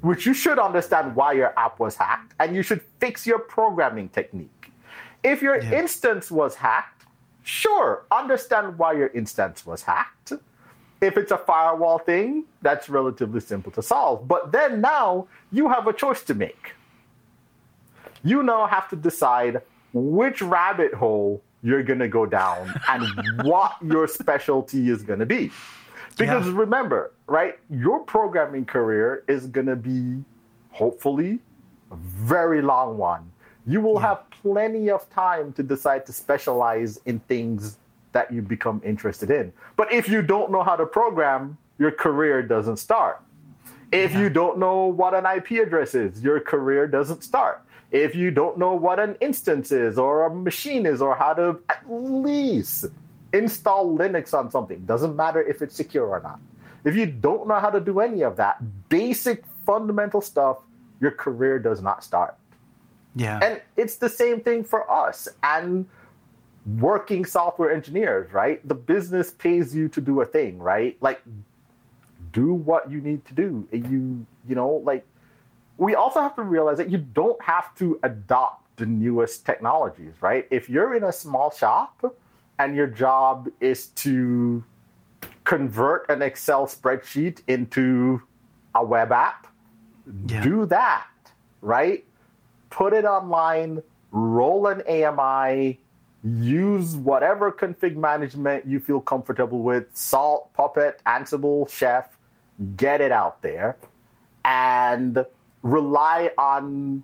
which 0.00 0.24
you 0.24 0.32
should 0.32 0.58
understand 0.58 1.14
why 1.14 1.32
your 1.32 1.52
app 1.58 1.80
was 1.80 1.96
hacked, 1.96 2.32
and 2.38 2.56
you 2.56 2.62
should 2.62 2.80
fix 2.98 3.26
your 3.26 3.38
programming 3.40 4.08
technique. 4.08 4.72
If 5.22 5.42
your 5.42 5.60
yeah. 5.60 5.80
instance 5.80 6.30
was 6.30 6.54
hacked, 6.54 7.04
sure, 7.42 8.04
understand 8.10 8.78
why 8.78 8.94
your 8.94 9.08
instance 9.08 9.66
was 9.66 9.82
hacked. 9.82 10.32
If 11.00 11.16
it's 11.16 11.32
a 11.32 11.38
firewall 11.38 11.98
thing, 11.98 12.44
that's 12.62 12.88
relatively 12.88 13.40
simple 13.40 13.72
to 13.72 13.82
solve. 13.82 14.28
But 14.28 14.52
then 14.52 14.80
now 14.80 15.28
you 15.50 15.68
have 15.68 15.86
a 15.86 15.92
choice 15.92 16.22
to 16.24 16.34
make. 16.34 16.74
You 18.22 18.42
now 18.42 18.66
have 18.66 18.88
to 18.90 18.96
decide 18.96 19.62
which 19.92 20.42
rabbit 20.42 20.92
hole 20.92 21.42
you're 21.62 21.82
going 21.82 21.98
to 21.98 22.08
go 22.08 22.26
down 22.26 22.74
and 22.88 23.04
what 23.42 23.76
your 23.82 24.06
specialty 24.06 24.90
is 24.90 25.02
going 25.02 25.20
to 25.20 25.26
be. 25.26 25.50
Because 26.18 26.46
yeah. 26.46 26.52
remember, 26.54 27.12
right, 27.26 27.58
your 27.70 28.00
programming 28.00 28.64
career 28.64 29.24
is 29.28 29.46
going 29.46 29.66
to 29.66 29.76
be 29.76 30.22
hopefully 30.70 31.38
a 31.90 31.96
very 31.96 32.62
long 32.62 32.98
one. 32.98 33.30
You 33.66 33.80
will 33.80 33.94
yeah. 33.94 34.08
have 34.08 34.30
plenty 34.30 34.90
of 34.90 35.08
time 35.10 35.52
to 35.54 35.62
decide 35.62 36.06
to 36.06 36.12
specialize 36.12 37.00
in 37.06 37.20
things 37.20 37.78
that 38.12 38.32
you 38.32 38.42
become 38.42 38.80
interested 38.84 39.30
in. 39.30 39.52
But 39.76 39.92
if 39.92 40.08
you 40.08 40.22
don't 40.22 40.50
know 40.50 40.62
how 40.62 40.76
to 40.76 40.86
program, 40.86 41.58
your 41.78 41.90
career 41.90 42.42
doesn't 42.42 42.78
start. 42.78 43.22
If 43.92 44.12
yeah. 44.12 44.20
you 44.20 44.30
don't 44.30 44.58
know 44.58 44.86
what 44.86 45.14
an 45.14 45.26
IP 45.26 45.62
address 45.66 45.94
is, 45.94 46.22
your 46.22 46.40
career 46.40 46.86
doesn't 46.86 47.24
start 47.24 47.64
if 47.92 48.14
you 48.14 48.30
don't 48.30 48.58
know 48.58 48.74
what 48.74 48.98
an 49.00 49.16
instance 49.20 49.72
is 49.72 49.98
or 49.98 50.26
a 50.26 50.34
machine 50.34 50.86
is 50.86 51.02
or 51.02 51.14
how 51.14 51.34
to 51.34 51.58
at 51.68 51.82
least 51.88 52.86
install 53.32 53.96
Linux 53.96 54.32
on 54.34 54.50
something, 54.50 54.80
doesn't 54.86 55.16
matter 55.16 55.42
if 55.42 55.62
it's 55.62 55.74
secure 55.74 56.06
or 56.06 56.20
not. 56.20 56.40
If 56.84 56.96
you 56.96 57.06
don't 57.06 57.46
know 57.48 57.58
how 57.58 57.70
to 57.70 57.80
do 57.80 58.00
any 58.00 58.22
of 58.22 58.36
that 58.36 58.58
basic 58.88 59.44
fundamental 59.66 60.20
stuff, 60.20 60.58
your 61.00 61.10
career 61.10 61.58
does 61.58 61.82
not 61.82 62.04
start. 62.04 62.36
Yeah. 63.16 63.40
And 63.42 63.60
it's 63.76 63.96
the 63.96 64.08
same 64.08 64.40
thing 64.40 64.62
for 64.62 64.90
us 64.90 65.28
and 65.42 65.86
working 66.66 67.24
software 67.24 67.72
engineers, 67.72 68.32
right? 68.32 68.66
The 68.66 68.74
business 68.74 69.30
pays 69.30 69.74
you 69.74 69.88
to 69.88 70.00
do 70.00 70.20
a 70.20 70.26
thing, 70.26 70.58
right? 70.58 70.96
Like 71.00 71.22
do 72.32 72.54
what 72.54 72.90
you 72.90 73.00
need 73.00 73.24
to 73.26 73.34
do. 73.34 73.66
You 73.72 74.26
you 74.48 74.54
know, 74.54 74.82
like 74.84 75.06
we 75.78 75.94
also 75.94 76.20
have 76.20 76.36
to 76.36 76.42
realize 76.42 76.76
that 76.76 76.90
you 76.90 76.98
don't 76.98 77.42
have 77.42 77.74
to 77.76 77.98
adopt 78.02 78.76
the 78.76 78.86
newest 78.86 79.46
technologies, 79.46 80.12
right? 80.20 80.46
If 80.50 80.68
you're 80.68 80.94
in 80.94 81.04
a 81.04 81.12
small 81.12 81.50
shop 81.50 82.04
and 82.58 82.76
your 82.76 82.86
job 82.86 83.48
is 83.60 83.88
to 83.88 84.62
convert 85.44 86.08
an 86.10 86.22
Excel 86.22 86.66
spreadsheet 86.66 87.40
into 87.48 88.22
a 88.74 88.84
web 88.84 89.12
app, 89.12 89.46
yeah. 90.28 90.42
do 90.42 90.66
that, 90.66 91.06
right? 91.60 92.04
Put 92.68 92.92
it 92.92 93.04
online, 93.04 93.82
roll 94.12 94.66
an 94.66 94.82
AMI, 94.82 95.80
use 96.22 96.96
whatever 96.96 97.50
config 97.50 97.96
management 97.96 98.66
you 98.66 98.78
feel 98.78 99.00
comfortable 99.00 99.60
with 99.60 99.86
Salt, 99.94 100.52
Puppet, 100.54 101.00
Ansible, 101.06 101.68
Chef, 101.68 102.16
get 102.76 103.00
it 103.00 103.12
out 103.12 103.40
there. 103.42 103.76
And 104.44 105.24
rely 105.62 106.30
on 106.38 107.02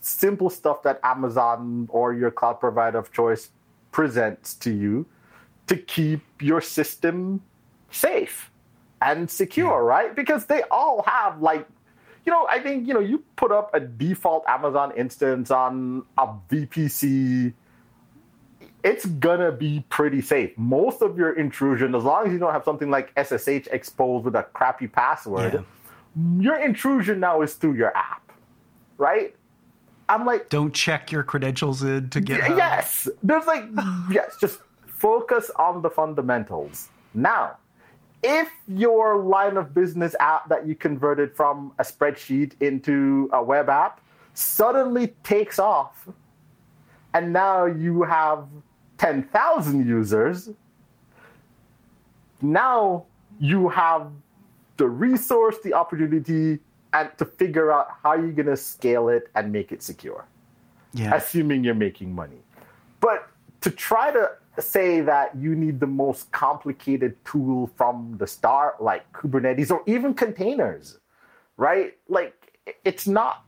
simple 0.00 0.50
stuff 0.50 0.82
that 0.82 1.00
Amazon 1.02 1.88
or 1.90 2.14
your 2.14 2.30
cloud 2.30 2.60
provider 2.60 2.98
of 2.98 3.12
choice 3.12 3.50
presents 3.92 4.54
to 4.54 4.70
you 4.70 5.06
to 5.66 5.76
keep 5.76 6.22
your 6.40 6.60
system 6.60 7.42
safe 7.90 8.50
and 9.02 9.30
secure, 9.30 9.84
right? 9.84 10.14
Because 10.14 10.46
they 10.46 10.62
all 10.70 11.02
have 11.06 11.40
like 11.40 11.66
you 12.24 12.32
know, 12.32 12.46
I 12.50 12.58
think 12.58 12.86
you 12.86 12.92
know 12.92 13.00
you 13.00 13.24
put 13.36 13.50
up 13.50 13.74
a 13.74 13.80
default 13.80 14.44
Amazon 14.46 14.92
instance 14.96 15.50
on 15.50 16.04
a 16.18 16.28
VPC 16.50 17.54
it's 18.88 19.06
gonna 19.06 19.52
be 19.52 19.84
pretty 19.88 20.20
safe. 20.20 20.56
Most 20.56 21.02
of 21.02 21.18
your 21.18 21.32
intrusion, 21.32 21.94
as 21.94 22.04
long 22.04 22.26
as 22.26 22.32
you 22.32 22.38
don't 22.38 22.52
have 22.52 22.64
something 22.64 22.90
like 22.90 23.12
SSH 23.16 23.68
exposed 23.70 24.24
with 24.24 24.34
a 24.34 24.44
crappy 24.54 24.86
password, 24.86 25.54
yeah 25.54 25.60
your 26.38 26.56
intrusion 26.56 27.20
now 27.20 27.42
is 27.42 27.54
through 27.54 27.74
your 27.74 27.96
app, 27.96 28.32
right? 28.96 29.34
I'm 30.08 30.24
like, 30.24 30.48
don't 30.48 30.72
check 30.72 31.12
your 31.12 31.22
credentials 31.22 31.82
in 31.82 32.10
to 32.10 32.20
Git. 32.20 32.38
Yes, 32.38 33.08
there's 33.22 33.46
like, 33.46 33.64
yes, 34.10 34.36
just 34.40 34.60
focus 34.86 35.50
on 35.56 35.82
the 35.82 35.90
fundamentals. 35.90 36.88
Now, 37.14 37.58
if 38.22 38.50
your 38.66 39.18
line 39.18 39.56
of 39.56 39.74
business 39.74 40.16
app 40.18 40.48
that 40.48 40.66
you 40.66 40.74
converted 40.74 41.36
from 41.36 41.72
a 41.78 41.84
spreadsheet 41.84 42.60
into 42.60 43.30
a 43.32 43.42
web 43.42 43.68
app 43.68 44.00
suddenly 44.34 45.08
takes 45.22 45.58
off, 45.58 46.08
and 47.14 47.32
now 47.32 47.66
you 47.66 48.02
have 48.02 48.46
10,000 48.98 49.86
users, 49.86 50.50
now 52.42 53.04
you 53.40 53.68
have 53.68 54.10
the 54.76 54.88
resource, 54.88 55.56
the 55.62 55.72
opportunity, 55.72 56.58
and 56.92 57.10
to 57.18 57.24
figure 57.24 57.72
out 57.72 57.88
how 58.02 58.14
you're 58.14 58.32
going 58.32 58.46
to 58.46 58.56
scale 58.56 59.08
it 59.08 59.28
and 59.34 59.52
make 59.52 59.72
it 59.72 59.82
secure. 59.82 60.26
Yeah. 60.94 61.14
Assuming 61.14 61.64
you're 61.64 61.74
making 61.74 62.14
money. 62.14 62.38
But 63.00 63.28
to 63.60 63.70
try 63.70 64.10
to 64.12 64.30
say 64.58 65.00
that 65.00 65.36
you 65.36 65.54
need 65.54 65.80
the 65.80 65.86
most 65.86 66.30
complicated 66.32 67.16
tool 67.24 67.70
from 67.76 68.16
the 68.18 68.26
start, 68.26 68.82
like 68.82 69.10
Kubernetes 69.12 69.70
or 69.70 69.82
even 69.86 70.14
containers, 70.14 70.98
right? 71.56 71.96
Like 72.08 72.34
it's 72.84 73.06
not 73.06 73.44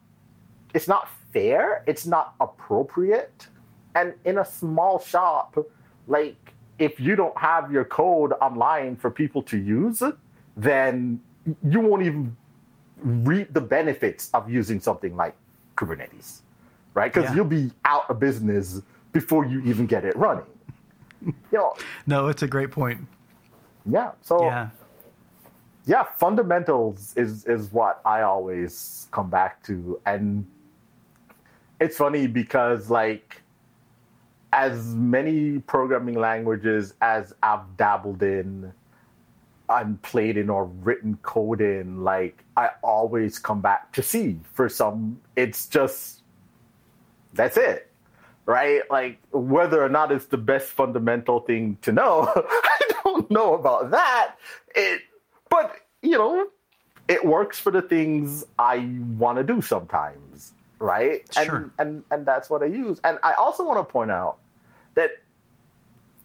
it's 0.75 0.87
not 0.87 1.09
fair, 1.33 1.83
it's 1.87 2.07
not 2.07 2.35
appropriate. 2.41 3.49
And 3.95 4.15
in 4.25 4.39
a 4.39 4.45
small 4.45 4.99
shop, 4.99 5.59
like 6.07 6.37
if 6.79 6.99
you 6.99 7.15
don't 7.15 7.37
have 7.39 7.71
your 7.71 7.85
code 7.85 8.33
online 8.41 8.97
for 8.97 9.11
people 9.11 9.43
to 9.45 9.59
use, 9.59 10.03
then 10.57 11.21
you 11.63 11.81
won't 11.81 12.03
even 12.03 12.37
reap 13.03 13.53
the 13.53 13.61
benefits 13.61 14.31
of 14.35 14.51
using 14.51 14.81
something 14.81 15.17
like 15.17 15.35
Kubernetes, 15.77 16.41
right? 16.95 17.13
Because 17.13 17.31
yeah. 17.31 17.37
you'll 17.37 17.45
be 17.45 17.71
out 17.85 18.09
of 18.11 18.19
business 18.19 18.83
before 19.13 19.45
you 19.45 19.61
even 19.63 19.87
get 19.87 20.05
it 20.05 20.17
running. 20.17 20.45
You 21.23 21.59
know, 21.59 21.75
no, 22.07 22.29
it's 22.29 22.43
a 22.43 22.49
great 22.49 22.71
point. 22.71 23.07
Yeah. 23.85 24.13
So 24.23 24.45
yeah. 24.45 24.71
yeah, 25.85 26.05
fundamentals 26.17 27.13
is 27.15 27.45
is 27.45 27.71
what 27.73 28.01
I 28.07 28.23
always 28.23 29.07
come 29.11 29.29
back 29.29 29.63
to, 29.65 30.01
and 30.07 30.47
it's 31.79 31.99
funny 31.99 32.27
because 32.27 32.89
like 32.89 33.40
as 34.53 34.95
many 34.95 35.59
programming 35.61 36.17
languages 36.17 36.95
as 37.01 37.33
I've 37.43 37.77
dabbled 37.77 38.23
in 38.23 38.73
and 39.69 40.03
played 40.03 40.37
in 40.37 40.51
or 40.51 40.65
written 40.65 41.17
code 41.23 41.61
in, 41.61 42.03
like 42.03 42.45
I 42.57 42.71
always 42.83 43.39
come 43.39 43.61
back 43.61 43.93
to 43.93 44.03
C 44.03 44.39
for 44.53 44.69
some. 44.69 45.21
It's 45.37 45.67
just 45.69 46.23
that's 47.33 47.57
it, 47.57 47.91
right? 48.47 48.83
Like 48.91 49.19
whether 49.31 49.83
or 49.83 49.89
not 49.89 50.11
it's 50.11 50.27
the 50.27 50.39
best 50.39 50.69
fundamental 50.69 51.41
thing 51.41 51.79
to 51.83 51.93
know, 51.93 52.29
I 52.37 52.81
don't 53.05 53.31
know 53.31 53.55
about 53.55 53.93
that. 53.93 54.35
It, 54.75 55.03
but 55.49 55.77
you 56.03 56.19
know, 56.19 56.49
it 57.09 57.25
works 57.25 57.59
for 57.59 57.71
the 57.71 57.83
things 57.83 58.45
I 58.59 58.89
want 59.19 59.39
to 59.39 59.45
do 59.45 59.61
sometimes, 59.61 60.30
right? 60.81 61.23
Sure. 61.33 61.57
And 61.57 61.71
and 61.79 62.05
and 62.11 62.27
that's 62.27 62.51
what 62.51 62.63
I 62.63 62.67
use. 62.67 63.01
And 63.05 63.19
I 63.23 63.35
also 63.35 63.65
want 63.65 63.79
to 63.79 63.85
point 63.91 64.11
out 64.11 64.39
that 64.95 65.11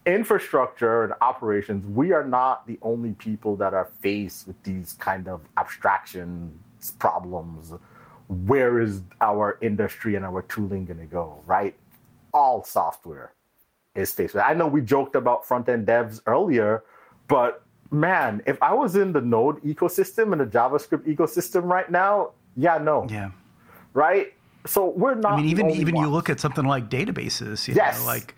infrastructure 0.08 1.04
and 1.04 1.14
operations, 1.22 1.86
we 1.88 2.12
are 2.12 2.24
not 2.24 2.66
the 2.68 2.78
only 2.82 3.12
people 3.14 3.56
that 3.58 3.74
are 3.74 3.90
faced 4.02 4.48
with 4.48 4.62
these 4.64 4.94
kind 4.94 5.28
of 5.28 5.42
abstraction 5.58 6.58
problems. 7.00 7.74
Where 8.28 8.80
is 8.80 9.02
our 9.22 9.58
industry 9.62 10.16
and 10.16 10.26
our 10.26 10.42
tooling 10.44 10.86
going 10.86 11.00
to 11.00 11.06
go, 11.06 11.42
right? 11.46 11.76
All 12.34 12.64
software 12.64 13.34
is 13.94 14.12
faced 14.12 14.34
with. 14.34 14.44
I 14.44 14.54
know 14.54 14.68
we 14.68 14.82
joked 14.82 15.16
about 15.16 15.46
front 15.46 15.70
end 15.70 15.88
devs 15.88 16.22
earlier, 16.26 16.84
but 17.28 17.64
man, 17.92 18.42
if 18.46 18.62
I 18.62 18.74
was 18.74 18.96
in 18.96 19.12
the 19.14 19.22
Node 19.22 19.62
ecosystem 19.64 20.32
and 20.32 20.42
the 20.42 20.46
JavaScript 20.46 21.06
ecosystem 21.08 21.64
right 21.64 21.90
now, 21.90 22.32
yeah, 22.58 22.78
no, 22.78 23.08
Yeah. 23.10 23.30
right? 23.94 24.34
So 24.66 24.90
we're 24.90 25.16
not. 25.16 25.34
I 25.34 25.38
mean, 25.38 25.46
even 25.48 25.70
even 25.72 25.96
you 25.96 26.08
look 26.10 26.30
at 26.30 26.40
something 26.40 26.66
like 26.66 26.90
databases. 26.90 27.68
You 27.68 27.76
Yes. 27.76 28.00
Know, 28.00 28.06
like 28.06 28.36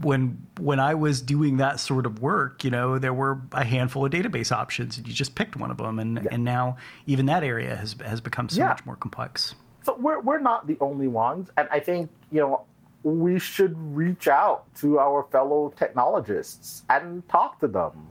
when 0.00 0.46
when 0.58 0.78
I 0.80 0.94
was 0.94 1.22
doing 1.22 1.56
that 1.58 1.80
sort 1.80 2.06
of 2.06 2.20
work, 2.20 2.64
you 2.64 2.70
know, 2.70 2.98
there 2.98 3.14
were 3.14 3.40
a 3.52 3.64
handful 3.64 4.04
of 4.04 4.12
database 4.12 4.52
options, 4.52 4.98
and 4.98 5.06
you 5.06 5.12
just 5.14 5.34
picked 5.34 5.56
one 5.56 5.70
of 5.70 5.78
them, 5.78 5.98
and 5.98 6.26
and 6.30 6.44
now 6.44 6.76
even 7.06 7.26
that 7.26 7.42
area 7.44 7.76
has 7.76 7.94
has 8.04 8.20
become 8.20 8.48
so 8.48 8.60
Yeah. 8.60 8.68
much 8.68 8.84
more 8.86 8.96
complex. 8.96 9.54
so 9.84 9.94
we're 9.98 10.20
we're 10.20 10.40
not 10.40 10.66
the 10.66 10.76
only 10.80 11.08
ones, 11.08 11.50
and 11.56 11.68
I 11.70 11.80
think 11.80 12.10
you 12.32 12.40
know 12.40 12.62
we 13.02 13.38
should 13.38 13.74
reach 13.96 14.26
out 14.26 14.64
to 14.80 14.98
our 14.98 15.22
fellow 15.30 15.72
technologists 15.76 16.82
and 16.90 17.26
talk 17.28 17.60
to 17.60 17.68
them. 17.68 18.08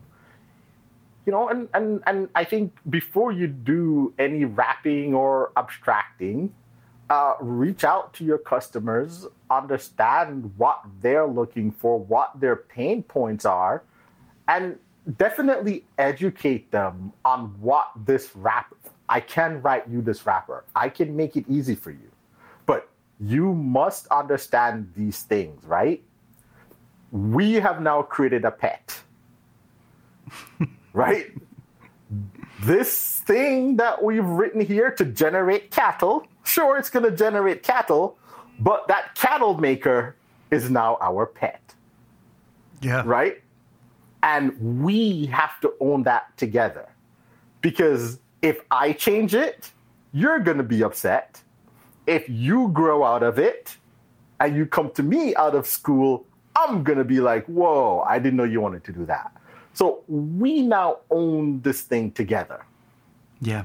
You 1.25 1.31
know, 1.33 1.49
and 1.49 1.67
and 1.73 2.01
and 2.07 2.29
I 2.35 2.43
think 2.45 2.71
before 2.89 3.31
you 3.31 3.47
do 3.47 4.13
any 4.19 4.45
wrapping 4.45 5.13
or 5.13 5.51
abstracting, 5.57 6.53
uh, 7.09 7.35
reach 7.39 7.83
out 7.83 8.13
to 8.13 8.23
your 8.23 8.37
customers, 8.37 9.27
understand 9.49 10.51
what 10.57 10.81
they're 11.01 11.27
looking 11.27 11.71
for, 11.71 11.99
what 11.99 12.31
their 12.39 12.55
pain 12.55 13.03
points 13.03 13.45
are, 13.45 13.83
and 14.47 14.77
definitely 15.17 15.85
educate 15.97 16.71
them 16.71 17.13
on 17.23 17.55
what 17.59 17.91
this 18.05 18.35
wrapper. 18.35 18.75
I 19.07 19.19
can 19.19 19.61
write 19.61 19.87
you 19.87 20.01
this 20.01 20.25
wrapper. 20.25 20.63
I 20.75 20.89
can 20.89 21.15
make 21.15 21.35
it 21.35 21.45
easy 21.47 21.75
for 21.75 21.91
you, 21.91 22.11
but 22.65 22.89
you 23.19 23.53
must 23.53 24.07
understand 24.07 24.91
these 24.95 25.21
things, 25.21 25.63
right? 25.65 26.03
We 27.11 27.53
have 27.53 27.81
now 27.81 28.01
created 28.01 28.45
a 28.45 28.51
pet, 28.51 28.99
right? 30.93 31.31
this 32.63 33.19
thing 33.25 33.77
that 33.77 34.03
we've 34.03 34.25
written 34.25 34.61
here 34.61 34.91
to 34.91 35.05
generate 35.05 35.71
cattle, 35.71 36.25
sure, 36.45 36.77
it's 36.77 36.89
going 36.89 37.03
to 37.09 37.15
generate 37.15 37.63
cattle, 37.63 38.17
but 38.59 38.87
that 38.87 39.15
cattle 39.15 39.57
maker 39.57 40.15
is 40.51 40.69
now 40.69 40.97
our 41.01 41.25
pet 41.25 41.73
Yeah. 42.81 43.03
right? 43.05 43.41
And 44.23 44.83
we 44.83 45.25
have 45.27 45.59
to 45.61 45.73
own 45.79 46.03
that 46.03 46.35
together. 46.37 46.87
Because 47.61 48.19
if 48.41 48.61
I 48.71 48.93
change 48.93 49.35
it, 49.35 49.71
you're 50.13 50.39
going 50.39 50.57
to 50.57 50.63
be 50.63 50.83
upset. 50.83 51.41
If 52.07 52.27
you 52.29 52.69
grow 52.69 53.03
out 53.03 53.23
of 53.23 53.37
it 53.39 53.75
and 54.39 54.55
you 54.55 54.65
come 54.65 54.91
to 54.91 55.03
me 55.03 55.35
out 55.35 55.55
of 55.55 55.65
school, 55.67 56.25
I'm 56.55 56.83
going 56.83 56.97
to 56.99 57.03
be 57.03 57.19
like, 57.19 57.45
whoa, 57.47 58.03
I 58.07 58.19
didn't 58.19 58.37
know 58.37 58.43
you 58.45 58.61
wanted 58.61 58.83
to 58.85 58.91
do 58.93 59.05
that. 59.07 59.31
So 59.73 60.03
we 60.07 60.61
now 60.61 60.99
own 61.11 61.61
this 61.61 61.81
thing 61.81 62.11
together. 62.11 62.63
Yeah. 63.41 63.63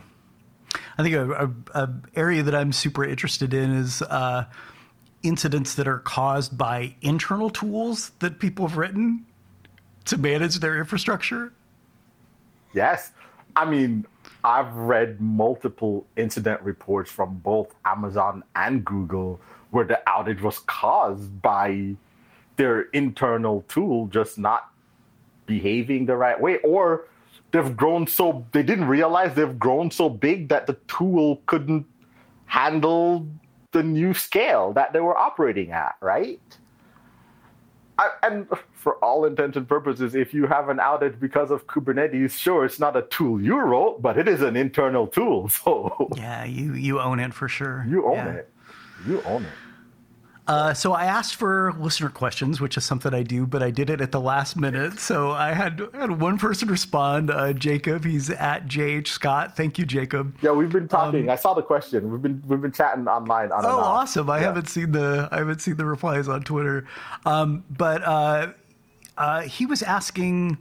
I 1.01 1.03
think 1.03 1.15
a, 1.15 1.33
a, 1.33 1.85
a 1.85 1.91
area 2.15 2.43
that 2.43 2.55
I'm 2.55 2.73
super 2.73 3.05
interested 3.05 3.55
in 3.55 3.71
is 3.71 4.03
uh, 4.03 4.45
incidents 5.23 5.75
that 5.77 5.89
are 5.89 6.01
caused 6.01 6.59
by 6.59 6.95
internal 7.01 7.49
tools 7.49 8.11
that 8.19 8.39
people 8.39 8.69
have 8.69 8.77
written 8.77 9.25
to 10.05 10.19
manage 10.19 10.57
their 10.57 10.79
infrastructure. 10.79 11.55
Yes. 12.75 13.13
I 13.57 13.65
mean, 13.65 14.05
I've 14.45 14.75
read 14.75 15.23
multiple 15.23 16.07
incident 16.17 16.61
reports 16.61 17.11
from 17.11 17.39
both 17.39 17.75
Amazon 17.87 18.45
and 18.55 18.85
Google 18.85 19.41
where 19.71 19.87
the 19.87 20.03
outage 20.07 20.43
was 20.43 20.59
caused 20.61 21.41
by 21.41 21.95
their 22.57 22.83
internal 22.91 23.65
tool 23.69 24.09
just 24.09 24.37
not 24.37 24.71
behaving 25.47 26.05
the 26.05 26.17
right 26.17 26.39
way 26.39 26.59
or 26.59 27.07
they've 27.53 27.77
grown 27.77 28.07
so 28.07 28.47
they 28.53 28.63
didn't 28.63 28.87
realize 28.87 29.35
they've 29.35 29.59
grown 29.59 29.91
so 29.91 30.09
big 30.09 30.49
that 30.49 30.67
the 30.67 30.75
tool 30.89 31.43
couldn't 31.47 31.87
handle 32.47 33.27
the 33.73 33.83
new 33.83 34.13
scale 34.15 34.73
that 34.73 34.93
they 34.93 35.01
were 35.01 35.17
operating 35.17 35.71
at, 35.71 35.97
right? 36.01 36.41
I, 37.99 38.11
and 38.23 38.49
for 38.73 38.95
all 39.05 39.27
intents 39.27 39.57
and 39.59 39.69
purposes, 39.69 40.15
if 40.15 40.33
you 40.33 40.47
have 40.47 40.71
an 40.71 40.79
outage 40.79 41.21
because 41.21 41.51
of 41.51 41.67
Kubernetes, 41.67 42.33
sure, 42.33 42.65
it's 42.65 42.81
not 42.81 42.97
a 42.97 43.03
tool 43.03 43.41
you 43.43 43.59
wrote, 43.61 44.01
but 44.01 44.17
it 44.17 44.27
is 44.27 44.41
an 44.43 44.57
internal 44.57 45.07
tool. 45.07 45.49
So 45.65 46.09
Yeah, 46.17 46.45
you 46.45 46.73
you 46.75 46.99
own 47.01 47.21
it 47.21 47.35
for 47.35 47.47
sure. 47.49 47.85
you 47.89 48.07
own 48.07 48.15
Yeah. 48.17 48.33
it. 48.33 48.53
You 49.07 49.23
own 49.23 49.45
it. 49.45 49.53
Uh, 50.51 50.75
so 50.75 50.93
I 50.93 51.05
asked 51.05 51.37
for 51.37 51.73
listener 51.79 52.09
questions, 52.09 52.61
which 52.61 52.77
is 52.77 52.85
something 52.85 53.15
I 53.15 53.23
do, 53.23 53.47
but 53.47 53.63
I 53.63 53.71
did 53.71 53.89
it 53.89 54.01
at 54.01 54.11
the 54.11 54.21
last 54.21 54.57
minute. 54.57 54.99
So 54.99 55.31
I 55.31 55.53
had 55.53 55.81
had 55.95 56.21
one 56.21 56.39
person 56.39 56.67
respond, 56.69 57.31
uh, 57.31 57.53
Jacob. 57.53 58.05
He's 58.05 58.31
at 58.31 58.67
JH 58.67 59.07
Scott. 59.07 59.57
Thank 59.57 59.79
you, 59.79 59.87
Jacob. 59.87 60.37
Yeah, 60.43 60.51
we've 60.51 60.69
been 60.73 60.89
talking. 60.89 61.31
I 61.31 61.37
saw 61.37 61.55
the 61.55 61.63
question. 61.63 62.11
We've 62.11 62.21
been 62.21 62.43
we've 62.49 62.61
been 62.61 62.73
chatting 62.73 63.07
online. 63.07 63.53
On 63.53 63.65
Um, 63.65 63.71
Oh, 63.71 63.79
awesome! 63.79 64.29
I 64.29 64.39
Yeah. 64.39 64.47
haven't 64.47 64.69
seen 64.69 64.91
the 64.91 65.29
I 65.31 65.39
haven't 65.39 65.61
seen 65.61 65.77
the 65.77 65.85
replies 65.87 66.27
on 66.27 66.43
Twitter, 66.43 66.85
um, 67.25 67.63
but 67.71 68.03
uh, 68.03 68.49
uh, 69.19 69.43
he 69.43 69.67
was 69.67 69.85
asking, 69.85 70.59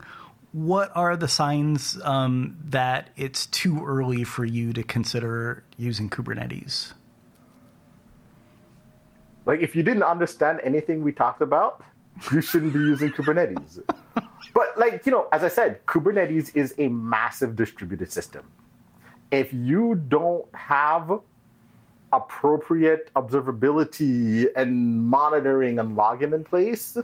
what 0.52 0.92
are 0.94 1.16
the 1.16 1.26
signs 1.26 1.98
um, 2.04 2.56
that 2.64 3.10
it's 3.16 3.46
too 3.46 3.84
early 3.84 4.22
for 4.22 4.44
you 4.44 4.72
to 4.72 4.84
consider 4.84 5.64
using 5.76 6.08
Kubernetes? 6.08 6.92
Like 9.46 9.60
if 9.60 9.74
you 9.74 9.82
didn't 9.82 10.02
understand 10.02 10.60
anything 10.62 11.02
we 11.02 11.12
talked 11.12 11.42
about, 11.42 11.82
you 12.32 12.40
shouldn't 12.40 12.72
be 12.72 12.78
using 12.78 13.10
Kubernetes. 13.10 13.82
But 14.52 14.76
like, 14.76 15.06
you 15.06 15.12
know, 15.12 15.28
as 15.32 15.44
I 15.44 15.48
said, 15.48 15.84
Kubernetes 15.86 16.54
is 16.56 16.74
a 16.78 16.88
massive 16.88 17.54
distributed 17.54 18.10
system. 18.10 18.50
If 19.30 19.52
you 19.52 19.94
don't 20.08 20.44
have 20.54 21.20
appropriate 22.12 23.10
observability 23.14 24.48
and 24.56 25.04
monitoring 25.04 25.78
and 25.78 25.94
logging 25.94 26.32
in 26.32 26.42
place, 26.42 26.98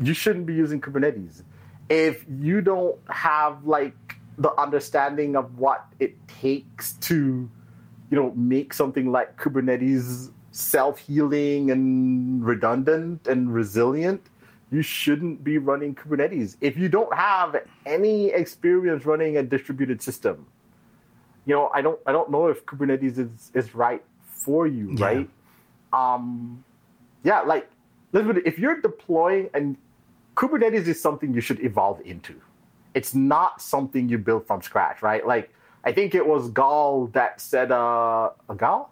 you 0.00 0.14
shouldn't 0.14 0.46
be 0.46 0.54
using 0.54 0.80
Kubernetes. 0.80 1.42
If 1.90 2.24
you 2.40 2.62
don't 2.62 2.98
have 3.10 3.64
like 3.66 4.16
the 4.38 4.52
understanding 4.58 5.36
of 5.36 5.58
what 5.58 5.84
it 6.00 6.16
takes 6.26 6.94
to, 6.94 7.50
you 8.10 8.16
know, 8.16 8.32
make 8.34 8.72
something 8.72 9.12
like 9.12 9.38
Kubernetes 9.38 10.30
self-healing 10.52 11.70
and 11.70 12.44
redundant 12.46 13.26
and 13.26 13.52
resilient, 13.52 14.22
you 14.70 14.82
shouldn't 14.82 15.42
be 15.42 15.58
running 15.58 15.94
Kubernetes. 15.94 16.56
If 16.60 16.76
you 16.78 16.88
don't 16.88 17.12
have 17.14 17.56
any 17.84 18.28
experience 18.28 19.04
running 19.04 19.36
a 19.38 19.42
distributed 19.42 20.00
system, 20.00 20.46
you 21.46 21.54
know, 21.54 21.70
I 21.74 21.82
don't 21.82 21.98
I 22.06 22.12
don't 22.12 22.30
know 22.30 22.46
if 22.46 22.64
Kubernetes 22.66 23.18
is, 23.18 23.50
is 23.54 23.74
right 23.74 24.02
for 24.24 24.66
you, 24.66 24.94
Yeah. 24.96 25.04
right? 25.06 25.30
Um 25.92 26.64
yeah, 27.24 27.40
like 27.40 27.68
listen, 28.12 28.42
if 28.44 28.58
you're 28.58 28.80
deploying 28.80 29.48
and 29.54 29.76
Kubernetes 30.36 30.86
is 30.86 31.00
something 31.00 31.34
you 31.34 31.40
should 31.40 31.60
evolve 31.60 32.00
into. 32.04 32.34
It's 32.94 33.14
not 33.14 33.60
something 33.62 34.08
you 34.08 34.18
build 34.18 34.46
from 34.46 34.62
scratch, 34.62 35.02
right? 35.02 35.26
Like 35.26 35.50
I 35.84 35.92
think 35.92 36.14
it 36.14 36.26
was 36.26 36.50
Gall 36.50 37.06
that 37.08 37.40
said 37.40 37.72
uh 37.72 38.30
a 38.48 38.54
Gall? 38.54 38.91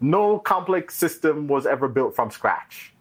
No 0.00 0.38
complex 0.38 0.96
system 0.96 1.46
was 1.46 1.66
ever 1.66 1.88
built 1.88 2.16
from 2.16 2.30
scratch. 2.30 2.92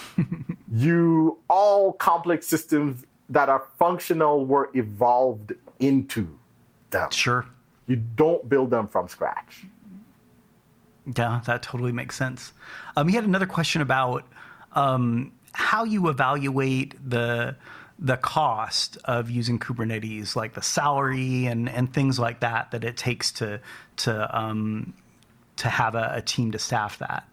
you 0.72 1.38
all 1.48 1.92
complex 1.94 2.46
systems 2.46 3.04
that 3.28 3.48
are 3.48 3.64
functional 3.78 4.44
were 4.44 4.70
evolved 4.74 5.52
into 5.80 6.28
them. 6.90 7.10
Sure. 7.10 7.46
You 7.86 7.96
don't 7.96 8.48
build 8.48 8.70
them 8.70 8.88
from 8.88 9.08
scratch. 9.08 9.64
Yeah, 11.16 11.40
that 11.46 11.62
totally 11.62 11.92
makes 11.92 12.16
sense. 12.16 12.52
Um, 12.96 13.08
he 13.08 13.16
had 13.16 13.24
another 13.24 13.46
question 13.46 13.82
about 13.82 14.24
um, 14.72 15.32
how 15.52 15.84
you 15.84 16.08
evaluate 16.08 16.94
the 17.08 17.56
the 17.98 18.16
cost 18.16 18.98
of 19.04 19.30
using 19.30 19.60
Kubernetes, 19.60 20.34
like 20.34 20.54
the 20.54 20.62
salary 20.62 21.46
and, 21.46 21.68
and 21.68 21.92
things 21.92 22.18
like 22.18 22.40
that, 22.40 22.72
that 22.72 22.82
it 22.82 22.96
takes 22.96 23.30
to 23.32 23.60
to 23.96 24.38
um, 24.38 24.94
to 25.56 25.68
have 25.68 25.94
a, 25.94 26.12
a 26.14 26.22
team 26.22 26.52
to 26.52 26.58
staff 26.58 26.98
that 26.98 27.26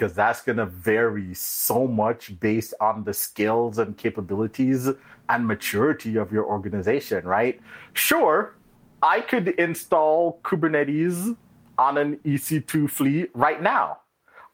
because 0.00 0.14
that's 0.14 0.40
going 0.40 0.56
to 0.56 0.64
vary 0.64 1.34
so 1.34 1.86
much 1.86 2.40
based 2.40 2.72
on 2.80 3.04
the 3.04 3.12
skills 3.12 3.76
and 3.76 3.98
capabilities 3.98 4.88
and 5.28 5.46
maturity 5.46 6.16
of 6.16 6.32
your 6.32 6.46
organization, 6.46 7.22
right? 7.26 7.60
Sure, 7.92 8.54
I 9.02 9.20
could 9.20 9.48
install 9.48 10.40
Kubernetes 10.42 11.36
on 11.76 11.98
an 11.98 12.16
EC2 12.24 12.88
fleet 12.88 13.30
right 13.34 13.60
now, 13.60 13.98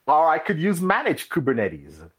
or 0.09 0.29
I 0.29 0.39
could 0.39 0.59
use 0.59 0.81
managed 0.81 1.31
Kubernetes. 1.31 2.11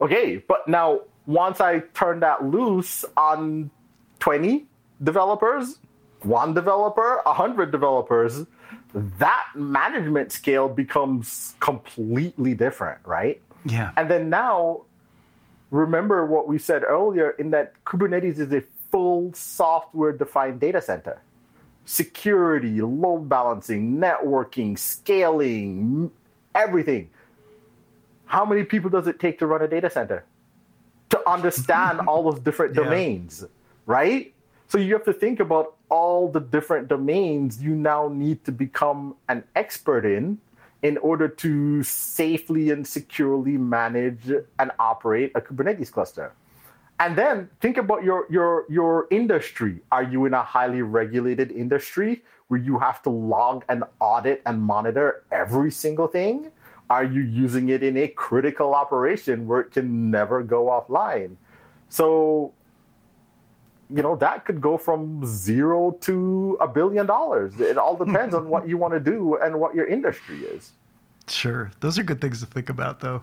Okay, 0.00 0.42
but 0.48 0.66
now 0.66 1.02
once 1.26 1.60
I 1.60 1.80
turn 1.94 2.18
that 2.18 2.44
loose 2.44 3.04
on 3.16 3.70
20 4.18 4.66
developers, 5.04 5.78
one 6.22 6.52
developer, 6.52 7.20
100 7.26 7.70
developers, 7.70 8.44
that 8.94 9.46
management 9.54 10.32
scale 10.32 10.68
becomes 10.68 11.54
completely 11.60 12.54
different, 12.54 13.00
right? 13.04 13.40
Yeah. 13.64 13.92
And 13.96 14.10
then 14.10 14.28
now, 14.28 14.82
remember 15.70 16.26
what 16.26 16.48
we 16.48 16.58
said 16.58 16.82
earlier 16.84 17.30
in 17.30 17.50
that 17.50 17.72
Kubernetes 17.84 18.38
is 18.38 18.52
a 18.52 18.62
full 18.90 19.32
software 19.32 20.12
defined 20.12 20.60
data 20.60 20.80
center. 20.82 21.22
Security, 21.84 22.80
load 22.80 23.28
balancing, 23.28 23.96
networking, 23.96 24.78
scaling, 24.78 26.10
everything. 26.54 27.10
How 28.26 28.44
many 28.44 28.64
people 28.64 28.90
does 28.90 29.06
it 29.06 29.18
take 29.18 29.38
to 29.40 29.46
run 29.46 29.62
a 29.62 29.68
data 29.68 29.90
center? 29.90 30.24
To 31.10 31.28
understand 31.28 32.00
all 32.06 32.30
those 32.30 32.40
different 32.40 32.74
yeah. 32.74 32.84
domains, 32.84 33.44
right? 33.86 34.32
So 34.68 34.78
you 34.78 34.92
have 34.94 35.04
to 35.04 35.12
think 35.12 35.40
about 35.40 35.76
all 35.92 36.26
the 36.26 36.40
different 36.40 36.88
domains 36.88 37.62
you 37.62 37.76
now 37.76 38.08
need 38.08 38.42
to 38.46 38.50
become 38.50 39.14
an 39.28 39.44
expert 39.54 40.06
in 40.06 40.38
in 40.80 40.96
order 40.98 41.28
to 41.28 41.82
safely 41.82 42.70
and 42.70 42.86
securely 42.86 43.58
manage 43.58 44.32
and 44.58 44.70
operate 44.78 45.30
a 45.34 45.40
Kubernetes 45.40 45.92
cluster. 45.92 46.32
And 46.98 47.14
then 47.14 47.50
think 47.60 47.76
about 47.76 48.04
your 48.04 48.26
your 48.30 48.64
your 48.70 49.06
industry. 49.10 49.80
Are 49.92 50.02
you 50.02 50.24
in 50.24 50.32
a 50.32 50.42
highly 50.42 50.80
regulated 50.80 51.52
industry 51.52 52.22
where 52.48 52.60
you 52.60 52.78
have 52.78 53.02
to 53.02 53.10
log 53.10 53.64
and 53.68 53.84
audit 54.00 54.40
and 54.46 54.62
monitor 54.62 55.24
every 55.30 55.70
single 55.70 56.08
thing? 56.08 56.50
Are 56.88 57.04
you 57.04 57.20
using 57.20 57.68
it 57.68 57.82
in 57.82 57.98
a 57.98 58.08
critical 58.08 58.74
operation 58.74 59.46
where 59.46 59.60
it 59.60 59.72
can 59.72 60.10
never 60.10 60.42
go 60.42 60.66
offline? 60.72 61.36
So 61.88 62.54
you 63.94 64.02
know 64.02 64.16
that 64.16 64.44
could 64.44 64.60
go 64.60 64.76
from 64.76 65.24
zero 65.24 65.92
to 66.02 66.56
a 66.60 66.68
billion 66.68 67.06
dollars. 67.06 67.60
It 67.60 67.78
all 67.78 67.96
depends 68.04 68.34
on 68.34 68.48
what 68.48 68.68
you 68.68 68.76
want 68.78 68.94
to 68.94 69.00
do 69.00 69.36
and 69.36 69.58
what 69.60 69.74
your 69.74 69.86
industry 69.86 70.40
is. 70.40 70.72
Sure. 71.28 71.70
Those 71.80 71.98
are 71.98 72.02
good 72.02 72.20
things 72.20 72.40
to 72.40 72.46
think 72.46 72.68
about 72.68 73.00
though 73.00 73.22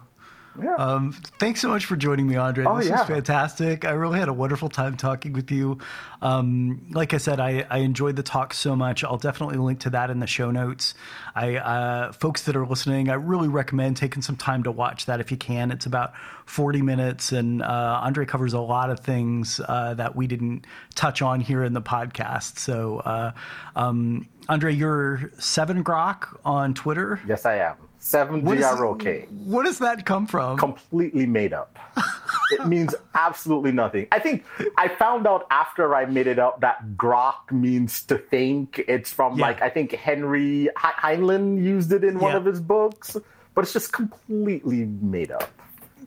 yeah. 0.63 0.75
Um, 0.75 1.11
thanks 1.39 1.61
so 1.61 1.69
much 1.69 1.85
for 1.85 1.95
joining 1.95 2.27
me, 2.27 2.35
Andre. 2.35 2.65
Oh, 2.65 2.77
this 2.77 2.87
yeah. 2.87 2.99
was 2.99 3.07
fantastic. 3.07 3.85
I 3.85 3.91
really 3.91 4.19
had 4.19 4.27
a 4.27 4.33
wonderful 4.33 4.69
time 4.69 4.97
talking 4.97 5.33
with 5.33 5.51
you. 5.51 5.79
Um, 6.21 6.85
like 6.91 7.13
I 7.13 7.17
said, 7.17 7.39
I, 7.39 7.65
I, 7.69 7.77
enjoyed 7.79 8.17
the 8.17 8.23
talk 8.23 8.53
so 8.53 8.75
much. 8.75 9.05
I'll 9.05 9.17
definitely 9.17 9.57
link 9.57 9.79
to 9.81 9.89
that 9.91 10.09
in 10.09 10.19
the 10.19 10.27
show 10.27 10.51
notes. 10.51 10.93
I, 11.33 11.55
uh, 11.55 12.11
folks 12.11 12.43
that 12.43 12.57
are 12.57 12.65
listening, 12.65 13.09
I 13.09 13.13
really 13.13 13.47
recommend 13.47 13.95
taking 13.95 14.21
some 14.21 14.35
time 14.35 14.63
to 14.63 14.71
watch 14.71 15.05
that 15.05 15.21
if 15.21 15.31
you 15.31 15.37
can. 15.37 15.71
It's 15.71 15.85
about 15.85 16.13
40 16.45 16.81
minutes, 16.81 17.31
and 17.31 17.61
uh, 17.61 18.01
Andre 18.03 18.25
covers 18.25 18.53
a 18.53 18.59
lot 18.59 18.89
of 18.89 18.99
things 18.99 19.61
uh, 19.67 19.93
that 19.93 20.15
we 20.15 20.27
didn't 20.27 20.65
touch 20.95 21.21
on 21.21 21.39
here 21.39 21.63
in 21.63 21.73
the 21.73 21.81
podcast. 21.81 22.59
So, 22.59 22.99
uh, 22.99 23.31
um, 23.75 24.27
Andre, 24.49 24.73
you're 24.73 25.31
Seven 25.39 25.83
Grok 25.83 26.37
on 26.43 26.73
Twitter. 26.73 27.21
Yes, 27.27 27.45
I 27.45 27.55
am. 27.57 27.75
Seven 27.99 28.45
G 28.45 28.63
R 28.63 28.85
O 28.85 28.95
K. 28.95 29.27
What 29.29 29.65
does 29.65 29.77
that 29.79 30.05
come 30.05 30.25
from? 30.25 30.57
Completely 30.57 31.25
made 31.25 31.51
up. 31.51 31.77
it 32.51 32.65
means 32.65 32.95
absolutely 33.13 33.73
nothing. 33.73 34.07
I 34.11 34.19
think 34.19 34.45
I 34.77 34.87
found 34.87 35.27
out 35.27 35.45
after 35.51 35.93
I 35.93 36.05
made 36.05 36.27
it 36.27 36.39
up 36.39 36.61
that 36.61 36.95
grok 36.95 37.51
means 37.51 38.01
to 38.03 38.17
think. 38.17 38.83
It's 38.87 39.11
from 39.11 39.37
yeah. 39.37 39.47
like 39.47 39.61
I 39.61 39.69
think 39.69 39.91
Henry 39.91 40.69
Heinlein 40.77 41.61
used 41.61 41.91
it 41.91 42.05
in 42.05 42.19
one 42.19 42.31
yeah. 42.31 42.37
of 42.37 42.45
his 42.45 42.61
books, 42.61 43.17
but 43.53 43.63
it's 43.63 43.73
just 43.73 43.91
completely 43.91 44.85
made 44.85 45.31
up. 45.31 45.51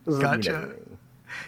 Gotcha. 0.07 0.73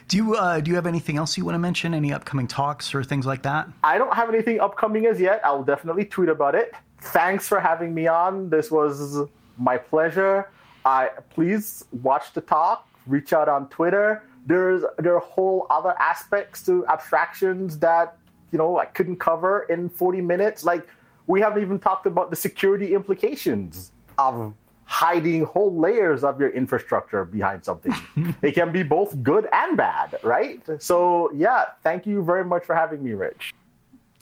Do 0.09 0.17
you 0.19 0.35
uh, 0.35 0.61
do 0.61 0.71
you 0.71 0.75
have 0.75 0.87
anything 0.87 1.17
else 1.17 1.39
you 1.39 1.45
want 1.47 1.55
to 1.55 1.59
mention? 1.59 1.95
Any 1.95 2.13
upcoming 2.13 2.49
talks 2.49 2.95
or 2.95 3.03
things 3.03 3.25
like 3.25 3.43
that? 3.43 3.69
I 3.83 3.97
don't 3.97 4.15
have 4.15 4.29
anything 4.29 4.61
upcoming 4.61 5.07
as 5.07 5.19
yet. 5.19 5.41
I'll 5.43 5.65
definitely 5.65 6.05
tweet 6.05 6.29
about 6.29 6.55
it. 6.55 6.75
Thanks 7.01 7.49
for 7.49 7.61
having 7.61 7.95
me 7.95 8.07
on. 8.07 8.51
This 8.51 8.71
was 8.71 9.27
my 9.57 9.77
pleasure. 9.77 10.51
I 10.85 11.11
please 11.31 11.85
watch 12.03 12.33
the 12.33 12.41
talk. 12.41 12.89
Reach 13.07 13.33
out 13.33 13.49
on 13.49 13.69
Twitter. 13.69 14.23
There's 14.47 14.83
there 14.99 15.15
are 15.15 15.21
whole 15.21 15.67
other 15.71 15.95
aspects 15.99 16.63
to 16.67 16.87
abstractions 16.87 17.79
that 17.79 18.17
you 18.53 18.59
know 18.59 18.79
I 18.79 18.87
couldn't 18.87 19.17
cover 19.17 19.67
in 19.71 19.89
40 19.89 20.21
minutes. 20.21 20.65
Like 20.65 20.87
we 21.27 21.41
haven't 21.41 21.63
even 21.63 21.79
talked 21.79 22.07
about 22.07 22.31
the 22.31 22.37
security 22.37 22.95
implications 22.95 23.93
of 24.19 24.55
hiding 24.85 25.45
whole 25.45 25.75
layers 25.75 26.23
of 26.25 26.39
your 26.39 26.51
infrastructure 26.51 27.25
behind 27.25 27.65
something. 27.65 27.95
it 28.43 28.53
can 28.53 28.71
be 28.71 28.83
both 28.83 29.23
good 29.23 29.49
and 29.53 29.77
bad, 29.77 30.19
right? 30.23 30.63
So 30.79 31.31
yeah, 31.35 31.65
thank 31.83 32.07
you 32.07 32.23
very 32.23 32.45
much 32.45 32.65
for 32.65 32.75
having 32.75 33.03
me, 33.03 33.13
Rich. 33.13 33.55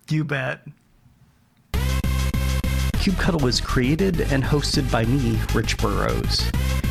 You 0.08 0.24
bet. 0.24 0.66
KubeCuddle 3.02 3.48
is 3.48 3.60
created 3.60 4.20
and 4.32 4.44
hosted 4.44 4.88
by 4.92 5.04
me, 5.04 5.36
Rich 5.52 5.76
Burroughs. 5.78 6.48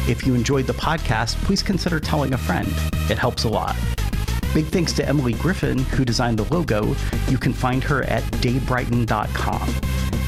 If 0.10 0.28
you 0.28 0.36
enjoyed 0.36 0.68
the 0.68 0.74
podcast, 0.74 1.36
please 1.46 1.64
consider 1.64 2.02
telling 2.02 2.34
a 2.34 2.38
friend. 2.38 2.68
It 3.10 3.18
helps 3.18 3.46
a 3.46 3.50
lot. 3.50 3.78
Big 4.54 4.66
thanks 4.66 4.92
to 4.92 5.08
Emily 5.08 5.32
Griffin, 5.32 5.80
who 5.80 6.04
designed 6.04 6.38
the 6.38 6.54
logo. 6.54 6.98
You 7.30 7.38
can 7.38 7.54
find 7.54 7.82
her 7.86 8.04
at 8.04 8.24
daybrighton.com. 8.24 9.70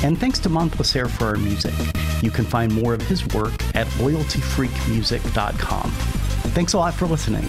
And 0.03 0.18
thanks 0.18 0.39
to 0.39 0.49
Monplaisir 0.49 1.10
for 1.10 1.26
our 1.26 1.35
music. 1.35 1.73
You 2.22 2.31
can 2.31 2.45
find 2.45 2.73
more 2.73 2.93
of 2.93 3.01
his 3.01 3.27
work 3.34 3.51
at 3.76 3.85
loyaltyfreakmusic.com. 3.97 5.91
Thanks 6.53 6.72
a 6.72 6.77
lot 6.77 6.93
for 6.93 7.07
listening. 7.07 7.45